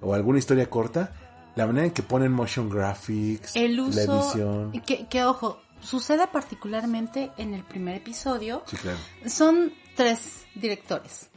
o 0.00 0.14
alguna 0.14 0.38
historia 0.38 0.68
corta, 0.70 1.12
la 1.56 1.66
manera 1.66 1.86
en 1.86 1.92
que 1.92 2.02
ponen 2.02 2.32
motion 2.32 2.68
graphics, 2.68 3.54
El 3.56 3.76
la 3.76 4.02
edición. 4.02 4.72
que, 4.86 5.06
que 5.06 5.24
ojo, 5.24 5.60
sucede 5.80 6.26
particularmente 6.28 7.30
en 7.36 7.54
el 7.54 7.62
primer 7.64 7.96
episodio. 7.96 8.62
Sí, 8.66 8.76
claro. 8.76 8.98
Son 9.26 9.72
tres 9.98 10.46
directores. 10.54 11.28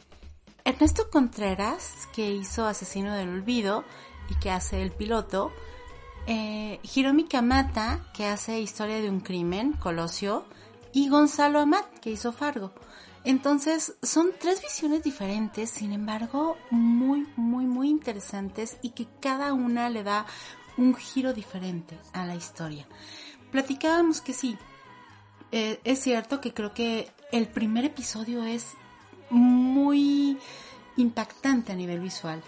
Ernesto 0.64 1.10
Contreras, 1.10 2.06
que 2.14 2.30
hizo 2.30 2.64
Asesino 2.64 3.12
del 3.12 3.28
Olvido 3.28 3.82
y 4.30 4.36
que 4.36 4.52
hace 4.52 4.82
el 4.82 4.92
piloto. 4.92 5.50
Eh, 6.28 6.78
Hiromi 6.94 7.24
Kamata, 7.24 8.06
que 8.14 8.24
hace 8.24 8.60
Historia 8.60 9.00
de 9.00 9.10
un 9.10 9.18
crimen, 9.18 9.72
Colosio. 9.72 10.44
Y 10.92 11.08
Gonzalo 11.08 11.58
Amat, 11.58 11.86
que 11.98 12.12
hizo 12.12 12.30
Fargo. 12.32 12.72
Entonces, 13.24 13.96
son 14.00 14.30
tres 14.38 14.62
visiones 14.62 15.02
diferentes, 15.02 15.68
sin 15.68 15.92
embargo, 15.92 16.56
muy, 16.70 17.26
muy, 17.34 17.66
muy 17.66 17.88
interesantes 17.88 18.76
y 18.80 18.90
que 18.90 19.08
cada 19.20 19.54
una 19.54 19.90
le 19.90 20.04
da 20.04 20.24
un 20.76 20.94
giro 20.94 21.32
diferente 21.32 21.98
a 22.12 22.26
la 22.26 22.36
historia. 22.36 22.86
Platicábamos 23.50 24.20
que 24.20 24.32
sí, 24.32 24.56
eh, 25.50 25.80
es 25.82 25.98
cierto 25.98 26.40
que 26.40 26.54
creo 26.54 26.72
que 26.72 27.10
el 27.32 27.48
primer 27.48 27.86
episodio 27.86 28.44
es 28.44 28.74
muy 29.30 30.38
impactante 30.96 31.72
a 31.72 31.74
nivel 31.74 32.00
visual. 32.00 32.42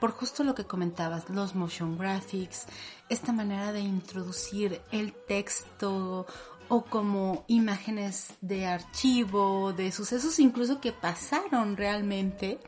Por 0.00 0.10
justo 0.10 0.42
lo 0.44 0.54
que 0.54 0.64
comentabas, 0.64 1.30
los 1.30 1.54
motion 1.54 1.96
graphics, 1.96 2.66
esta 3.08 3.32
manera 3.32 3.72
de 3.72 3.80
introducir 3.80 4.82
el 4.90 5.12
texto 5.12 6.26
o 6.68 6.84
como 6.84 7.44
imágenes 7.46 8.34
de 8.40 8.66
archivo, 8.66 9.72
de 9.72 9.92
sucesos 9.92 10.38
incluso 10.40 10.80
que 10.80 10.92
pasaron 10.92 11.76
realmente 11.76 12.58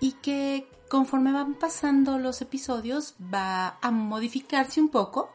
y 0.00 0.12
que 0.12 0.66
conforme 0.90 1.32
van 1.32 1.54
pasando 1.54 2.18
los 2.18 2.42
episodios 2.42 3.14
va 3.32 3.78
a 3.80 3.90
modificarse 3.92 4.80
un 4.80 4.88
poco. 4.88 5.30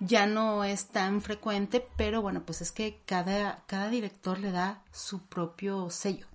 Ya 0.00 0.26
no 0.26 0.64
es 0.64 0.86
tan 0.86 1.20
frecuente, 1.20 1.86
pero 1.96 2.22
bueno, 2.22 2.42
pues 2.44 2.60
es 2.60 2.72
que 2.72 3.00
cada, 3.04 3.62
cada 3.66 3.88
director 3.88 4.38
le 4.38 4.50
da 4.50 4.82
su 4.92 5.20
propio 5.26 5.90
sello. 5.90 6.26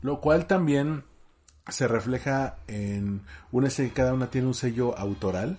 Lo 0.00 0.20
cual 0.20 0.46
también 0.46 1.04
se 1.68 1.88
refleja 1.88 2.56
en 2.68 3.22
una 3.50 3.70
serie 3.70 3.90
que 3.90 3.96
cada 3.96 4.14
una 4.14 4.30
tiene 4.30 4.46
un 4.46 4.54
sello 4.54 4.98
autoral, 4.98 5.58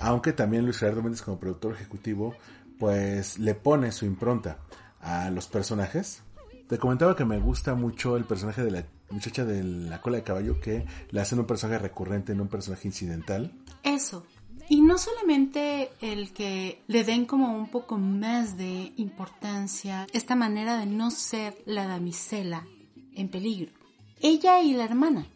aunque 0.00 0.32
también 0.32 0.64
Luis 0.64 0.78
Gerardo 0.78 1.02
Méndez 1.02 1.22
como 1.22 1.40
productor 1.40 1.72
ejecutivo 1.74 2.34
pues 2.78 3.38
le 3.38 3.54
pone 3.54 3.92
su 3.92 4.04
impronta 4.04 4.58
a 5.00 5.30
los 5.30 5.46
personajes. 5.46 6.22
Te 6.68 6.78
comentaba 6.78 7.16
que 7.16 7.24
me 7.24 7.38
gusta 7.38 7.74
mucho 7.74 8.16
el 8.16 8.24
personaje 8.24 8.62
de 8.62 8.70
la 8.70 8.84
muchacha 9.10 9.44
de 9.44 9.62
la 9.62 10.00
cola 10.00 10.18
de 10.18 10.22
caballo 10.22 10.60
que 10.60 10.84
le 11.10 11.20
hacen 11.20 11.38
un 11.38 11.46
personaje 11.46 11.78
recurrente 11.78 12.32
en 12.32 12.40
un 12.40 12.48
personaje 12.48 12.88
incidental. 12.88 13.52
Eso. 13.82 14.24
Y 14.68 14.80
no 14.80 14.96
solamente 14.96 15.90
el 16.00 16.32
que 16.32 16.80
le 16.86 17.04
den 17.04 17.26
como 17.26 17.54
un 17.54 17.68
poco 17.68 17.98
más 17.98 18.56
de 18.56 18.92
importancia, 18.96 20.06
esta 20.12 20.36
manera 20.36 20.78
de 20.78 20.86
no 20.86 21.10
ser 21.10 21.56
la 21.66 21.86
damisela 21.86 22.66
en 23.14 23.28
peligro. 23.28 23.72
Ella 24.20 24.62
y 24.62 24.72
la 24.72 24.84
hermana. 24.84 25.26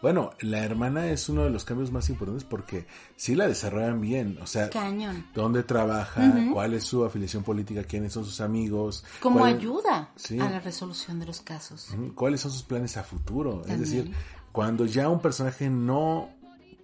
Bueno, 0.00 0.30
la 0.40 0.58
hermana 0.64 1.10
es 1.10 1.28
uno 1.28 1.44
de 1.44 1.50
los 1.50 1.64
cambios 1.64 1.90
más 1.90 2.08
importantes 2.10 2.44
porque 2.44 2.86
sí 3.16 3.34
la 3.34 3.46
desarrollan 3.48 4.00
bien, 4.00 4.38
o 4.42 4.46
sea, 4.46 4.70
Cañón. 4.70 5.26
dónde 5.34 5.62
trabaja, 5.62 6.32
cuál 6.52 6.74
es 6.74 6.84
su 6.84 7.04
afiliación 7.04 7.42
política, 7.42 7.84
quiénes 7.84 8.12
son 8.12 8.24
sus 8.24 8.40
amigos, 8.40 9.04
Como 9.20 9.40
cuál- 9.40 9.56
ayuda 9.56 10.10
Sí. 10.16 10.38
a 10.38 10.48
la 10.50 10.60
resolución 10.60 11.18
de 11.20 11.26
los 11.26 11.40
casos. 11.40 11.88
Cuáles 12.14 12.40
son 12.40 12.50
sus 12.52 12.62
planes 12.62 12.96
a 12.96 13.02
futuro. 13.04 13.62
Es 13.66 13.78
decir, 13.80 14.12
cuando 14.52 14.86
ya 14.86 15.08
un 15.08 15.20
personaje 15.20 15.68
no 15.70 16.28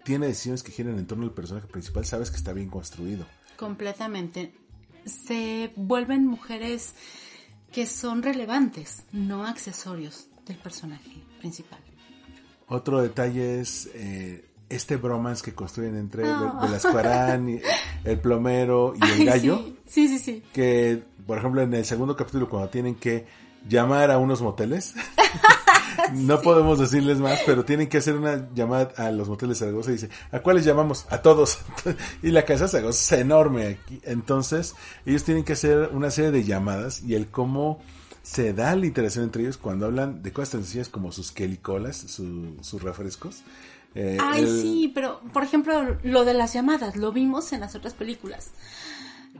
tiene 0.04 0.26
decisiones 0.26 0.62
que 0.62 0.72
giran 0.72 0.98
en 0.98 1.06
torno 1.06 1.24
al 1.24 1.32
personaje 1.32 1.66
principal, 1.66 2.04
sabes 2.06 2.30
que 2.30 2.36
está 2.38 2.52
bien 2.52 2.70
construido. 2.70 3.26
Completamente. 3.56 4.54
Se 5.04 5.72
vuelven 5.76 6.26
mujeres 6.26 6.94
que 7.72 7.86
son 7.86 8.22
relevantes, 8.22 9.04
no 9.12 9.46
accesorios 9.46 10.28
del 10.46 10.56
personaje 10.56 11.22
principal. 11.40 11.78
Otro 12.68 13.00
detalle 13.00 13.60
es 13.60 13.88
eh, 13.94 14.44
este 14.68 14.96
bromance 14.96 15.42
que 15.42 15.54
construyen 15.54 15.96
entre 15.96 16.24
y 16.24 17.60
el 18.04 18.20
plomero 18.20 18.94
y 18.94 19.04
el 19.04 19.20
Ay, 19.20 19.24
gallo. 19.24 19.58
Sí, 19.86 20.08
sí, 20.08 20.18
sí. 20.18 20.18
sí. 20.18 20.42
que, 20.52 21.02
por 21.26 21.38
ejemplo, 21.38 21.62
en 21.62 21.72
el 21.72 21.84
segundo 21.84 22.14
capítulo, 22.14 22.48
cuando 22.48 22.68
tienen 22.68 22.94
que 22.94 23.26
llamar 23.66 24.10
a 24.10 24.18
unos 24.18 24.42
moteles, 24.42 24.94
no 26.12 26.40
podemos 26.40 26.78
decirles 26.78 27.18
más, 27.18 27.40
pero 27.46 27.64
tienen 27.64 27.88
que 27.88 27.98
hacer 27.98 28.16
una 28.16 28.48
llamada 28.54 28.92
a 28.96 29.10
los 29.10 29.28
moteles 29.28 29.58
Zaragoza 29.58 29.90
y 29.90 29.94
dice, 29.94 30.10
¿a 30.30 30.40
cuáles 30.40 30.64
llamamos? 30.64 31.06
A 31.10 31.22
todos. 31.22 31.60
y 32.22 32.30
la 32.30 32.44
casa 32.44 32.64
de 32.64 32.70
Zaragoza 32.70 33.14
es 33.16 33.20
enorme 33.20 33.66
aquí. 33.66 34.00
Entonces, 34.04 34.74
ellos 35.06 35.24
tienen 35.24 35.44
que 35.44 35.54
hacer 35.54 35.90
una 35.92 36.10
serie 36.10 36.30
de 36.30 36.44
llamadas 36.44 37.02
y 37.02 37.14
el 37.14 37.28
cómo 37.28 37.80
se 38.30 38.52
da 38.52 38.74
la 38.76 38.84
interacción 38.86 39.24
entre 39.24 39.42
ellos 39.42 39.56
cuando 39.56 39.86
hablan 39.86 40.22
de 40.22 40.32
cosas 40.32 40.50
tan 40.50 40.60
sencillas 40.62 40.88
como 40.90 41.12
sus 41.12 41.32
quelicolas, 41.32 41.96
su- 41.96 42.56
sus 42.60 42.82
refrescos. 42.82 43.42
Eh, 43.94 44.18
Ay, 44.20 44.42
el- 44.42 44.48
sí, 44.60 44.92
pero 44.94 45.20
por 45.32 45.42
ejemplo, 45.44 45.96
lo 46.02 46.24
de 46.26 46.34
las 46.34 46.52
llamadas, 46.52 46.96
lo 46.96 47.10
vimos 47.10 47.52
en 47.54 47.60
las 47.60 47.74
otras 47.74 47.94
películas. 47.94 48.50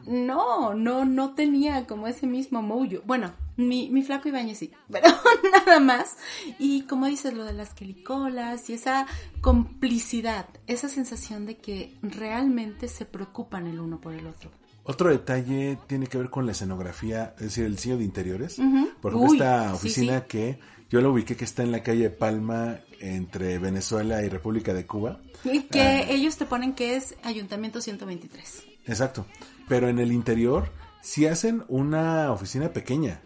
No, 0.06 0.74
no, 0.74 1.04
no 1.04 1.34
tenía 1.34 1.86
como 1.86 2.06
ese 2.08 2.26
mismo 2.26 2.62
mojo. 2.62 2.86
Bueno, 3.04 3.32
mi, 3.56 3.90
mi 3.90 4.02
flaco 4.02 4.28
Ibañez 4.28 4.58
sí, 4.58 4.72
pero 4.90 5.08
nada 5.52 5.80
más. 5.80 6.16
Y 6.58 6.82
como 6.82 7.06
dices, 7.06 7.34
lo 7.34 7.44
de 7.44 7.52
las 7.52 7.74
quelicolas 7.74 8.70
y 8.70 8.74
esa 8.74 9.06
complicidad, 9.42 10.46
esa 10.66 10.88
sensación 10.88 11.44
de 11.44 11.58
que 11.58 11.94
realmente 12.02 12.88
se 12.88 13.04
preocupan 13.04 13.66
el 13.66 13.80
uno 13.80 14.00
por 14.00 14.14
el 14.14 14.26
otro. 14.26 14.50
Otro 14.88 15.10
detalle 15.10 15.78
tiene 15.86 16.06
que 16.06 16.16
ver 16.18 16.30
con 16.30 16.46
la 16.46 16.52
escenografía, 16.52 17.34
es 17.36 17.42
decir, 17.44 17.64
el 17.66 17.76
diseño 17.76 17.98
de 17.98 18.04
interiores. 18.04 18.58
Ujú. 18.58 18.88
Por 19.00 19.12
ejemplo, 19.12 19.30
Uy, 19.30 19.36
esta 19.36 19.74
oficina 19.74 20.20
sí. 20.20 20.24
que 20.28 20.58
yo 20.90 21.00
la 21.02 21.08
ubiqué 21.10 21.36
que 21.36 21.44
está 21.44 21.62
en 21.62 21.70
la 21.72 21.82
calle 21.82 22.08
Palma 22.10 22.80
entre 22.98 23.58
Venezuela 23.58 24.22
y 24.22 24.28
República 24.30 24.72
de 24.72 24.86
Cuba. 24.86 25.20
Y 25.44 25.60
que 25.64 25.80
Ah. 25.82 26.00
ellos 26.10 26.36
te 26.38 26.46
ponen 26.46 26.72
que 26.74 26.96
es 26.96 27.14
Ayuntamiento 27.22 27.80
123. 27.82 28.64
Exacto. 28.86 29.26
Pero 29.68 29.88
en 29.88 29.98
el 29.98 30.10
interior 30.10 30.70
sí 31.02 31.26
hacen 31.26 31.62
una 31.68 32.32
oficina 32.32 32.72
pequeña. 32.72 33.20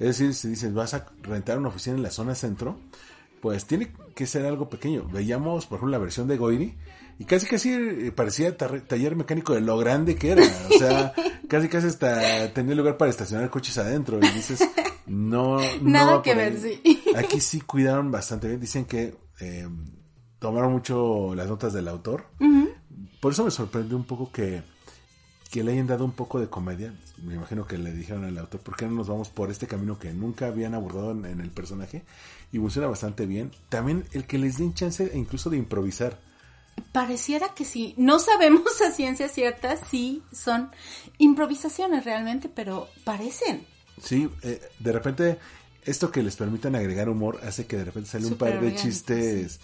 Es 0.00 0.18
decir, 0.18 0.34
si 0.34 0.48
dices 0.48 0.72
vas 0.74 0.94
a 0.94 1.06
rentar 1.22 1.58
una 1.58 1.68
oficina 1.68 1.96
en 1.96 2.02
la 2.02 2.10
zona 2.10 2.34
centro, 2.34 2.80
pues 3.42 3.66
tiene 3.66 3.92
que 4.14 4.26
ser 4.26 4.46
algo 4.46 4.70
pequeño. 4.70 5.06
Veíamos, 5.12 5.66
por 5.66 5.76
ejemplo, 5.76 5.92
la 5.92 5.98
versión 6.02 6.26
de 6.26 6.38
Goiri 6.38 6.74
y 7.18 7.24
casi 7.24 7.46
casi 7.46 7.72
eh, 7.72 8.12
parecía 8.14 8.56
taller 8.56 9.14
mecánico 9.16 9.54
de 9.54 9.60
lo 9.60 9.78
grande 9.78 10.16
que 10.16 10.32
era. 10.32 10.42
O 10.42 10.78
sea, 10.78 11.12
casi 11.48 11.68
casi 11.68 11.86
hasta 11.86 12.52
tenía 12.52 12.74
lugar 12.74 12.96
para 12.96 13.10
estacionar 13.10 13.50
coches 13.50 13.78
adentro. 13.78 14.18
Y 14.18 14.28
dices, 14.30 14.68
no, 15.06 15.58
Nada 15.82 16.22
que 16.22 16.34
ver, 16.34 16.58
sí. 16.58 17.02
Aquí 17.16 17.40
sí 17.40 17.60
cuidaron 17.60 18.10
bastante 18.10 18.48
bien. 18.48 18.60
Dicen 18.60 18.84
que 18.84 19.16
eh, 19.40 19.68
tomaron 20.38 20.72
mucho 20.72 21.34
las 21.34 21.48
notas 21.48 21.72
del 21.72 21.88
autor. 21.88 22.26
Por 23.20 23.32
eso 23.32 23.44
me 23.44 23.50
sorprendió 23.50 23.96
un 23.96 24.04
poco 24.04 24.30
que, 24.30 24.62
que 25.50 25.64
le 25.64 25.72
hayan 25.72 25.86
dado 25.86 26.04
un 26.04 26.12
poco 26.12 26.40
de 26.40 26.48
comedia. 26.48 26.94
Me 27.22 27.34
imagino 27.34 27.66
que 27.66 27.78
le 27.78 27.92
dijeron 27.92 28.24
al 28.24 28.36
autor, 28.36 28.60
¿por 28.60 28.76
qué 28.76 28.86
no 28.86 28.92
nos 28.92 29.08
vamos 29.08 29.30
por 29.30 29.50
este 29.50 29.66
camino 29.66 29.98
que 29.98 30.12
nunca 30.12 30.48
habían 30.48 30.74
abordado 30.74 31.12
en, 31.12 31.24
en 31.24 31.40
el 31.40 31.50
personaje? 31.50 32.02
Y 32.52 32.58
funciona 32.58 32.88
bastante 32.88 33.24
bien. 33.24 33.50
También 33.70 34.04
el 34.12 34.26
que 34.26 34.36
les 34.36 34.58
den 34.58 34.74
chance 34.74 35.10
incluso 35.14 35.48
de 35.48 35.56
improvisar. 35.56 36.18
Pareciera 36.92 37.54
que 37.54 37.64
sí. 37.64 37.94
No 37.96 38.18
sabemos 38.18 38.80
a 38.86 38.90
ciencia 38.90 39.28
cierta 39.28 39.76
si 39.76 40.22
son 40.32 40.70
improvisaciones 41.18 42.04
realmente, 42.04 42.48
pero 42.48 42.88
parecen. 43.04 43.66
Sí, 44.00 44.28
eh, 44.42 44.60
de 44.78 44.92
repente 44.92 45.38
esto 45.84 46.10
que 46.10 46.22
les 46.22 46.36
permitan 46.36 46.74
agregar 46.74 47.08
humor 47.08 47.40
hace 47.42 47.66
que 47.66 47.76
de 47.76 47.84
repente 47.84 48.10
sale 48.10 48.26
un 48.26 48.34
par 48.34 48.50
de 48.50 48.56
orgánico, 48.56 48.82
chistes, 48.82 49.60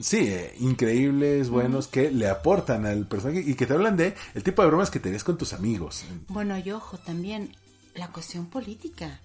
sí, 0.00 0.18
eh, 0.28 0.54
increíbles, 0.60 1.50
buenos, 1.50 1.88
que 1.88 2.10
le 2.10 2.28
aportan 2.28 2.86
al 2.86 3.06
personaje 3.06 3.42
y 3.44 3.54
que 3.54 3.66
te 3.66 3.74
hablan 3.74 3.96
de 3.96 4.14
el 4.34 4.42
tipo 4.42 4.62
de 4.62 4.68
bromas 4.68 4.90
que 4.90 5.00
te 5.00 5.10
ves 5.10 5.24
con 5.24 5.36
tus 5.36 5.52
amigos. 5.52 6.04
Bueno, 6.28 6.56
y 6.58 6.70
ojo, 6.70 6.98
también 6.98 7.54
la 7.94 8.08
cuestión 8.08 8.46
política. 8.46 9.20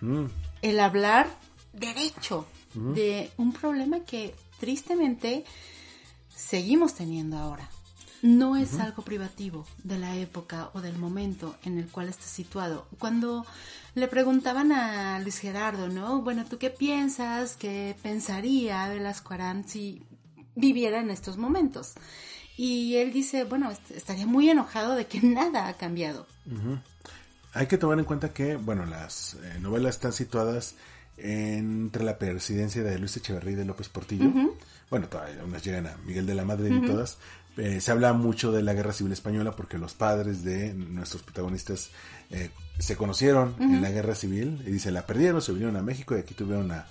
Mm. 0.00 0.26
El 0.62 0.80
hablar 0.80 1.28
derecho 1.72 2.46
de 2.74 3.30
un 3.38 3.52
problema 3.54 4.00
que 4.00 4.34
tristemente 4.60 5.44
seguimos 6.36 6.94
teniendo 6.94 7.36
ahora. 7.38 7.68
No 8.22 8.56
es 8.56 8.78
algo 8.80 9.02
privativo 9.02 9.66
de 9.84 9.98
la 9.98 10.16
época 10.16 10.70
o 10.72 10.80
del 10.80 10.96
momento 10.98 11.54
en 11.64 11.78
el 11.78 11.86
cual 11.88 12.08
está 12.08 12.24
situado. 12.24 12.86
Cuando 12.98 13.44
le 13.94 14.08
preguntaban 14.08 14.72
a 14.72 15.18
Luis 15.20 15.38
Gerardo, 15.38 15.88
¿no? 15.88 16.22
Bueno, 16.22 16.44
¿tú 16.44 16.58
qué 16.58 16.70
piensas? 16.70 17.56
¿Qué 17.56 17.94
pensaría 18.02 18.88
Velasco 18.88 19.34
Arán 19.34 19.68
si 19.68 20.02
viviera 20.54 21.00
en 21.00 21.10
estos 21.10 21.36
momentos? 21.36 21.92
Y 22.56 22.96
él 22.96 23.12
dice, 23.12 23.44
bueno, 23.44 23.70
est- 23.70 23.90
estaría 23.90 24.26
muy 24.26 24.48
enojado 24.48 24.94
de 24.94 25.06
que 25.06 25.20
nada 25.22 25.68
ha 25.68 25.74
cambiado. 25.74 26.26
Hay 27.52 27.66
que 27.66 27.78
tomar 27.78 27.98
en 27.98 28.06
cuenta 28.06 28.32
que, 28.32 28.56
bueno, 28.56 28.86
las 28.86 29.34
eh, 29.34 29.58
novelas 29.60 29.96
están 29.96 30.12
situadas 30.14 30.74
entre 31.18 32.04
la 32.04 32.18
presidencia 32.18 32.82
de 32.82 32.98
Luis 32.98 33.16
Echeverría 33.16 33.52
y 33.52 33.56
de 33.56 33.64
López 33.64 33.88
Portillo. 33.88 34.30
Bueno, 34.90 35.08
todavía 35.08 35.42
unas 35.44 35.64
llegan 35.64 35.86
a 35.86 35.96
Miguel 36.04 36.26
de 36.26 36.34
la 36.34 36.44
Madrid 36.44 36.72
y 36.82 36.86
todas. 36.86 37.18
Eh, 37.56 37.80
se 37.80 37.90
habla 37.90 38.12
mucho 38.12 38.52
de 38.52 38.62
la 38.62 38.74
Guerra 38.74 38.92
Civil 38.92 39.12
Española 39.12 39.56
porque 39.56 39.78
los 39.78 39.94
padres 39.94 40.44
de 40.44 40.74
nuestros 40.74 41.22
protagonistas 41.22 41.90
eh, 42.30 42.50
se 42.78 42.96
conocieron 42.96 43.56
en 43.58 43.80
la 43.80 43.90
Guerra 43.90 44.14
Civil 44.14 44.62
y 44.66 44.70
dice, 44.70 44.90
la 44.90 45.06
perdieron, 45.06 45.40
se 45.40 45.52
vinieron 45.52 45.76
a 45.76 45.82
México 45.82 46.14
y 46.14 46.20
aquí 46.20 46.34
tuvieron 46.34 46.70
a, 46.70 46.86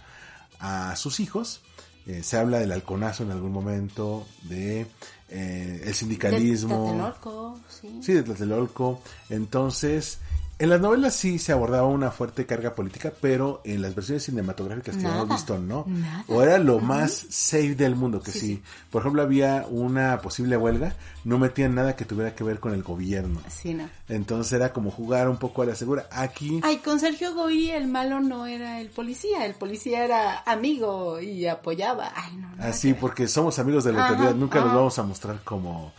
a 0.59 0.95
sus 0.95 1.19
hijos. 1.19 1.61
Eh, 2.07 2.21
se 2.21 2.37
habla 2.37 2.59
del 2.59 2.71
halconazo 2.71 3.23
en 3.23 3.31
algún 3.31 3.51
momento, 3.51 4.27
de 4.43 4.85
eh, 5.29 5.81
el 5.85 5.93
sindicalismo. 5.93 6.91
De 6.91 6.97
Tlatelolco, 6.97 7.59
sí. 7.67 7.99
Sí, 8.01 8.13
de 8.13 8.23
Tlatelolco. 8.23 9.01
Entonces, 9.29 10.19
en 10.57 10.69
las 10.69 10.79
novelas 10.79 11.13
sí 11.15 11.37
se 11.37 11.51
abordaba 11.51 11.85
una 11.87 12.11
fuerte 12.11 12.45
carga 12.45 12.75
política, 12.75 13.11
pero 13.19 13.61
en 13.65 13.81
las 13.81 13.93
versiones 13.93 14.23
cinematográficas 14.23 14.95
que 14.95 15.03
Nada, 15.03 15.23
hemos 15.23 15.29
visto, 15.37 15.59
¿no? 15.59 15.83
nada. 15.87 16.23
O 16.29 16.41
era 16.41 16.57
lo 16.59 16.79
más 16.79 17.11
safe 17.29 17.75
del 17.75 17.95
mundo, 17.95 18.21
que 18.21 18.31
Sí, 18.31 18.39
si, 18.39 18.47
sí. 18.47 18.63
por 18.89 19.01
ejemplo, 19.01 19.21
había 19.21 19.65
una 19.69 20.21
posible 20.21 20.55
huelga, 20.55 20.95
no 21.25 21.37
metían 21.39 21.75
nada 21.75 21.95
que 21.95 22.05
tuviera 22.05 22.33
que 22.35 22.43
ver 22.43 22.59
con 22.59 22.73
el 22.73 22.83
gobierno. 22.83 23.41
Sí, 23.49 23.73
no. 23.73 23.89
Entonces 24.07 24.53
era 24.53 24.71
como 24.71 24.91
jugar 24.91 25.27
un 25.29 25.37
poco 25.37 25.61
a 25.61 25.65
la 25.65 25.75
segura. 25.75 26.07
Aquí, 26.11 26.59
Ay, 26.63 26.77
con 26.77 26.99
Sergio 26.99 27.33
Goyri 27.33 27.71
el 27.71 27.87
malo 27.87 28.19
no 28.21 28.45
era 28.45 28.79
el 28.79 28.87
policía, 28.89 29.45
el 29.45 29.55
policía 29.55 30.05
era 30.05 30.41
amigo 30.45 31.19
y 31.19 31.47
apoyaba. 31.47 32.13
Ay, 32.15 32.37
no, 32.37 32.49
así, 32.59 32.93
porque 32.93 33.27
somos 33.27 33.59
amigos 33.59 33.83
de 33.83 33.91
la 33.93 34.07
autoridad, 34.07 34.35
nunca 34.35 34.61
los 34.61 34.73
vamos 34.73 34.97
a 34.99 35.03
mostrar 35.03 35.41
como, 35.43 35.91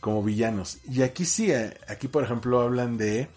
como 0.00 0.22
villanos. 0.22 0.78
Y 0.90 1.02
aquí 1.02 1.24
sí, 1.24 1.50
eh, 1.50 1.74
aquí 1.88 2.08
por 2.08 2.24
ejemplo 2.24 2.60
hablan 2.60 2.98
de, 2.98 3.28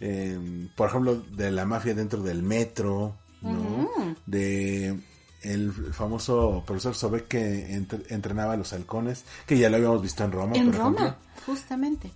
eh, 0.00 0.68
por 0.76 0.88
ejemplo, 0.88 1.16
de 1.32 1.50
la 1.50 1.64
mafia 1.66 1.94
dentro 1.94 2.22
del 2.22 2.42
metro, 2.42 3.14
¿no? 3.42 3.88
De 4.26 4.98
el 5.42 5.72
famoso 5.72 6.62
profesor 6.66 6.94
Sobek 6.94 7.28
que 7.28 7.74
entre- 7.74 8.02
entrenaba 8.08 8.54
a 8.54 8.56
los 8.56 8.72
halcones, 8.72 9.24
que 9.46 9.58
ya 9.58 9.68
lo 9.68 9.76
habíamos 9.76 10.00
visto 10.00 10.24
en 10.24 10.32
Roma, 10.32 10.56
En 10.56 10.66
por 10.70 10.76
Roma, 10.76 10.96
ejemplo. 11.00 11.16
justamente. 11.46 12.10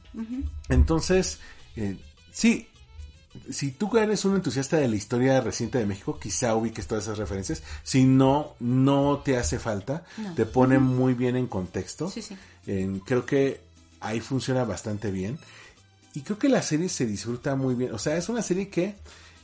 Entonces, 0.69 1.39
eh, 1.77 1.99
sí, 2.33 2.69
si 3.51 3.71
tú 3.73 3.97
eres 3.99 4.25
un 4.25 4.35
entusiasta 4.37 4.79
de 4.79 4.89
la 4.89 4.97
historia 4.97 5.41
reciente 5.41 5.79
de 5.79 5.87
México, 5.87 6.19
quizá 6.19 6.55
ubiques 6.57 6.87
todas 6.87 7.05
esas 7.05 7.19
referencias. 7.19 7.63
Si 7.83 8.05
no, 8.05 8.55
no 8.61 9.19
te 9.25 9.37
hace 9.37 9.59
falta. 9.59 10.05
No. 10.17 10.35
Te 10.35 10.47
pone 10.47 10.79
muy 10.79 11.15
bien 11.15 11.37
en 11.37 11.47
contexto. 11.47 12.09
Sí, 12.11 12.23
sí. 12.23 12.37
Eh, 12.67 13.01
creo 13.05 13.27
que 13.27 13.61
ahí 14.01 14.21
funciona 14.21 14.65
bastante 14.65 15.11
bien. 15.11 15.39
Y 16.15 16.23
creo 16.23 16.39
que 16.39 16.49
la 16.49 16.63
serie 16.63 16.89
se 16.89 17.07
disfruta 17.07 17.55
muy 17.55 17.75
bien. 17.75 17.93
O 17.93 17.99
sea, 17.99 18.17
es 18.17 18.29
una 18.29 18.43
serie 18.43 18.69
que, 18.69 18.97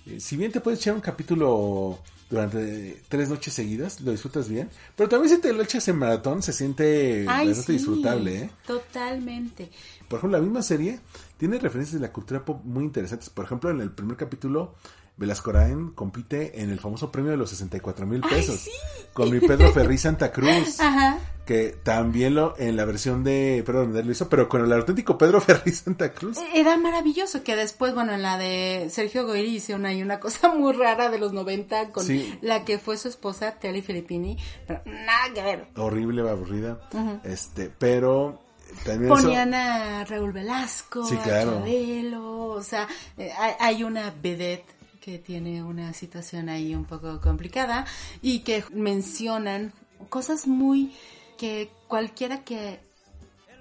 eh, 0.07 0.21
si 0.21 0.37
bien 0.37 0.51
te 0.51 0.61
puedes 0.61 0.81
echar 0.81 0.95
un 0.95 1.01
capítulo 1.01 1.99
durante 2.31 3.03
tres 3.09 3.29
noches 3.29 3.55
seguidas, 3.55 4.01
lo 4.01 4.11
disfrutas 4.11 4.49
bien. 4.49 4.71
Pero 4.97 5.09
también 5.09 5.35
si 5.35 5.41
te 5.41 5.53
lo 5.53 5.63
echas 5.63 5.87
en 5.89 5.99
maratón, 5.99 6.43
se 6.43 6.53
siente 6.53 7.27
Ay, 7.29 7.49
bastante 7.49 7.73
sí, 7.73 7.73
disfrutable, 7.73 8.37
¿eh? 8.37 8.51
Totalmente. 8.67 9.71
Por 10.09 10.19
ejemplo, 10.19 10.39
la 10.39 10.45
misma 10.45 10.63
serie 10.63 11.01
tiene 11.39 11.59
referencias 11.59 12.01
de 12.01 12.07
la 12.07 12.13
cultura 12.13 12.45
pop 12.45 12.65
muy 12.65 12.85
interesantes. 12.85 13.31
Por 13.31 13.45
ejemplo, 13.45 13.71
en 13.71 13.81
el 13.81 13.91
primer 13.91 14.17
capítulo, 14.17 14.75
Velasco 15.17 15.51
Arán 15.51 15.91
compite 15.91 16.61
en 16.61 16.71
el 16.71 16.81
famoso 16.81 17.13
premio 17.13 17.31
de 17.31 17.37
los 17.37 17.51
64 17.51 18.05
mil 18.07 18.21
pesos 18.21 18.69
con 19.13 19.31
mi 19.31 19.39
Pedro 19.41 19.73
Ferri 19.73 19.97
Santa 19.99 20.33
Cruz. 20.33 20.81
Ajá. 20.81 21.19
Que 21.47 21.77
también 21.83 22.35
lo 22.35 22.55
en 22.59 22.75
la 22.75 22.87
versión 22.87 23.23
de 23.23 23.63
Pedro 23.67 23.83
Hernández 23.83 24.07
lo 24.07 24.13
hizo, 24.13 24.29
pero 24.31 24.49
con 24.49 24.65
el 24.65 24.73
auténtico 24.73 25.19
Pedro 25.19 25.41
Ferri 25.43 25.73
Santa 25.73 26.13
Cruz. 26.13 26.39
Era 26.55 26.77
maravilloso 26.79 27.43
que 27.45 27.55
después, 27.55 27.95
bueno, 27.95 28.13
en 28.15 28.23
la 28.23 28.39
de 28.39 28.89
Sergio 28.91 29.27
Goyri 29.27 29.57
hicieron 29.57 29.85
ahí 29.87 30.03
una 30.03 30.19
cosa 30.21 30.49
muy 30.55 30.73
rara 30.73 31.11
de 31.11 31.19
los 31.19 31.33
90 31.33 31.93
con 31.93 32.05
Sí. 32.05 32.37
la 32.41 32.65
que 32.65 32.79
fue 32.79 32.97
su 32.97 33.09
esposa, 33.09 33.53
Telly 33.61 33.83
Filippini, 33.83 34.37
pero 34.67 34.81
nada 34.87 35.33
que 35.35 35.43
ver. 35.43 35.67
Horrible, 35.77 36.23
aburrida. 36.29 36.81
Este, 37.25 37.71
pero 37.79 38.41
también 38.87 39.13
eso- 39.13 39.23
Ponían 39.23 39.53
a 39.55 40.05
Raúl 40.07 40.33
Velasco, 40.33 41.05
Sí, 41.05 41.15
a 41.17 41.23
claro. 41.23 41.59
Chabelo, 41.59 42.47
o 42.49 42.63
sea, 42.63 42.89
eh, 43.19 43.31
hay 43.61 43.85
una 43.85 44.13
vedette 44.23 44.74
que 45.05 45.19
tiene 45.19 45.63
una 45.63 45.93
situación 45.93 46.49
ahí 46.49 46.75
un 46.75 46.87
poco 46.87 47.21
complicada 47.21 47.85
y 48.23 48.39
que 48.39 48.65
mencionan 48.73 49.75
cosas 50.09 50.47
muy 50.47 50.95
que 51.37 51.71
cualquiera 51.89 52.43
que 52.43 52.81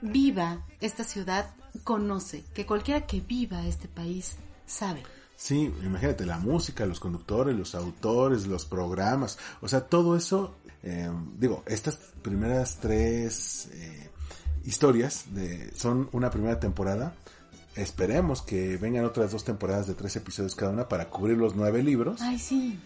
viva 0.01 0.65
esta 0.79 1.03
ciudad 1.03 1.53
conoce, 1.83 2.45
que 2.53 2.65
cualquiera 2.65 3.05
que 3.05 3.19
viva 3.19 3.67
este 3.67 3.89
país 3.89 4.37
sabe. 4.65 5.03
Sí, 5.35 5.73
imagínate, 5.83 6.25
la 6.25 6.39
música, 6.39 6.85
los 6.85 7.01
conductores, 7.01 7.57
los 7.57 7.75
autores, 7.75 8.47
los 8.47 8.63
programas, 8.63 9.37
o 9.59 9.67
sea, 9.67 9.81
todo 9.81 10.15
eso, 10.15 10.55
eh, 10.81 11.11
digo, 11.37 11.63
estas 11.65 11.97
primeras 12.21 12.77
tres 12.77 13.67
eh, 13.73 14.09
historias 14.63 15.25
de, 15.33 15.75
son 15.75 16.07
una 16.13 16.29
primera 16.29 16.57
temporada. 16.57 17.15
Esperemos 17.75 18.41
que 18.41 18.77
vengan 18.77 19.05
otras 19.05 19.31
dos 19.31 19.43
temporadas 19.43 19.87
de 19.87 19.95
tres 19.95 20.15
episodios 20.15 20.55
cada 20.55 20.71
una 20.71 20.87
para 20.87 21.09
cubrir 21.09 21.37
los 21.37 21.55
nueve 21.55 21.81
libros, 21.81 22.21
Ay, 22.21 22.37
sí. 22.37 22.79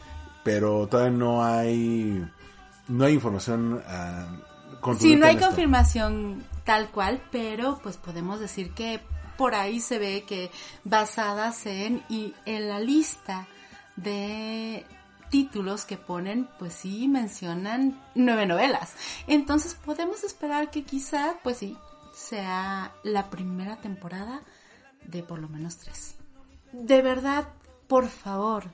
pero 0.43 0.87
todavía 0.87 1.17
no 1.17 1.43
hay, 1.43 2.25
no 2.87 3.05
hay 3.05 3.13
información 3.13 3.83
ah, 3.87 4.27
Sí, 4.99 5.15
no 5.15 5.25
hay 5.25 5.35
esto. 5.35 5.47
confirmación 5.47 6.45
tal 6.63 6.89
cual, 6.89 7.21
pero 7.31 7.79
pues 7.83 7.97
podemos 7.97 8.39
decir 8.39 8.71
que 8.73 9.01
por 9.37 9.55
ahí 9.55 9.79
se 9.79 9.99
ve 9.99 10.23
que 10.27 10.51
basadas 10.83 11.65
en 11.65 12.03
y 12.09 12.33
en 12.45 12.69
la 12.69 12.79
lista 12.79 13.47
de 13.95 14.85
títulos 15.29 15.85
que 15.85 15.97
ponen, 15.97 16.47
pues 16.59 16.73
sí 16.73 17.07
mencionan 17.07 18.01
nueve 18.15 18.45
novelas. 18.45 18.93
Entonces 19.27 19.73
podemos 19.75 20.23
esperar 20.23 20.71
que 20.71 20.83
quizá, 20.83 21.35
pues 21.43 21.57
sí, 21.57 21.77
sea 22.13 22.93
la 23.03 23.29
primera 23.29 23.77
temporada 23.77 24.41
de 25.07 25.23
por 25.23 25.39
lo 25.39 25.49
menos 25.49 25.77
tres. 25.77 26.15
De 26.71 27.01
verdad, 27.01 27.47
por 27.87 28.07
favor, 28.07 28.65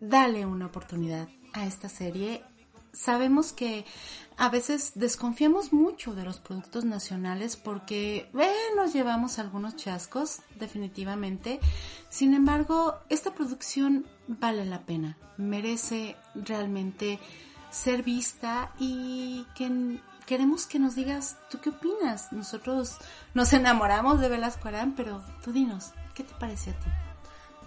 dale 0.00 0.46
una 0.46 0.66
oportunidad 0.66 1.28
a 1.52 1.66
esta 1.66 1.88
serie. 1.88 2.42
Sabemos 2.92 3.52
que 3.52 3.84
a 4.36 4.48
veces 4.48 4.92
desconfiamos 4.94 5.72
mucho 5.72 6.14
de 6.14 6.24
los 6.24 6.38
productos 6.38 6.84
nacionales 6.84 7.56
porque 7.56 8.28
eh, 8.38 8.54
nos 8.74 8.92
llevamos 8.92 9.38
algunos 9.38 9.76
chascos, 9.76 10.40
definitivamente. 10.58 11.60
Sin 12.08 12.34
embargo, 12.34 12.94
esta 13.08 13.34
producción 13.34 14.06
vale 14.26 14.64
la 14.64 14.80
pena, 14.80 15.16
merece 15.36 16.16
realmente 16.34 17.18
ser 17.70 18.02
vista 18.02 18.72
y 18.78 19.46
que 19.54 20.00
queremos 20.30 20.66
que 20.66 20.78
nos 20.78 20.94
digas, 20.94 21.38
¿tú 21.50 21.58
qué 21.58 21.70
opinas? 21.70 22.30
Nosotros 22.30 22.98
nos 23.34 23.52
enamoramos 23.52 24.20
de 24.20 24.28
Velasco 24.28 24.68
Arán, 24.68 24.94
pero 24.96 25.20
tú 25.42 25.50
dinos, 25.50 25.90
¿qué 26.14 26.22
te 26.22 26.32
parece 26.34 26.70
a 26.70 26.74
ti? 26.74 26.88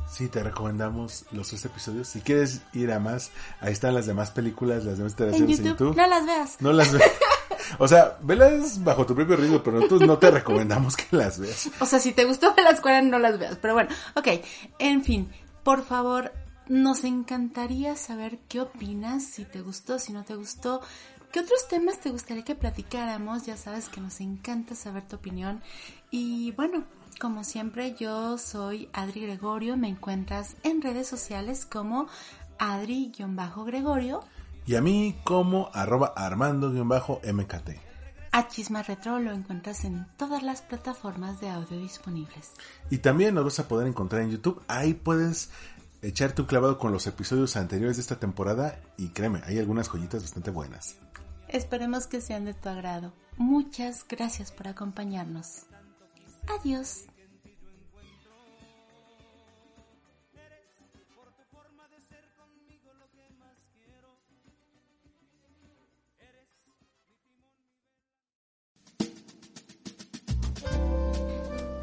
Sí, 0.09 0.29
te 0.29 0.41
recomendamos 0.41 1.25
los 1.31 1.49
tres 1.49 1.65
episodios. 1.65 2.07
Si 2.07 2.21
quieres 2.21 2.61
ir 2.71 2.93
a 2.93 3.01
más, 3.01 3.31
ahí 3.59 3.73
están 3.73 3.93
las 3.93 4.05
demás 4.05 4.31
películas, 4.31 4.85
las 4.85 4.97
demás 4.97 5.11
iteraciones 5.11 5.59
en 5.59 5.65
YouTube, 5.65 5.93
no 5.93 6.07
las 6.07 6.25
veas. 6.25 6.55
No 6.61 6.71
las 6.71 6.93
veas. 6.93 7.11
O 7.79 7.87
sea, 7.87 8.17
velas 8.21 8.83
bajo 8.83 9.05
tu 9.05 9.15
propio 9.15 9.35
ritmo, 9.35 9.63
pero 9.63 9.77
nosotros 9.77 10.01
no 10.01 10.17
te 10.19 10.29
recomendamos 10.29 10.95
que 10.95 11.15
las 11.15 11.39
veas. 11.39 11.69
O 11.79 11.85
sea, 11.85 11.99
si 11.99 12.11
te 12.11 12.25
gustó 12.25 12.53
Velasco 12.53 12.87
Arán, 12.87 13.09
no 13.09 13.19
las 13.19 13.39
veas. 13.39 13.57
Pero 13.59 13.73
bueno, 13.73 13.89
ok. 14.15 14.27
En 14.79 15.03
fin, 15.03 15.31
por 15.63 15.83
favor, 15.83 16.31
nos 16.67 17.03
encantaría 17.03 17.95
saber 17.95 18.39
qué 18.47 18.61
opinas, 18.61 19.23
si 19.25 19.43
te 19.43 19.61
gustó, 19.61 19.99
si 19.99 20.13
no 20.13 20.23
te 20.23 20.35
gustó. 20.35 20.81
¿Qué 21.33 21.39
otros 21.39 21.67
temas 21.67 21.99
te 21.99 22.11
gustaría 22.11 22.43
que 22.43 22.53
platicáramos? 22.53 23.47
Ya 23.47 23.57
sabes 23.57 23.89
que 23.89 23.99
nos 23.99 24.21
encanta 24.21 24.75
saber 24.75 25.01
tu 25.07 25.15
opinión. 25.15 25.63
Y 26.11 26.51
bueno, 26.51 26.83
como 27.19 27.43
siempre, 27.43 27.95
yo 27.95 28.37
soy 28.37 28.87
Adri 28.93 29.21
Gregorio. 29.21 29.75
Me 29.75 29.87
encuentras 29.87 30.55
en 30.61 30.83
redes 30.83 31.07
sociales 31.07 31.65
como 31.65 32.07
Adri-Gregorio. 32.59 34.23
Y 34.67 34.75
a 34.75 34.81
mí 34.81 35.15
como 35.23 35.71
arroba 35.73 36.13
armando-mkt. 36.15 37.69
A 38.31 38.47
Chisma 38.47 38.83
Retro 38.83 39.17
lo 39.17 39.31
encuentras 39.31 39.85
en 39.85 40.05
todas 40.17 40.43
las 40.43 40.61
plataformas 40.61 41.41
de 41.41 41.49
audio 41.49 41.79
disponibles. 41.79 42.51
Y 42.91 42.99
también 42.99 43.33
nos 43.33 43.45
vas 43.45 43.59
a 43.59 43.67
poder 43.67 43.87
encontrar 43.87 44.21
en 44.21 44.29
YouTube. 44.29 44.61
Ahí 44.67 44.93
puedes 44.93 45.49
echarte 46.03 46.43
un 46.43 46.47
clavado 46.47 46.77
con 46.77 46.91
los 46.91 47.07
episodios 47.07 47.55
anteriores 47.55 47.97
de 47.97 48.01
esta 48.03 48.19
temporada. 48.19 48.79
Y 48.97 49.07
créeme, 49.07 49.41
hay 49.47 49.57
algunas 49.57 49.89
joyitas 49.89 50.21
bastante 50.21 50.51
buenas. 50.51 50.97
Esperemos 51.53 52.07
que 52.07 52.19
sean 52.19 52.45
de 52.45 52.55
tu 52.55 52.67
agrado. 52.67 53.13
Muchas 53.37 54.05
gracias 54.07 54.51
por 54.51 54.67
acompañarnos. 54.67 55.67
Adiós. 56.59 57.05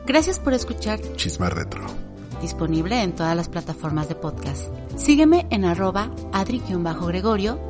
Gracias 0.04 0.40
por 0.40 0.52
escuchar 0.52 1.00
Chisma 1.14 1.48
Retro. 1.48 1.86
disponible 2.42 3.00
en 3.02 3.14
todas 3.14 3.36
las 3.36 3.48
plataformas 3.48 4.08
de 4.08 4.16
podcast. 4.16 4.72
Sígueme 4.96 5.46
en 5.50 5.64
arroba 5.64 6.10
adri-gregorio 6.32 7.69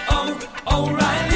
Oh, 0.83 1.30